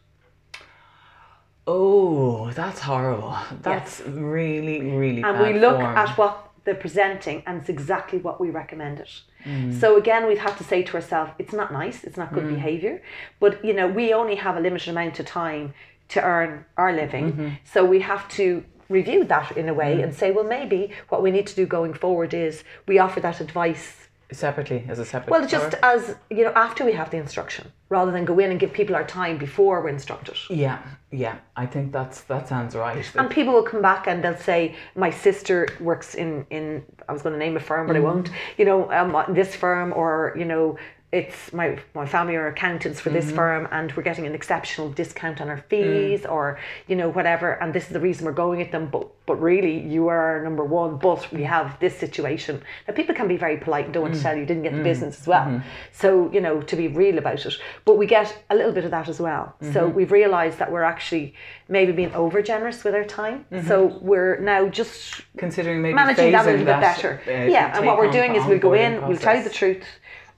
Oh, 1.68 2.50
that's 2.52 2.80
horrible. 2.80 3.38
That's 3.62 4.02
really, 4.02 4.82
really 4.82 5.22
and 5.22 5.40
we 5.40 5.60
look 5.60 5.78
form. 5.78 5.98
at 5.98 6.18
what 6.18 6.46
they're 6.66 6.76
presenting 6.76 7.44
and 7.46 7.62
it's 7.62 7.70
exactly 7.70 8.20
what 8.20 8.40
we 8.40 8.50
recommended 8.50 9.08
mm. 9.46 9.80
so 9.80 9.96
again 9.96 10.28
we've 10.28 10.46
had 10.48 10.56
to 10.58 10.64
say 10.64 10.84
to 10.84 10.94
ourselves 10.96 11.32
it's 11.40 11.54
not 11.54 11.72
nice 11.72 12.04
it's 12.04 12.18
not 12.18 12.34
good 12.34 12.44
mm. 12.44 12.54
behavior 12.54 13.02
but 13.40 13.64
you 13.64 13.74
know 13.74 13.88
we 13.88 14.14
only 14.14 14.36
have 14.36 14.58
a 14.58 14.60
limited 14.60 14.90
amount 14.90 15.18
of 15.22 15.26
time 15.26 15.74
to 16.10 16.22
earn 16.22 16.66
our 16.78 16.94
living. 16.94 17.32
Mm-hmm. 17.32 17.50
So 17.64 17.86
we 17.86 18.02
have 18.02 18.28
to 18.30 18.66
review 18.90 19.24
that 19.24 19.56
in 19.56 19.70
a 19.70 19.74
way 19.74 20.02
and 20.02 20.14
say 20.14 20.32
well 20.32 20.44
maybe 20.44 20.92
what 21.10 21.22
we 21.22 21.32
need 21.32 21.48
to 21.48 21.56
do 21.56 21.66
going 21.66 21.94
forward 21.94 22.34
is 22.34 22.64
we 22.88 23.00
offer 23.00 23.20
that 23.20 23.40
advice 23.40 24.08
separately 24.32 24.86
as 24.88 25.00
a 25.00 25.06
separate. 25.06 25.32
well 25.32 25.48
just 25.48 25.76
as 25.82 26.16
you 26.30 26.44
know 26.44 26.52
after 26.56 26.86
we 26.86 26.94
have 26.94 27.10
the 27.10 27.18
instruction 27.18 27.72
rather 27.90 28.12
than 28.12 28.26
go 28.26 28.38
in 28.38 28.52
and 28.52 28.60
give 28.60 28.72
people 28.72 28.96
our 28.96 29.06
time 29.06 29.38
before 29.38 29.82
we're 29.82 29.90
instructed 29.90 30.36
yeah, 30.50 30.80
yeah. 31.12 31.38
I 31.56 31.66
think 31.66 31.92
that's 31.92 32.22
that 32.22 32.48
sounds 32.48 32.76
right. 32.76 33.04
And 33.16 33.30
people 33.30 33.54
will 33.54 33.64
come 33.64 33.82
back 33.82 34.08
and 34.08 34.24
they'll 34.24 34.38
say, 34.38 34.76
"My 34.96 35.10
sister 35.10 35.68
works 35.80 36.16
in 36.16 36.46
in 36.50 36.84
I 37.08 37.14
was 37.14 37.22
going 37.24 37.34
to 37.34 37.40
name 37.40 37.58
a 37.58 37.60
firm, 37.60 37.88
but 37.88 37.96
I 37.96 38.00
won't. 38.00 38.30
You 38.58 38.66
know, 38.66 38.92
um, 38.92 39.34
this 39.34 39.56
firm, 39.56 39.94
or 39.94 40.36
you 40.38 40.46
know, 40.46 40.78
it's 41.12 41.52
my 41.54 41.80
my 41.96 42.06
family 42.06 42.36
are 42.36 42.48
accountants 42.48 43.00
for 43.00 43.10
this 43.10 43.32
firm, 43.32 43.68
and 43.72 43.92
we're 43.94 44.04
getting 44.04 44.28
an 44.28 44.36
exceptional 44.36 44.90
discount 44.92 45.42
on 45.42 45.50
our 45.50 45.58
fees, 45.70 46.24
or 46.26 46.60
you 46.88 46.96
know, 46.96 47.10
whatever. 47.10 47.54
And 47.54 47.74
this 47.74 47.86
is 47.88 47.90
the 47.90 48.00
reason 48.00 48.26
we're 48.26 48.32
going 48.32 48.62
at 48.62 48.72
them. 48.72 48.90
But 48.92 49.08
but 49.26 49.42
really, 49.42 49.80
you 49.80 50.08
are 50.08 50.18
our 50.20 50.44
number 50.44 50.64
one. 50.64 50.98
But 50.98 51.32
we 51.32 51.44
have 51.44 51.80
this 51.80 51.98
situation. 51.98 52.62
Now, 52.88 52.94
people 52.94 53.16
can 53.16 53.28
be 53.28 53.38
very 53.38 53.58
polite 53.58 53.86
and 53.86 53.94
don't 53.94 54.04
want 54.04 54.14
to 54.16 54.22
tell 54.22 54.38
you 54.38 54.46
didn't 54.46 54.64
get 54.64 54.74
the 54.76 54.84
business 54.84 55.20
as 55.22 55.28
well. 55.28 55.62
So 55.92 56.32
you 56.32 56.42
know, 56.42 56.62
to 56.62 56.76
be 56.76 56.88
real 56.88 57.18
about 57.18 57.44
it. 57.46 57.56
But 57.86 57.98
we 57.98 58.06
get 58.06 58.44
a 58.52 58.56
little 58.56 58.72
bit 58.72 58.86
of 58.86 58.92
that 58.92 59.10
as 59.10 59.20
well. 59.20 59.56
So 59.72 59.88
we've 59.88 60.12
realised 60.12 60.60
that 60.60 60.72
we're 60.72 60.84
actually 60.84 61.34
maybe 61.68 61.92
being 61.92 62.14
over 62.14 62.42
generous 62.44 62.84
with 62.84 62.94
our 62.94 63.04
time. 63.06 63.46
So 63.68 63.98
we're 64.02 64.40
now 64.40 64.68
just 64.70 65.22
Considering 65.38 65.82
maybe 65.82 65.96
managing 65.96 66.32
that 66.34 66.46
a 66.46 66.52
little 66.52 66.66
bit 66.66 66.80
better. 66.82 67.22
uh, 67.28 67.32
yeah, 67.52 67.76
and 67.76 67.86
what 67.86 67.98
we're 67.98 68.12
doing 68.12 68.36
is 68.36 68.46
we'll 68.46 68.60
go 68.60 68.74
in, 68.74 68.94
onboarding 68.94 69.08
we'll 69.08 69.18
tell 69.18 69.36
you 69.36 69.44
the 69.44 69.50
truth. 69.50 69.84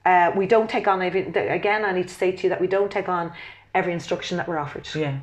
Uh, 0.05 0.31
we 0.35 0.47
don't 0.47 0.69
take 0.69 0.87
on 0.87 1.01
every. 1.01 1.27
Again, 1.27 1.85
I 1.85 1.91
need 1.91 2.07
to 2.07 2.13
say 2.13 2.31
to 2.31 2.43
you 2.43 2.49
that 2.49 2.61
we 2.61 2.67
don't 2.67 2.91
take 2.91 3.09
on 3.09 3.33
every 3.73 3.93
instruction 3.93 4.37
that 4.37 4.47
we're 4.47 4.57
offered 4.57 4.87
Yeah. 4.93 5.19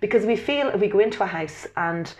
because 0.00 0.24
we 0.26 0.36
feel 0.36 0.68
if 0.68 0.80
we 0.80 0.88
go 0.88 0.98
into 0.98 1.22
a 1.22 1.26
house 1.26 1.66
and 1.76 2.12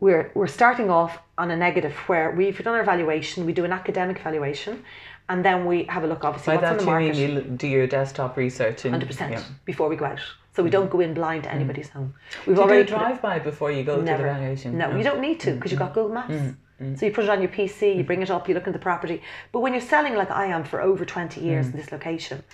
we're 0.00 0.30
we're 0.34 0.46
starting 0.46 0.90
off 0.90 1.18
on 1.36 1.50
a 1.50 1.56
negative 1.56 1.94
where 2.06 2.30
we've 2.30 2.62
done 2.62 2.74
our 2.74 2.84
valuation, 2.84 3.44
we 3.44 3.52
do 3.52 3.64
an 3.64 3.72
academic 3.72 4.18
valuation, 4.20 4.84
and 5.28 5.44
then 5.44 5.66
we 5.66 5.84
have 5.84 6.04
a 6.04 6.06
look 6.06 6.24
obviously 6.24 6.56
By 6.56 6.62
what's 6.62 6.86
on 6.86 6.86
the 6.86 7.04
you 7.04 7.12
mean 7.12 7.36
you 7.36 7.42
do 7.42 7.66
your 7.66 7.86
desktop 7.86 8.36
research 8.36 8.84
and 8.84 8.92
Hundred 8.94 9.06
percent 9.06 9.32
yeah. 9.32 9.42
before 9.64 9.88
we 9.88 9.96
go 9.96 10.06
out. 10.06 10.20
So 10.54 10.62
we 10.62 10.70
mm-hmm. 10.70 10.80
don't 10.80 10.90
go 10.90 11.00
in 11.00 11.14
blind 11.14 11.44
to 11.44 11.52
anybody's 11.52 11.88
mm-hmm. 11.88 11.98
home. 11.98 12.14
We've 12.46 12.56
Do 12.56 12.62
already 12.62 12.80
a 12.80 12.84
drive 12.84 13.20
by 13.22 13.38
before 13.38 13.70
you 13.70 13.84
go 13.84 14.00
Never. 14.00 14.18
to 14.18 14.22
the 14.24 14.34
valuation? 14.34 14.78
No, 14.78 14.96
you 14.96 15.04
don't 15.04 15.20
need 15.20 15.40
to 15.40 15.52
because 15.52 15.70
you've 15.70 15.80
mm-hmm. 15.80 15.88
got 15.88 15.94
Google 15.94 16.14
Maps. 16.14 16.54
Mm. 16.80 16.98
So 16.98 17.06
you 17.06 17.12
put 17.12 17.24
it 17.24 17.30
on 17.30 17.40
your 17.40 17.50
PC, 17.50 17.96
you 17.96 18.04
bring 18.04 18.22
it 18.22 18.30
up, 18.30 18.48
you 18.48 18.54
look 18.54 18.66
at 18.66 18.72
the 18.72 18.78
property. 18.78 19.22
But 19.52 19.60
when 19.60 19.72
you're 19.72 19.80
selling 19.82 20.14
like 20.14 20.30
I 20.30 20.46
am 20.46 20.64
for 20.64 20.80
over 20.80 21.04
20 21.04 21.40
years 21.40 21.66
mm. 21.66 21.72
in 21.72 21.76
this 21.80 21.92
location, 21.92 22.44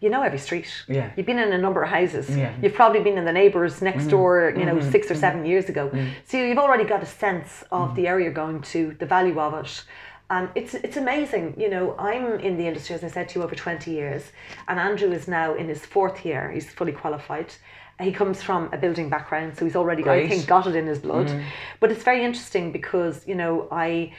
you 0.00 0.10
know 0.10 0.22
every 0.22 0.38
street. 0.38 0.70
Yeah. 0.86 1.10
You've 1.16 1.26
been 1.26 1.38
in 1.38 1.52
a 1.52 1.58
number 1.58 1.82
of 1.82 1.88
houses. 1.88 2.28
Yeah. 2.28 2.54
You've 2.60 2.74
probably 2.74 3.00
been 3.00 3.16
in 3.16 3.24
the 3.24 3.32
neighbours 3.32 3.80
next 3.80 4.02
mm-hmm. 4.02 4.10
door, 4.10 4.54
you 4.56 4.66
know, 4.66 4.76
mm-hmm. 4.76 4.90
six 4.90 5.10
or 5.10 5.14
seven 5.14 5.40
mm-hmm. 5.40 5.48
years 5.48 5.68
ago. 5.68 5.88
Mm. 5.88 6.10
So 6.26 6.36
you've 6.36 6.58
already 6.58 6.84
got 6.84 7.02
a 7.02 7.06
sense 7.06 7.64
of 7.72 7.94
the 7.96 8.06
area 8.06 8.24
you're 8.24 8.34
going 8.34 8.60
to, 8.62 8.94
the 8.98 9.06
value 9.06 9.40
of 9.40 9.54
it. 9.54 9.84
And 10.30 10.48
it's 10.54 10.74
it's 10.74 10.96
amazing, 10.96 11.54
you 11.58 11.68
know. 11.68 11.94
I'm 11.98 12.40
in 12.40 12.56
the 12.56 12.66
industry, 12.66 12.94
as 12.96 13.04
I 13.04 13.08
said 13.08 13.28
to 13.30 13.38
you, 13.38 13.44
over 13.44 13.54
twenty 13.54 13.90
years, 13.90 14.32
and 14.68 14.80
Andrew 14.80 15.12
is 15.12 15.28
now 15.28 15.54
in 15.54 15.68
his 15.68 15.84
fourth 15.84 16.24
year. 16.24 16.50
He's 16.50 16.70
fully 16.70 16.92
qualified, 16.92 17.52
He 18.00 18.12
comes 18.12 18.42
from 18.42 18.68
a 18.72 18.76
building 18.76 19.08
background, 19.08 19.56
so 19.56 19.64
he's 19.64 19.76
already, 19.76 20.02
Great. 20.02 20.26
I 20.26 20.28
think, 20.28 20.46
got 20.46 20.66
it 20.66 20.74
in 20.74 20.86
his 20.86 20.98
blood. 20.98 21.28
Mm. 21.28 21.44
But 21.80 21.92
it's 21.92 22.02
very 22.02 22.24
interesting 22.24 22.72
because, 22.72 23.26
you 23.26 23.34
know, 23.34 23.68
I 23.70 24.12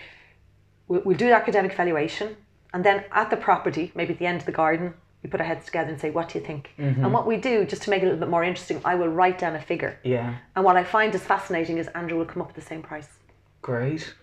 we, 0.87 0.99
we 0.99 1.15
do 1.15 1.27
the 1.27 1.35
academic 1.35 1.73
valuation, 1.73 2.37
and 2.73 2.83
then 2.83 3.03
at 3.11 3.29
the 3.29 3.37
property, 3.37 3.91
maybe 3.95 4.13
at 4.13 4.19
the 4.19 4.25
end 4.25 4.39
of 4.39 4.45
the 4.45 4.51
garden, 4.51 4.93
we 5.23 5.29
put 5.29 5.41
our 5.41 5.47
heads 5.47 5.65
together 5.65 5.89
and 5.89 5.99
say, 5.99 6.11
what 6.11 6.29
do 6.29 6.39
you 6.39 6.45
think? 6.45 6.69
Mm-hmm. 6.77 7.03
And 7.03 7.13
what 7.13 7.25
we 7.25 7.37
do, 7.37 7.65
just 7.65 7.81
to 7.83 7.89
make 7.89 8.01
it 8.01 8.05
a 8.05 8.09
little 8.09 8.19
bit 8.19 8.29
more 8.29 8.43
interesting, 8.43 8.79
I 8.85 8.95
will 8.95 9.07
write 9.07 9.39
down 9.39 9.55
a 9.55 9.61
figure. 9.61 9.99
Yeah. 10.03 10.35
And 10.55 10.63
what 10.63 10.77
I 10.77 10.83
find 10.83 11.15
is 11.15 11.23
fascinating 11.23 11.77
is 11.79 11.87
Andrew 11.89 12.17
will 12.17 12.25
come 12.25 12.41
up 12.43 12.49
with 12.49 12.55
the 12.55 12.69
same 12.69 12.83
price. 12.83 13.09
Great. 13.61 14.13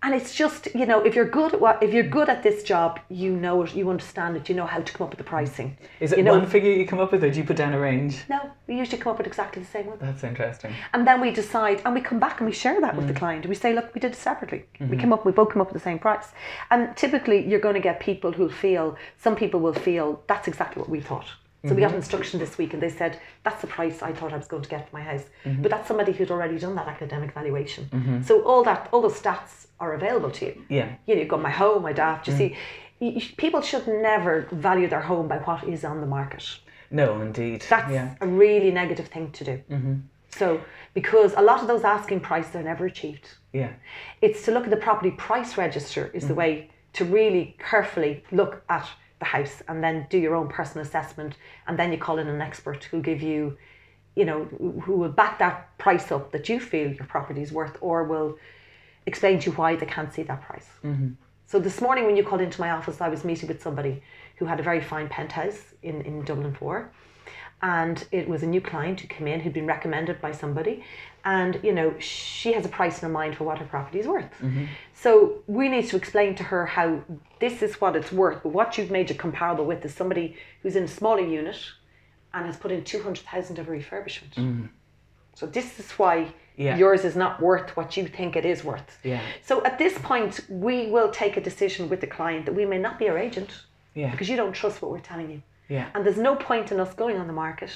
And 0.00 0.14
it's 0.14 0.32
just, 0.32 0.68
you 0.76 0.86
know, 0.86 1.00
if 1.04 1.16
you're 1.16 1.28
good 1.28 1.54
at 1.54 1.60
what 1.60 1.82
if 1.82 1.92
you're 1.92 2.04
good 2.04 2.28
at 2.28 2.44
this 2.44 2.62
job, 2.62 3.00
you 3.08 3.32
know 3.34 3.62
it, 3.64 3.74
you 3.74 3.90
understand 3.90 4.36
it, 4.36 4.48
you 4.48 4.54
know 4.54 4.66
how 4.66 4.80
to 4.80 4.92
come 4.92 5.04
up 5.04 5.10
with 5.10 5.18
the 5.18 5.24
pricing. 5.24 5.76
Is 5.98 6.12
it 6.12 6.18
you 6.18 6.24
know, 6.24 6.38
one 6.38 6.46
figure 6.46 6.70
you 6.70 6.86
come 6.86 7.00
up 7.00 7.10
with, 7.10 7.24
or 7.24 7.30
do 7.30 7.38
you 7.38 7.44
put 7.44 7.56
down 7.56 7.74
a 7.74 7.80
range? 7.80 8.22
No, 8.28 8.50
we 8.68 8.76
usually 8.76 8.98
come 8.98 9.10
up 9.10 9.18
with 9.18 9.26
exactly 9.26 9.60
the 9.60 9.68
same 9.68 9.86
one. 9.86 9.98
That's 10.00 10.22
interesting. 10.22 10.72
And 10.94 11.06
then 11.06 11.20
we 11.20 11.32
decide, 11.32 11.82
and 11.84 11.94
we 11.94 12.00
come 12.00 12.20
back 12.20 12.38
and 12.38 12.46
we 12.46 12.52
share 12.52 12.80
that 12.80 12.94
with 12.94 13.08
the 13.08 13.12
mm. 13.12 13.18
client. 13.18 13.44
And 13.44 13.48
we 13.48 13.56
say, 13.56 13.74
look, 13.74 13.92
we 13.92 14.00
did 14.00 14.12
it 14.12 14.16
separately. 14.16 14.66
We 14.78 14.86
mm-hmm. 14.86 15.00
came 15.00 15.12
up, 15.12 15.26
we 15.26 15.32
both 15.32 15.50
come 15.50 15.60
up 15.60 15.72
with 15.72 15.82
the 15.82 15.88
same 15.88 15.98
price. 15.98 16.28
And 16.70 16.96
typically, 16.96 17.44
you're 17.48 17.60
going 17.60 17.74
to 17.74 17.80
get 17.80 17.98
people 17.98 18.30
who'll 18.30 18.48
feel, 18.48 18.96
some 19.18 19.34
people 19.34 19.58
will 19.58 19.74
feel, 19.74 20.22
that's 20.28 20.46
exactly 20.46 20.80
what 20.80 20.88
we 20.88 21.00
thought. 21.00 21.26
So 21.66 21.74
we 21.74 21.80
got 21.80 21.88
mm-hmm. 21.88 21.96
instruction 21.96 22.38
this 22.38 22.56
week, 22.56 22.72
and 22.72 22.80
they 22.80 22.88
said, 22.88 23.18
that's 23.42 23.60
the 23.60 23.66
price 23.66 24.00
I 24.00 24.12
thought 24.12 24.32
I 24.32 24.36
was 24.36 24.46
going 24.46 24.62
to 24.62 24.68
get 24.68 24.88
for 24.88 24.96
my 24.96 25.02
house. 25.02 25.24
Mm-hmm. 25.44 25.62
But 25.62 25.72
that's 25.72 25.88
somebody 25.88 26.12
who'd 26.12 26.30
already 26.30 26.56
done 26.56 26.76
that 26.76 26.86
academic 26.86 27.34
valuation. 27.34 27.88
Mm-hmm. 27.92 28.22
So 28.22 28.42
all 28.42 28.62
that, 28.62 28.88
all 28.92 29.02
those 29.02 29.20
stats 29.20 29.66
are 29.80 29.94
available 29.94 30.30
to 30.30 30.46
you. 30.46 30.64
Yeah. 30.68 30.94
You 31.06 31.14
know, 31.14 31.20
you've 31.20 31.28
got 31.28 31.42
my 31.42 31.50
home, 31.50 31.82
my 31.82 31.92
daft. 31.92 32.28
You 32.28 32.34
mm. 32.34 32.38
see, 32.38 32.56
you, 33.00 33.20
people 33.36 33.60
should 33.60 33.88
never 33.88 34.46
value 34.52 34.88
their 34.88 35.00
home 35.00 35.26
by 35.26 35.38
what 35.38 35.64
is 35.64 35.84
on 35.84 36.00
the 36.00 36.06
market. 36.06 36.60
No, 36.92 37.20
indeed. 37.20 37.64
That's 37.68 37.92
yeah. 37.92 38.14
a 38.20 38.26
really 38.26 38.70
negative 38.70 39.08
thing 39.08 39.32
to 39.32 39.44
do. 39.44 39.62
Mm-hmm. 39.68 39.94
So, 40.30 40.60
because 40.94 41.34
a 41.36 41.42
lot 41.42 41.60
of 41.60 41.66
those 41.66 41.82
asking 41.82 42.20
prices 42.20 42.54
are 42.54 42.62
never 42.62 42.86
achieved. 42.86 43.28
Yeah. 43.52 43.72
It's 44.20 44.44
to 44.44 44.52
look 44.52 44.64
at 44.64 44.70
the 44.70 44.76
property 44.76 45.10
price 45.10 45.56
register 45.58 46.10
is 46.14 46.28
the 46.28 46.34
way 46.34 46.70
to 46.92 47.04
really 47.04 47.56
carefully 47.58 48.24
look 48.30 48.62
at 48.68 48.88
the 49.18 49.24
house 49.24 49.62
and 49.68 49.82
then 49.82 50.06
do 50.10 50.18
your 50.18 50.34
own 50.34 50.48
personal 50.48 50.86
assessment. 50.86 51.36
And 51.66 51.78
then 51.78 51.92
you 51.92 51.98
call 51.98 52.18
in 52.18 52.28
an 52.28 52.40
expert 52.40 52.84
who'll 52.84 53.00
give 53.00 53.22
you 53.22 53.56
you 54.14 54.24
know 54.24 54.44
who 54.84 54.96
will 54.96 55.10
back 55.10 55.38
that 55.38 55.78
price 55.78 56.10
up 56.10 56.32
that 56.32 56.48
you 56.48 56.58
feel 56.58 56.92
your 56.92 57.06
property 57.06 57.40
is 57.40 57.52
worth 57.52 57.76
or 57.80 58.02
will 58.02 58.36
explain 59.06 59.38
to 59.38 59.50
you 59.50 59.56
why 59.56 59.76
they 59.76 59.86
can't 59.86 60.12
see 60.12 60.24
that 60.24 60.42
price. 60.42 60.66
Mm-hmm. 60.82 61.10
So 61.46 61.60
this 61.60 61.80
morning 61.80 62.04
when 62.04 62.16
you 62.16 62.24
called 62.24 62.40
into 62.42 62.60
my 62.60 62.70
office 62.70 63.00
i 63.00 63.08
was 63.08 63.24
meeting 63.24 63.48
with 63.48 63.62
somebody 63.62 64.02
who 64.36 64.44
had 64.44 64.60
a 64.60 64.62
very 64.62 64.82
fine 64.82 65.08
penthouse 65.08 65.72
in, 65.82 66.02
in 66.02 66.24
dublin 66.24 66.52
4 66.52 66.90
and 67.62 68.06
it 68.12 68.28
was 68.28 68.42
a 68.42 68.46
new 68.46 68.60
client 68.60 69.00
who 69.00 69.08
came 69.08 69.26
in 69.26 69.40
who'd 69.40 69.52
been 69.52 69.66
recommended 69.66 70.20
by 70.20 70.32
somebody. 70.32 70.84
And 71.24 71.60
you 71.62 71.72
know 71.74 71.94
she 71.98 72.52
has 72.54 72.64
a 72.64 72.68
price 72.68 73.02
in 73.02 73.08
her 73.08 73.12
mind 73.12 73.36
for 73.36 73.44
what 73.44 73.58
her 73.58 73.66
property 73.66 73.98
is 73.98 74.06
worth 74.06 74.30
mm-hmm. 74.40 74.64
so 74.94 75.42
we 75.46 75.68
need 75.68 75.86
to 75.88 75.96
explain 75.96 76.34
to 76.36 76.42
her 76.44 76.64
how 76.64 77.02
this 77.38 77.60
is 77.60 77.80
what 77.82 77.96
it's 77.96 78.10
worth 78.12 78.42
but 78.42 78.50
what 78.50 78.78
you've 78.78 78.90
made 78.90 79.10
it 79.10 79.18
comparable 79.18 79.66
with 79.66 79.84
is 79.84 79.92
somebody 79.92 80.36
who's 80.62 80.74
in 80.76 80.84
a 80.84 80.88
smaller 80.88 81.20
unit 81.20 81.58
and 82.32 82.46
has 82.46 82.56
put 82.56 82.70
in 82.70 82.82
200000 82.82 83.58
of 83.58 83.68
a 83.68 83.70
refurbishment 83.70 84.32
mm-hmm. 84.36 84.66
so 85.34 85.44
this 85.46 85.78
is 85.78 85.90
why 85.92 86.32
Yeah. 86.56 86.76
yours 86.78 87.04
is 87.04 87.16
not 87.16 87.42
worth 87.42 87.76
what 87.76 87.96
you 87.96 88.06
think 88.06 88.34
it 88.34 88.46
is 88.46 88.64
worth. 88.64 88.98
Yeah. 89.02 89.20
so 89.44 89.62
at 89.64 89.76
this 89.76 89.98
point 89.98 90.40
we 90.48 90.86
will 90.86 91.10
take 91.10 91.36
a 91.36 91.42
decision 91.42 91.90
with 91.90 92.00
the 92.00 92.06
client 92.06 92.46
that 92.46 92.54
we 92.54 92.64
may 92.64 92.78
not 92.78 92.98
be 92.98 93.08
our 93.10 93.18
agent 93.18 93.50
Yeah. 93.94 94.10
because 94.12 94.28
you 94.30 94.36
don't 94.36 94.54
trust 94.54 94.80
what 94.80 94.90
we're 94.92 95.08
telling 95.12 95.30
you 95.30 95.42
Yeah. 95.68 95.88
and 95.94 96.04
there's 96.04 96.16
no 96.16 96.34
point 96.34 96.72
in 96.72 96.80
us 96.80 96.94
going 96.94 97.18
on 97.18 97.26
the 97.26 97.32
market, 97.32 97.70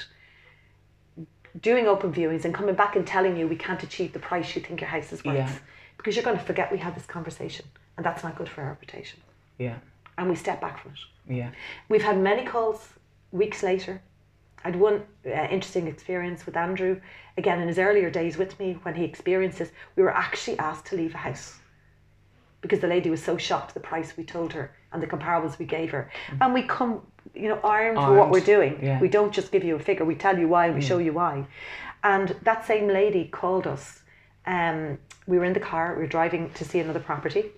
doing 1.61 1.87
open 1.87 2.13
viewings 2.13 2.45
and 2.45 2.55
coming 2.55 2.75
back 2.75 2.97
and 2.97 3.07
telling 3.07 3.37
you 3.37 3.47
we 3.47 3.57
can't 3.57 3.83
achieve 3.83 4.13
the 4.13 4.19
price 4.19 4.55
you 4.57 4.63
think 4.63 4.81
your 4.81 4.89
house 4.89 5.13
is 5.13 5.25
worth. 5.25 5.37
Yeah. 5.37 5.53
Because 5.97 6.17
you're 6.17 6.25
going 6.25 6.39
to 6.39 6.45
forget 6.45 6.73
we 6.73 6.79
had 6.79 6.97
this 6.97 7.07
conversation. 7.07 7.67
And 7.97 8.07
that's 8.07 8.25
not 8.25 8.37
good 8.37 8.49
for 8.49 8.63
our 8.63 8.69
reputation. 8.69 9.21
Yeah. 9.59 9.77
And 10.17 10.29
we 10.29 10.35
step 10.35 10.61
back 10.61 10.81
from 10.81 10.93
it. 10.93 11.35
Yeah. 11.37 11.51
We've 11.89 12.03
had 12.03 12.19
many 12.19 12.45
calls 12.45 12.89
weeks 13.31 13.63
later. 13.63 14.01
I'd 14.65 14.77
one 14.77 15.03
uh, 15.27 15.31
interesting 15.31 15.87
experience 15.89 16.47
with 16.47 16.57
Andrew, 16.57 17.01
again 17.37 17.61
in 17.61 17.69
his 17.69 17.79
earlier 17.79 18.11
days 18.11 18.39
with 18.39 18.59
me 18.59 18.79
when 18.83 18.95
he 18.95 19.05
experienced 19.05 19.59
this. 19.59 19.71
We 19.97 20.03
were 20.03 20.15
actually 20.15 20.59
asked 20.59 20.87
to 20.87 20.97
leave 20.97 21.15
a 21.15 21.19
house 21.19 21.59
because 22.61 22.79
the 22.79 22.87
lady 22.87 23.11
was 23.11 23.23
so 23.23 23.37
shocked 23.37 23.71
at 23.71 23.75
the 23.75 23.81
price 23.81 24.17
we 24.17 24.25
told 24.25 24.53
her 24.53 24.73
and 24.93 25.03
the 25.03 25.07
comparables 25.07 25.59
we 25.59 25.67
gave 25.67 25.91
her. 25.91 26.11
And 26.41 26.55
we 26.55 26.63
come, 26.63 27.05
you 27.35 27.49
know, 27.49 27.59
armed, 27.63 27.99
with 27.99 28.19
what 28.19 28.31
we're 28.31 28.41
doing. 28.41 28.79
yeah. 28.83 29.01
We 29.01 29.09
don't 29.09 29.33
just 29.33 29.53
give 29.53 29.65
you 29.65 29.77
a 29.77 29.79
figure, 29.79 30.05
we 30.05 30.15
tell 30.15 30.39
you 30.39 30.49
why, 30.49 30.71
we 30.71 30.81
show 30.81 30.99
you 30.99 31.13
why. 31.13 31.47
And 32.05 32.37
that 32.43 32.67
same 32.67 32.89
lady 32.89 33.27
called 33.27 33.67
us. 33.67 34.01
Um, 34.47 34.99
we 35.27 35.39
were 35.39 35.45
in 35.45 35.53
the 35.53 35.61
car, 35.61 35.95
we 35.95 36.03
were 36.03 36.09
driving 36.09 36.51
to 36.55 36.65
see 36.65 36.81
another 36.81 37.01
property. 37.01 37.53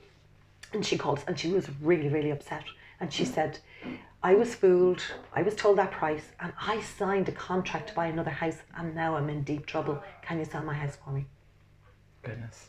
And 0.72 0.84
she 0.84 0.98
called 0.98 1.18
us 1.18 1.24
and 1.26 1.38
she 1.38 1.50
was 1.50 1.68
really, 1.80 2.08
really 2.08 2.30
upset. 2.30 2.64
And 3.00 3.12
she 3.12 3.24
said, 3.24 3.58
I 4.22 4.34
was 4.34 4.54
fooled. 4.54 5.02
I 5.34 5.42
was 5.42 5.54
told 5.54 5.78
that 5.78 5.92
price 5.92 6.24
and 6.40 6.52
I 6.60 6.80
signed 6.80 7.28
a 7.28 7.32
contract 7.32 7.88
to 7.88 7.94
buy 7.94 8.06
another 8.06 8.30
house 8.30 8.58
and 8.76 8.94
now 8.94 9.16
I'm 9.16 9.28
in 9.28 9.42
deep 9.44 9.66
trouble. 9.66 10.02
Can 10.22 10.38
you 10.38 10.44
sell 10.44 10.62
my 10.62 10.74
house 10.74 10.96
for 11.02 11.10
me? 11.10 11.26
Goodness. 12.22 12.68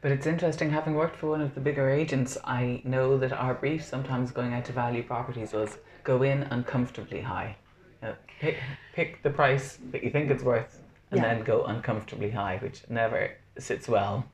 But 0.00 0.12
it's 0.12 0.26
interesting, 0.26 0.70
having 0.70 0.94
worked 0.94 1.16
for 1.16 1.28
one 1.28 1.40
of 1.40 1.54
the 1.54 1.60
bigger 1.60 1.88
agents, 1.88 2.38
I 2.44 2.80
know 2.84 3.18
that 3.18 3.32
our 3.32 3.54
brief 3.54 3.84
sometimes 3.84 4.30
going 4.30 4.52
out 4.54 4.64
to 4.66 4.72
value 4.72 5.02
properties 5.02 5.52
was 5.52 5.78
go 6.04 6.22
in 6.22 6.42
uncomfortably 6.44 7.20
high. 7.20 7.56
You 8.02 8.08
know, 8.08 8.14
pick, 8.40 8.58
pick 8.94 9.22
the 9.22 9.30
price 9.30 9.78
that 9.90 10.04
you 10.04 10.10
think 10.10 10.30
it's 10.30 10.42
worth 10.42 10.82
and 11.10 11.20
Yeah. 11.20 11.34
then 11.34 11.44
go 11.44 11.64
uncomfortably 11.64 12.30
high, 12.30 12.58
which 12.58 12.82
never 12.88 13.30
sits 13.58 13.88
well. 13.88 14.26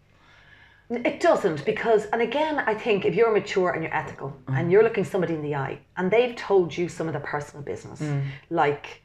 It 0.91 1.21
doesn't 1.21 1.65
because, 1.65 2.07
and 2.07 2.21
again, 2.21 2.59
I 2.59 2.75
think 2.75 3.05
if 3.05 3.15
you're 3.15 3.33
mature 3.33 3.71
and 3.71 3.83
you're 3.83 3.95
ethical 3.95 4.37
mm. 4.47 4.59
and 4.59 4.71
you're 4.71 4.83
looking 4.83 5.05
somebody 5.05 5.35
in 5.35 5.43
the 5.43 5.55
eye 5.55 5.79
and 5.97 6.11
they've 6.11 6.37
told 6.37 6.77
you 6.77 6.89
some 6.89 7.07
of 7.07 7.15
their 7.15 7.23
personal 7.23 7.63
business, 7.63 8.01
mm. 8.01 8.23
like 8.51 9.03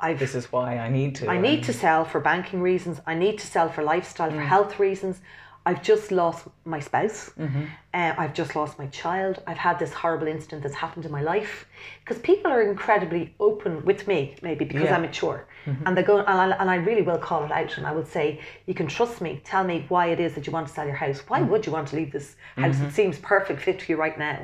I've 0.00 0.18
This 0.18 0.34
is 0.34 0.52
why 0.52 0.78
I 0.78 0.88
need 0.88 1.14
to. 1.16 1.28
I 1.28 1.38
need 1.38 1.64
to 1.64 1.72
sell 1.72 2.04
for 2.04 2.20
banking 2.20 2.60
reasons. 2.60 3.00
I 3.06 3.14
need 3.14 3.38
to 3.38 3.46
sell 3.46 3.68
for 3.70 3.82
lifestyle, 3.82 4.30
for 4.30 4.36
mm. 4.36 4.46
health 4.46 4.78
reasons. 4.78 5.20
I've 5.66 5.82
just 5.82 6.12
lost 6.12 6.46
my 6.64 6.78
spouse. 6.78 7.30
Mm-hmm. 7.36 7.64
Uh, 7.92 8.14
I've 8.16 8.34
just 8.34 8.54
lost 8.54 8.78
my 8.78 8.86
child. 8.86 9.42
I've 9.48 9.58
had 9.58 9.80
this 9.80 9.92
horrible 9.92 10.28
incident 10.28 10.62
that's 10.62 10.76
happened 10.76 11.04
in 11.04 11.10
my 11.10 11.22
life. 11.22 11.66
Because 12.04 12.22
people 12.22 12.52
are 12.52 12.62
incredibly 12.62 13.34
open 13.40 13.84
with 13.84 14.06
me, 14.06 14.36
maybe 14.42 14.64
because 14.64 14.84
Yeah. 14.84 14.94
I'm 14.94 15.02
mature. 15.02 15.48
Mm-hmm. 15.66 15.84
And 15.84 15.96
they 15.96 16.04
go, 16.04 16.18
and 16.18 16.28
I, 16.28 16.56
and 16.60 16.70
I 16.70 16.76
really 16.76 17.02
will 17.02 17.18
call 17.18 17.44
it 17.44 17.50
out. 17.50 17.76
And 17.78 17.84
I 17.84 17.90
will 17.90 18.04
say, 18.04 18.40
you 18.66 18.74
can 18.74 18.86
trust 18.86 19.20
me. 19.20 19.42
Tell 19.44 19.64
me 19.64 19.84
why 19.88 20.06
it 20.06 20.20
is 20.20 20.34
that 20.36 20.46
you 20.46 20.52
want 20.52 20.68
to 20.68 20.72
sell 20.72 20.86
your 20.86 20.94
house. 20.94 21.18
Why 21.26 21.40
mm-hmm. 21.40 21.50
would 21.50 21.66
you 21.66 21.72
want 21.72 21.88
to 21.88 21.96
leave 21.96 22.12
this 22.12 22.36
house? 22.56 22.78
It 22.80 22.92
seems 22.92 23.18
perfect 23.18 23.60
fit 23.60 23.82
for 23.82 23.90
you 23.90 23.98
right 23.98 24.16
now. 24.16 24.38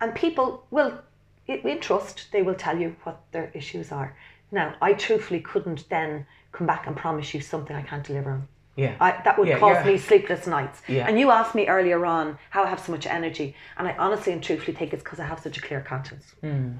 And 0.00 0.14
people 0.14 0.66
will, 0.70 0.98
in 1.46 1.80
trust, 1.80 2.28
they 2.32 2.40
will 2.40 2.54
tell 2.54 2.78
you 2.78 2.96
what 3.02 3.20
their 3.32 3.50
issues 3.52 3.92
are. 3.92 4.16
Now, 4.50 4.76
I 4.80 4.94
truthfully 4.94 5.40
couldn't 5.40 5.88
then 5.90 6.26
come 6.52 6.66
back 6.66 6.86
and 6.86 6.96
promise 6.96 7.34
you 7.34 7.42
something 7.42 7.76
I 7.76 7.82
can't 7.82 8.04
deliver 8.04 8.30
on. 8.30 8.48
Yeah. 8.76 8.96
I, 9.00 9.20
that 9.24 9.38
would 9.38 9.48
Yeah, 9.48 9.58
cause 9.58 9.84
me 9.86 9.98
sleepless 9.98 10.46
nights. 10.46 10.82
Yeah. 10.88 11.06
And 11.06 11.18
you 11.18 11.30
asked 11.30 11.54
me 11.54 11.68
earlier 11.68 12.04
on 12.04 12.38
how 12.50 12.64
I 12.64 12.68
have 12.68 12.80
so 12.80 12.92
much 12.92 13.06
energy, 13.06 13.54
and 13.78 13.86
I 13.86 13.96
honestly 13.96 14.32
and 14.32 14.42
truthfully 14.42 14.76
think 14.76 14.92
it's 14.92 15.02
because 15.02 15.20
I 15.20 15.26
have 15.26 15.40
such 15.40 15.58
a 15.58 15.60
clear 15.60 15.80
conscience. 15.80 16.24
Hmm. 16.40 16.72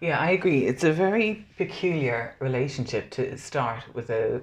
Yeah, 0.00 0.18
I 0.18 0.30
agree. 0.30 0.66
It's 0.66 0.84
a 0.84 0.92
very 0.92 1.46
peculiar 1.56 2.34
relationship 2.40 3.10
to 3.12 3.38
start 3.38 3.84
with 3.94 4.10
a 4.10 4.42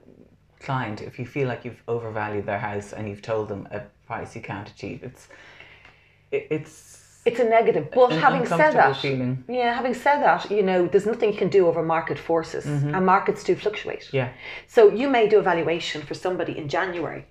client 0.59 1.01
if 1.01 1.19
you 1.19 1.25
feel 1.25 1.47
like 1.47 1.65
you've 1.65 1.83
overvalued 1.87 2.45
their 2.45 2.59
house 2.59 2.93
and 2.93 3.07
you've 3.09 3.21
told 3.21 3.49
them 3.49 3.67
a 3.71 3.81
price 4.07 4.35
you 4.35 4.41
can't 4.41 4.69
achieve. 4.69 5.03
It's 5.03 5.27
it, 6.31 6.47
it's 6.49 6.98
It's 7.25 7.39
a 7.39 7.43
negative. 7.43 7.89
But 7.93 8.13
An 8.13 8.19
having 8.19 8.45
said 8.45 8.71
that, 8.73 8.97
feeling. 8.97 9.43
yeah, 9.47 9.73
having 9.73 9.93
said 9.93 10.21
that, 10.23 10.49
you 10.49 10.63
know, 10.63 10.87
there's 10.87 11.05
nothing 11.05 11.31
you 11.31 11.37
can 11.37 11.49
do 11.49 11.67
over 11.67 11.83
market 11.83 12.17
forces, 12.17 12.65
and 12.65 13.05
markets 13.05 13.43
do 13.43 13.55
fluctuate. 13.55 14.01
Mm-hmm. 14.05 14.15
yeah. 14.15 14.29
So 14.67 14.89
you 14.89 15.09
may 15.09 15.27
do 15.27 15.37
a 15.39 15.41
valuation 15.41 16.01
for 16.01 16.13
somebody 16.13 16.57
in 16.57 16.69
January, 16.69 17.25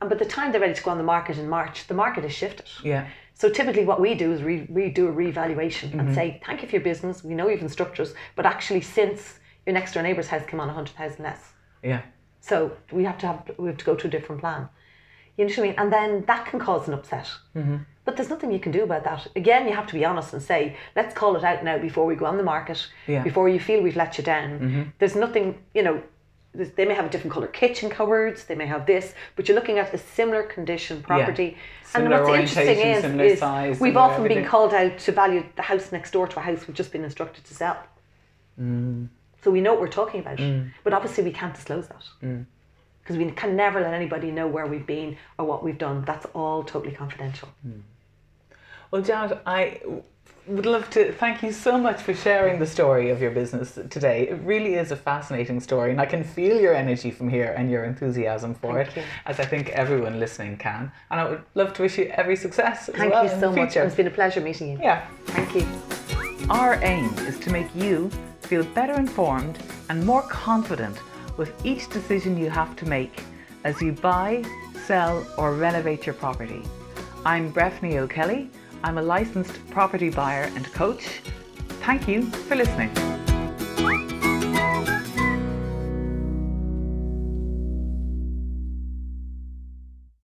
and 0.00 0.08
by 0.10 0.16
the 0.16 0.24
time 0.24 0.50
they're 0.50 0.60
ready 0.60 0.74
to 0.74 0.82
go 0.82 0.90
on 0.90 0.98
the 0.98 1.04
market 1.04 1.36
in 1.38 1.48
March, 1.48 1.86
the 1.86 1.94
market 1.94 2.24
has 2.24 2.32
shifted. 2.32 2.68
Yeah. 2.82 3.06
So 3.34 3.48
typically, 3.50 3.84
what 3.84 4.00
we 4.00 4.14
do 4.14 4.32
is 4.32 4.42
we, 4.42 4.66
we 4.70 4.88
do 4.90 5.06
a 5.08 5.10
revaluation 5.12 5.90
Mm-hmm. 5.90 6.00
and 6.00 6.14
say, 6.14 6.40
"Thank 6.46 6.62
you 6.62 6.68
for 6.68 6.76
your 6.76 6.84
business. 6.84 7.22
We 7.22 7.34
know 7.34 7.48
you've 7.48 7.62
instructed 7.62 8.00
us, 8.06 8.14
but 8.36 8.46
actually, 8.46 8.80
since 8.80 9.38
your 9.66 9.74
next 9.74 9.92
door 9.94 10.02
neighbour's 10.02 10.28
house 10.28 10.46
came 10.46 10.60
on 10.60 10.68
a 10.70 10.72
hundred 10.72 10.94
thousand 10.96 11.22
less, 11.24 11.42
Yeah. 11.82 12.02
so 12.40 12.72
we 12.92 13.04
have 13.04 13.18
to 13.18 13.26
have 13.26 13.50
we 13.58 13.66
have 13.68 13.76
to 13.78 13.84
go 13.84 13.94
to 13.94 14.06
a 14.06 14.10
different 14.10 14.40
plan." 14.40 14.68
You 15.36 15.44
know 15.44 15.50
what 15.50 15.58
I 15.58 15.62
mean? 15.62 15.74
And 15.78 15.92
then 15.92 16.24
that 16.26 16.46
can 16.46 16.60
cause 16.60 16.86
an 16.88 16.94
upset. 16.94 17.28
Mm-hmm. 17.56 17.76
But 18.04 18.16
there's 18.16 18.28
nothing 18.28 18.52
you 18.52 18.58
can 18.60 18.72
do 18.72 18.82
about 18.82 19.04
that. 19.04 19.26
Again, 19.34 19.66
you 19.66 19.74
have 19.74 19.86
to 19.86 19.94
be 19.94 20.04
honest 20.04 20.32
and 20.34 20.42
say, 20.42 20.76
"Let's 20.94 21.14
call 21.14 21.36
it 21.36 21.44
out 21.44 21.64
now 21.64 21.78
before 21.78 22.04
we 22.04 22.14
go 22.14 22.26
on 22.26 22.36
the 22.36 22.42
market. 22.42 22.86
Yeah. 23.06 23.16
Mm-hmm. 23.16 23.24
Before 23.24 23.48
you 23.48 23.58
feel 23.58 23.82
we've 23.82 23.96
let 23.96 24.18
you 24.18 24.24
down." 24.24 24.92
There's 24.98 25.16
nothing, 25.16 25.62
you 25.74 25.82
know. 25.82 26.02
They 26.56 26.84
may 26.84 26.94
have 26.94 27.06
a 27.06 27.08
different 27.08 27.32
color 27.32 27.48
kitchen 27.48 27.90
cupboards. 27.90 28.44
They 28.44 28.54
may 28.54 28.66
have 28.66 28.86
this, 28.86 29.14
but 29.34 29.48
you're 29.48 29.56
looking 29.56 29.80
at 29.80 29.92
a 29.92 29.98
similar 29.98 30.44
condition 30.44 31.02
property. 31.02 31.56
Similar 31.82 32.18
and 32.18 32.24
what's 32.28 32.38
interesting 32.56 32.86
is, 32.86 33.02
similar 33.02 33.24
is 33.24 33.38
size, 33.40 33.80
we've 33.80 33.96
often 33.96 34.28
been 34.28 34.44
called 34.44 34.72
out 34.72 34.98
to 34.98 35.10
value 35.10 35.42
the 35.56 35.62
house 35.62 35.90
next 35.90 36.12
door 36.12 36.28
to 36.28 36.38
a 36.38 36.42
house 36.42 36.68
we've 36.68 36.76
just 36.76 36.92
been 36.92 37.02
instructed 37.02 37.42
to 37.44 37.54
sell. 37.54 37.78
Mm. 38.60 39.08
So 39.42 39.50
we 39.50 39.60
know 39.60 39.72
what 39.72 39.80
we're 39.80 39.88
talking 39.88 40.20
about. 40.20 40.38
But 40.84 40.92
obviously, 40.92 41.24
we 41.24 41.32
can't 41.32 41.54
disclose 41.54 41.88
that. 41.88 42.04
Because 43.02 43.16
we 43.16 43.28
can 43.32 43.56
never 43.56 43.80
let 43.80 43.92
anybody 43.92 44.30
know 44.30 44.46
where 44.46 44.66
we've 44.66 44.86
been 44.86 45.16
or 45.38 45.44
what 45.46 45.64
we've 45.64 45.76
done. 45.76 46.04
That's 46.06 46.26
all 46.34 46.62
totally 46.62 46.94
confidential. 46.94 47.48
Well, 48.94 49.02
Janet, 49.02 49.40
I 49.44 49.80
would 50.46 50.66
love 50.66 50.88
to 50.90 51.12
thank 51.14 51.42
you 51.42 51.50
so 51.50 51.76
much 51.76 52.00
for 52.00 52.14
sharing 52.14 52.60
the 52.60 52.66
story 52.66 53.10
of 53.10 53.20
your 53.20 53.32
business 53.32 53.76
today. 53.90 54.28
It 54.28 54.38
really 54.44 54.76
is 54.76 54.92
a 54.92 54.96
fascinating 54.96 55.58
story, 55.58 55.90
and 55.90 56.00
I 56.00 56.06
can 56.06 56.22
feel 56.22 56.60
your 56.60 56.76
energy 56.76 57.10
from 57.10 57.28
here 57.28 57.52
and 57.58 57.68
your 57.68 57.82
enthusiasm 57.82 58.54
for 58.54 58.74
Thank 58.74 58.96
it, 58.96 59.00
you. 59.00 59.02
as 59.26 59.40
I 59.40 59.46
think 59.46 59.70
everyone 59.70 60.20
listening 60.20 60.58
can. 60.58 60.92
And 61.10 61.20
I 61.20 61.28
would 61.28 61.42
love 61.56 61.72
to 61.72 61.82
wish 61.82 61.98
you 61.98 62.04
every 62.14 62.36
success. 62.36 62.88
As 62.88 62.94
Thank 62.94 63.12
well 63.12 63.24
you 63.24 63.30
so 63.30 63.50
much. 63.50 63.76
It's 63.76 63.96
been 63.96 64.06
a 64.06 64.10
pleasure 64.10 64.40
meeting 64.40 64.70
you. 64.70 64.78
Yeah. 64.80 65.04
Thank 65.26 65.56
you. 65.56 65.66
Our 66.48 66.78
aim 66.84 67.12
is 67.26 67.40
to 67.40 67.50
make 67.50 67.74
you 67.74 68.10
feel 68.42 68.62
better 68.62 68.94
informed 68.94 69.58
and 69.90 70.06
more 70.06 70.22
confident 70.22 70.96
with 71.36 71.52
each 71.66 71.90
decision 71.90 72.38
you 72.38 72.48
have 72.48 72.76
to 72.76 72.86
make 72.86 73.24
as 73.64 73.82
you 73.82 73.90
buy, 73.90 74.44
sell, 74.86 75.26
or 75.36 75.56
renovate 75.56 76.06
your 76.06 76.14
property. 76.14 76.62
I'm 77.26 77.52
Breffney 77.52 77.96
O'Kelly. 77.96 78.50
I'm 78.84 78.98
a 78.98 79.02
licensed 79.02 79.58
property 79.70 80.10
buyer 80.10 80.52
and 80.54 80.70
coach. 80.74 81.06
Thank 81.86 82.06
you 82.06 82.26
for 82.26 82.54
listening. 82.54 83.23